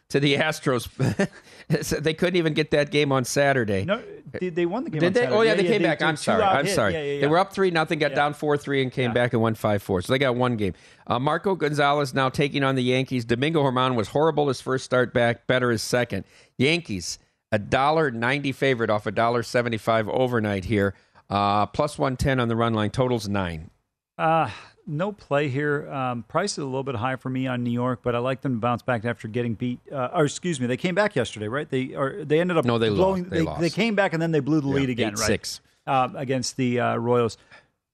to 0.09 0.19
the 0.21 0.37
Astros. 0.37 0.89
So 1.83 1.97
they 2.01 2.15
couldn't 2.15 2.37
even 2.37 2.55
get 2.55 2.71
that 2.71 2.91
game 2.91 3.13
on 3.13 3.27
Saturday. 3.27 3.85
No, 3.85 4.03
They, 4.41 4.49
they 4.49 4.65
won 4.65 4.85
the 4.85 4.89
game. 4.91 5.01
Did 5.01 5.09
on 5.09 5.13
they? 5.13 5.21
Saturday. 5.21 5.37
Oh 5.39 5.43
yeah, 5.43 5.55
they 5.55 5.65
came 5.65 5.83
they- 5.83 5.89
back. 5.89 5.99
they 5.99 6.07
I'm 6.07 6.17
sorry. 6.17 6.43
I'm 6.43 6.65
hit. 6.65 6.75
sorry. 6.75 6.95
Yeah, 6.95 7.03
yeah, 7.03 7.13
yeah. 7.17 7.21
They 7.21 7.27
were 7.27 7.37
up 7.39 7.53
three 7.53 7.71
nothing, 7.71 7.99
got 7.99 8.15
down 8.15 8.33
four 8.33 8.57
three, 8.57 8.81
and 8.81 8.91
came 8.91 9.13
back 9.13 9.35
and 9.35 9.43
won 9.43 9.55
five 9.55 9.83
four. 9.83 10.01
So 10.01 10.11
they 10.15 10.19
got 10.19 10.35
one 10.35 10.57
game. 10.57 10.73
Uh, 11.07 11.19
Marco 11.19 11.55
Gonzalez 11.55 12.15
now 12.15 12.31
taking 12.31 12.65
on 12.65 12.75
the 12.75 12.83
Yankees. 12.83 13.27
Domingo 13.27 13.63
Germán 13.63 13.97
was 13.97 14.09
horrible 14.09 14.49
his 14.49 14.63
first 14.63 14.87
start 14.87 15.13
back, 15.13 15.47
better 15.47 15.71
his 15.71 15.83
second. 15.83 16.25
Yankees 16.57 17.19
a 17.53 17.59
dollar 17.59 18.11
ninety 18.11 18.53
favorite 18.53 18.91
off 18.91 19.07
a 19.07 19.11
dollar 19.13 19.43
seventy 19.43 19.79
five 19.79 20.09
overnight 20.09 20.67
here. 20.67 20.95
Uh, 21.31 21.67
plus 21.67 21.99
one 21.99 22.17
ten 22.17 22.41
on 22.41 22.49
the 22.49 22.57
run 22.57 22.75
line. 22.75 22.91
Totals 22.91 23.29
nine. 23.29 23.71
Uh, 24.17 24.51
no 24.87 25.13
play 25.13 25.49
here. 25.49 25.89
Um, 25.91 26.23
price 26.25 26.53
is 26.53 26.59
a 26.59 26.65
little 26.65 26.83
bit 26.83 26.95
high 26.97 27.17
for 27.17 27.29
me 27.29 27.47
on 27.47 27.63
New 27.63 27.71
York, 27.71 28.01
but 28.03 28.15
I 28.15 28.19
like 28.19 28.41
them 28.41 28.55
to 28.55 28.59
bounce 28.59 28.83
back 28.83 29.05
after 29.05 29.29
getting 29.29 29.55
beat. 29.55 29.81
Uh, 29.93 30.09
or 30.15 30.25
excuse 30.25 30.59
me, 30.61 30.67
they 30.67 30.77
came 30.79 30.95
back 30.95 31.15
yesterday, 31.15 31.47
right? 31.49 31.69
They 31.69 31.95
or 31.95 32.25
they 32.25 32.41
ended 32.41 32.57
up 32.57 32.65
No, 32.65 32.79
they 32.79 32.89
blowing. 32.89 33.25
lost. 33.25 33.31
They 33.31 33.45
they, 33.45 33.69
they 33.69 33.71
came 33.71 33.95
back 33.95 34.13
and 34.15 34.21
then 34.23 34.33
they 34.33 34.41
blew 34.41 34.61
the 34.61 34.69
Yeah, 34.69 34.75
lead 34.75 34.91
again, 34.91 35.15
right? 35.15 35.41
8-6. 35.41 35.61
Uh, 35.87 36.09
against 36.17 36.57
the 36.57 36.81
uh, 36.81 36.97
Royals. 36.97 37.39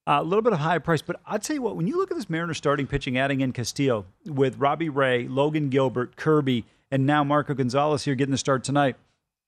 Uh, 0.07 0.19
a 0.19 0.23
little 0.23 0.41
bit 0.41 0.53
of 0.53 0.59
high 0.59 0.77
price, 0.79 1.01
but 1.01 1.19
I'll 1.25 1.39
tell 1.39 1.55
you 1.55 1.61
what. 1.61 1.75
When 1.75 1.87
you 1.87 1.97
look 1.97 2.11
at 2.11 2.17
this 2.17 2.29
Mariners 2.29 2.57
starting 2.57 2.87
pitching, 2.87 3.17
adding 3.17 3.41
in 3.41 3.51
Castillo 3.53 4.05
with 4.25 4.57
Robbie 4.57 4.89
Ray, 4.89 5.27
Logan 5.27 5.69
Gilbert, 5.69 6.15
Kirby, 6.15 6.65
and 6.91 7.05
now 7.05 7.23
Marco 7.23 7.53
Gonzalez 7.53 8.03
here 8.05 8.13
getting 8.15 8.31
the 8.31 8.37
start 8.37 8.63
tonight. 8.63 8.95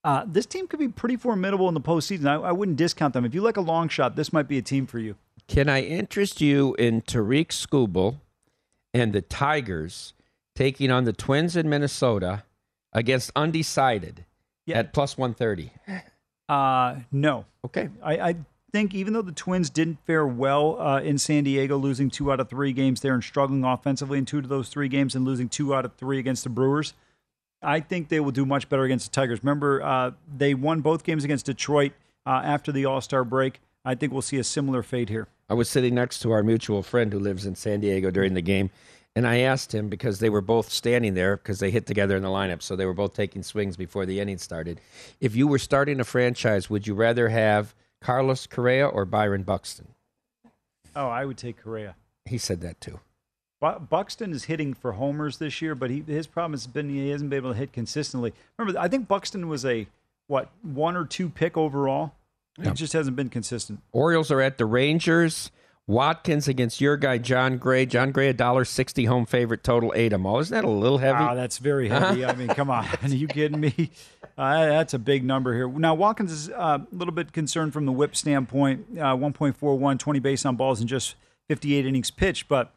Uh, 0.08 0.24
this 0.26 0.46
team 0.46 0.68
could 0.70 0.80
be 0.80 0.88
pretty 0.88 1.18
formidable 1.18 1.68
in 1.68 1.74
the 1.74 1.82
postseason. 1.82 2.28
I, 2.28 2.36
I 2.36 2.54
wouldn't 2.54 2.78
discount 2.78 3.14
them. 3.14 3.26
If 3.26 3.36
you 3.36 3.42
like 3.42 3.58
a 3.58 3.62
long 3.62 3.90
shot, 3.90 4.16
this 4.16 4.32
might 4.32 4.48
be 4.48 4.58
a 4.58 4.62
team 4.62 4.88
for 4.88 5.00
you. 5.00 5.16
Can 5.50 5.68
I 5.68 5.82
interest 5.82 6.40
you 6.40 6.76
in 6.76 7.02
Tarik 7.02 7.50
Skubal 7.50 8.22
and 8.94 9.12
the 9.12 9.22
Tigers 9.22 10.14
taking 10.56 10.92
on 10.92 11.04
the 11.04 11.12
Twins 11.12 11.58
in 11.58 11.68
Minnesota 11.68 12.46
against 12.94 13.32
undecided 13.36 14.24
at 14.70 14.94
plus 14.94 15.18
130? 15.18 15.72
Uh, 16.48 17.02
no. 17.12 17.44
Okay. 17.66 17.90
I, 18.02 18.18
I 18.30 18.36
think 18.72 18.96
even 18.96 19.12
though 19.12 19.22
the 19.22 19.34
Twins 19.34 19.70
didn't 19.70 19.98
fare 20.06 20.26
well 20.26 20.80
uh, 20.80 21.02
in 21.02 21.18
San 21.18 21.44
Diego, 21.44 21.76
losing 21.76 22.10
two 22.10 22.32
out 22.32 22.40
of 22.40 22.48
three 22.48 22.72
games 22.72 23.02
there 23.02 23.14
and 23.14 23.22
struggling 23.22 23.66
offensively 23.66 24.18
in 24.20 24.26
two 24.26 24.38
of 24.38 24.48
those 24.48 24.70
three 24.70 24.88
games 24.88 25.16
and 25.16 25.26
losing 25.26 25.50
two 25.50 25.76
out 25.76 25.84
of 25.84 25.96
three 25.96 26.18
against 26.18 26.46
the 26.46 26.50
Brewers, 26.50 26.94
I 27.62 27.80
think 27.80 28.10
they 28.10 28.20
will 28.20 28.32
do 28.32 28.46
much 28.46 28.70
better 28.70 28.84
against 28.84 29.12
the 29.12 29.16
Tigers. 29.16 29.40
Remember, 29.44 29.82
uh, 29.82 30.12
they 30.36 30.54
won 30.54 30.82
both 30.82 31.04
games 31.04 31.24
against 31.24 31.46
Detroit 31.46 31.94
uh, 32.26 32.42
after 32.44 32.72
the 32.72 32.86
All 32.86 33.02
Star 33.02 33.24
break. 33.24 33.60
I 33.84 33.96
think 33.96 34.12
we'll 34.12 34.22
see 34.22 34.38
a 34.38 34.44
similar 34.44 34.84
fate 34.84 35.10
here. 35.10 35.28
I 35.50 35.54
was 35.54 35.70
sitting 35.70 35.96
next 35.96 36.20
to 36.20 36.32
our 36.32 36.44
mutual 36.44 36.84
friend 36.84 37.12
who 37.12 37.20
lives 37.20 37.46
in 37.46 37.56
San 37.56 37.80
Diego 37.80 38.12
during 38.12 38.34
the 38.34 38.42
game, 38.42 38.70
and 39.16 39.26
I 39.26 39.40
asked 39.40 39.74
him 39.74 39.88
because 39.88 40.20
they 40.20 40.30
were 40.30 40.42
both 40.42 40.70
standing 40.70 41.14
there 41.14 41.38
because 41.38 41.60
they 41.60 41.72
hit 41.72 41.86
together 41.86 42.18
in 42.18 42.24
the 42.24 42.30
lineup, 42.30 42.62
so 42.62 42.76
they 42.76 42.86
were 42.86 42.94
both 42.94 43.14
taking 43.14 43.44
swings 43.44 43.78
before 43.78 44.06
the 44.06 44.20
inning 44.20 44.38
started. 44.38 44.82
If 45.22 45.36
you 45.36 45.48
were 45.48 45.58
starting 45.58 46.00
a 46.00 46.04
franchise, 46.04 46.70
would 46.70 46.86
you 46.86 46.94
rather 46.94 47.30
have 47.30 47.74
Carlos 48.02 48.46
Correa 48.46 48.88
or 48.88 49.06
Byron 49.06 49.44
Buxton? 49.44 49.88
Oh, 50.96 51.08
I 51.08 51.26
would 51.26 51.38
take 51.38 51.64
Correa. 51.64 51.96
He 52.26 52.38
said 52.38 52.62
that 52.62 52.82
too. 52.82 53.00
Bu- 53.60 53.80
Buxton 53.80 54.32
is 54.34 54.46
hitting 54.46 54.74
for 54.74 54.94
homers 54.94 55.38
this 55.38 55.62
year, 55.62 55.76
but 55.76 55.90
he, 55.90 56.04
his 56.06 56.28
problem 56.28 56.54
has 56.54 56.68
been 56.68 56.90
he 56.90 57.10
hasn't 57.10 57.30
been 57.30 57.38
able 57.38 57.52
to 57.54 57.58
hit 57.58 57.74
consistently. 57.74 58.34
Remember, 58.58 58.80
I 58.80 58.88
think 58.88 59.08
Buxton 59.08 59.48
was 59.48 59.66
a 59.66 59.88
what 60.28 60.50
one 60.62 60.96
or 60.96 61.06
two 61.06 61.30
pick 61.30 61.58
overall. 61.58 62.14
He 62.62 62.72
just 62.72 62.94
hasn't 62.94 63.16
been 63.16 63.30
consistent. 63.30 63.82
Orioles 63.92 64.32
are 64.32 64.42
at 64.42 64.58
the 64.58 64.66
Rangers. 64.66 65.52
Watkins 65.86 66.48
against 66.50 66.82
your 66.82 66.98
guy 66.98 67.18
Jon 67.18 67.58
Gray. 67.58 67.86
Jon 67.86 68.12
Gray 68.12 68.28
a 68.28 68.34
dollar 68.34 68.66
sixty 68.66 69.06
home 69.06 69.26
favorite 69.26 69.64
total 69.64 69.94
eight 69.96 70.10
them 70.10 70.26
all. 70.26 70.40
Isn't 70.40 70.54
that 70.54 70.66
a 70.66 70.70
little 70.70 70.98
heavy? 70.98 71.20
Wow, 71.20 71.36
that's 71.36 71.60
very 71.60 71.88
heavy. 71.88 72.26
I 72.26 72.36
mean, 72.36 72.50
come 72.50 72.70
on, 72.70 72.86
are 73.04 73.08
you 73.08 73.28
kidding 73.28 73.60
me? 73.60 73.92
Uh, 74.38 74.68
that's 74.68 74.94
a 74.94 75.00
big 75.00 75.24
number 75.24 75.52
here. 75.56 75.68
Now 75.68 75.96
Watkins 75.96 76.32
is 76.32 76.50
uh, 76.52 76.78
a 76.80 76.96
little 76.96 77.12
bit 77.12 77.34
concerned 77.34 77.74
from 77.74 77.88
the 77.88 77.92
WHIP 77.92 78.16
standpoint. 78.16 78.86
Uh, 78.96 79.16
1.41, 79.16 79.98
20 79.98 80.20
base 80.20 80.46
on 80.46 80.56
balls 80.56 80.80
in 80.80 80.86
just 80.86 81.16
58 81.48 81.88
innings 81.88 82.12
pitched. 82.12 82.48
But 82.48 82.72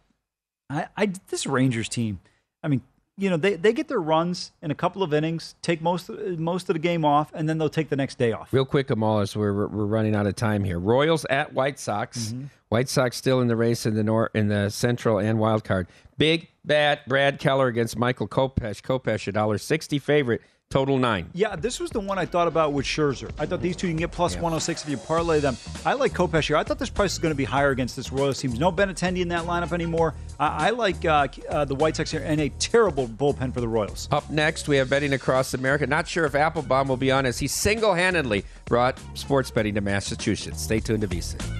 I, 0.70 0.86
I 0.96 1.12
this 1.28 1.46
Rangers 1.46 1.88
team, 1.88 2.20
I 2.62 2.68
mean, 2.68 2.80
you 3.18 3.28
know, 3.28 3.36
they, 3.36 3.56
they 3.56 3.74
get 3.74 3.88
their 3.88 4.00
runs 4.00 4.52
in 4.62 4.70
a 4.70 4.74
couple 4.74 5.02
of 5.02 5.12
innings, 5.12 5.54
take 5.60 5.82
most 5.82 6.08
most 6.08 6.70
of 6.70 6.74
the 6.74 6.78
game 6.78 7.04
off, 7.04 7.30
and 7.34 7.46
then 7.46 7.58
they'll 7.58 7.68
take 7.68 7.90
the 7.90 7.96
next 7.96 8.16
day 8.16 8.32
off. 8.32 8.50
Real 8.52 8.64
quick, 8.64 8.88
Amal, 8.88 9.18
as 9.18 9.36
we're 9.36 9.66
we're 9.66 9.84
running 9.84 10.14
out 10.14 10.26
of 10.26 10.36
time 10.36 10.64
here. 10.64 10.78
Royals 10.78 11.26
at 11.26 11.52
White 11.52 11.78
Sox. 11.78 12.28
Mm-hmm. 12.28 12.44
White 12.70 12.88
Sox 12.88 13.16
still 13.16 13.40
in 13.40 13.48
the 13.48 13.56
race 13.56 13.84
in 13.84 13.94
the 13.94 14.04
nor- 14.04 14.30
in 14.32 14.48
the 14.48 14.70
Central 14.70 15.18
and 15.18 15.38
Wild 15.38 15.64
Card. 15.64 15.88
Big 16.16 16.48
bat 16.64 17.06
Brad 17.06 17.38
Keller 17.40 17.66
against 17.66 17.98
Michael 17.98 18.28
Kopech. 18.28 18.80
Kopech 18.82 19.26
a 19.26 19.32
dollar 19.32 19.58
sixty 19.58 19.98
favorite. 19.98 20.40
Total 20.70 20.96
nine. 20.98 21.28
Yeah, 21.34 21.56
this 21.56 21.80
was 21.80 21.90
the 21.90 21.98
one 21.98 22.16
I 22.16 22.24
thought 22.24 22.46
about 22.46 22.72
with 22.72 22.86
Scherzer. 22.86 23.28
I 23.40 23.44
thought 23.44 23.60
these 23.60 23.74
two 23.74 23.88
you 23.88 23.92
can 23.92 23.98
get 23.98 24.12
plus 24.12 24.36
106 24.36 24.84
if 24.84 24.88
you 24.88 24.98
parlay 24.98 25.40
them. 25.40 25.56
I 25.84 25.94
like 25.94 26.12
Kopech 26.12 26.46
here. 26.46 26.56
I 26.56 26.62
thought 26.62 26.78
this 26.78 26.88
price 26.88 27.12
is 27.12 27.18
going 27.18 27.32
to 27.32 27.36
be 27.36 27.42
higher 27.42 27.70
against 27.70 27.96
this 27.96 28.12
Royals 28.12 28.38
team. 28.38 28.52
No 28.52 28.70
Benintendi 28.70 29.20
in 29.20 29.26
that 29.28 29.46
lineup 29.46 29.72
anymore. 29.72 30.14
I, 30.38 30.68
I 30.68 30.70
like 30.70 31.04
uh, 31.04 31.26
uh, 31.48 31.64
the 31.64 31.74
White 31.74 31.96
Sox 31.96 32.12
here 32.12 32.22
and 32.24 32.40
a 32.40 32.50
terrible 32.60 33.08
bullpen 33.08 33.52
for 33.52 33.60
the 33.60 33.66
Royals. 33.66 34.06
Up 34.12 34.30
next, 34.30 34.68
we 34.68 34.76
have 34.76 34.88
betting 34.88 35.12
across 35.12 35.54
America. 35.54 35.88
Not 35.88 36.06
sure 36.06 36.24
if 36.24 36.36
Applebaum 36.36 36.86
will 36.86 36.96
be 36.96 37.10
on 37.10 37.26
as 37.26 37.40
he 37.40 37.48
single 37.48 37.94
handedly 37.94 38.44
brought 38.66 38.96
sports 39.14 39.50
betting 39.50 39.74
to 39.74 39.80
Massachusetts. 39.80 40.62
Stay 40.62 40.78
tuned 40.78 41.00
to 41.00 41.08
VSIN. 41.08 41.59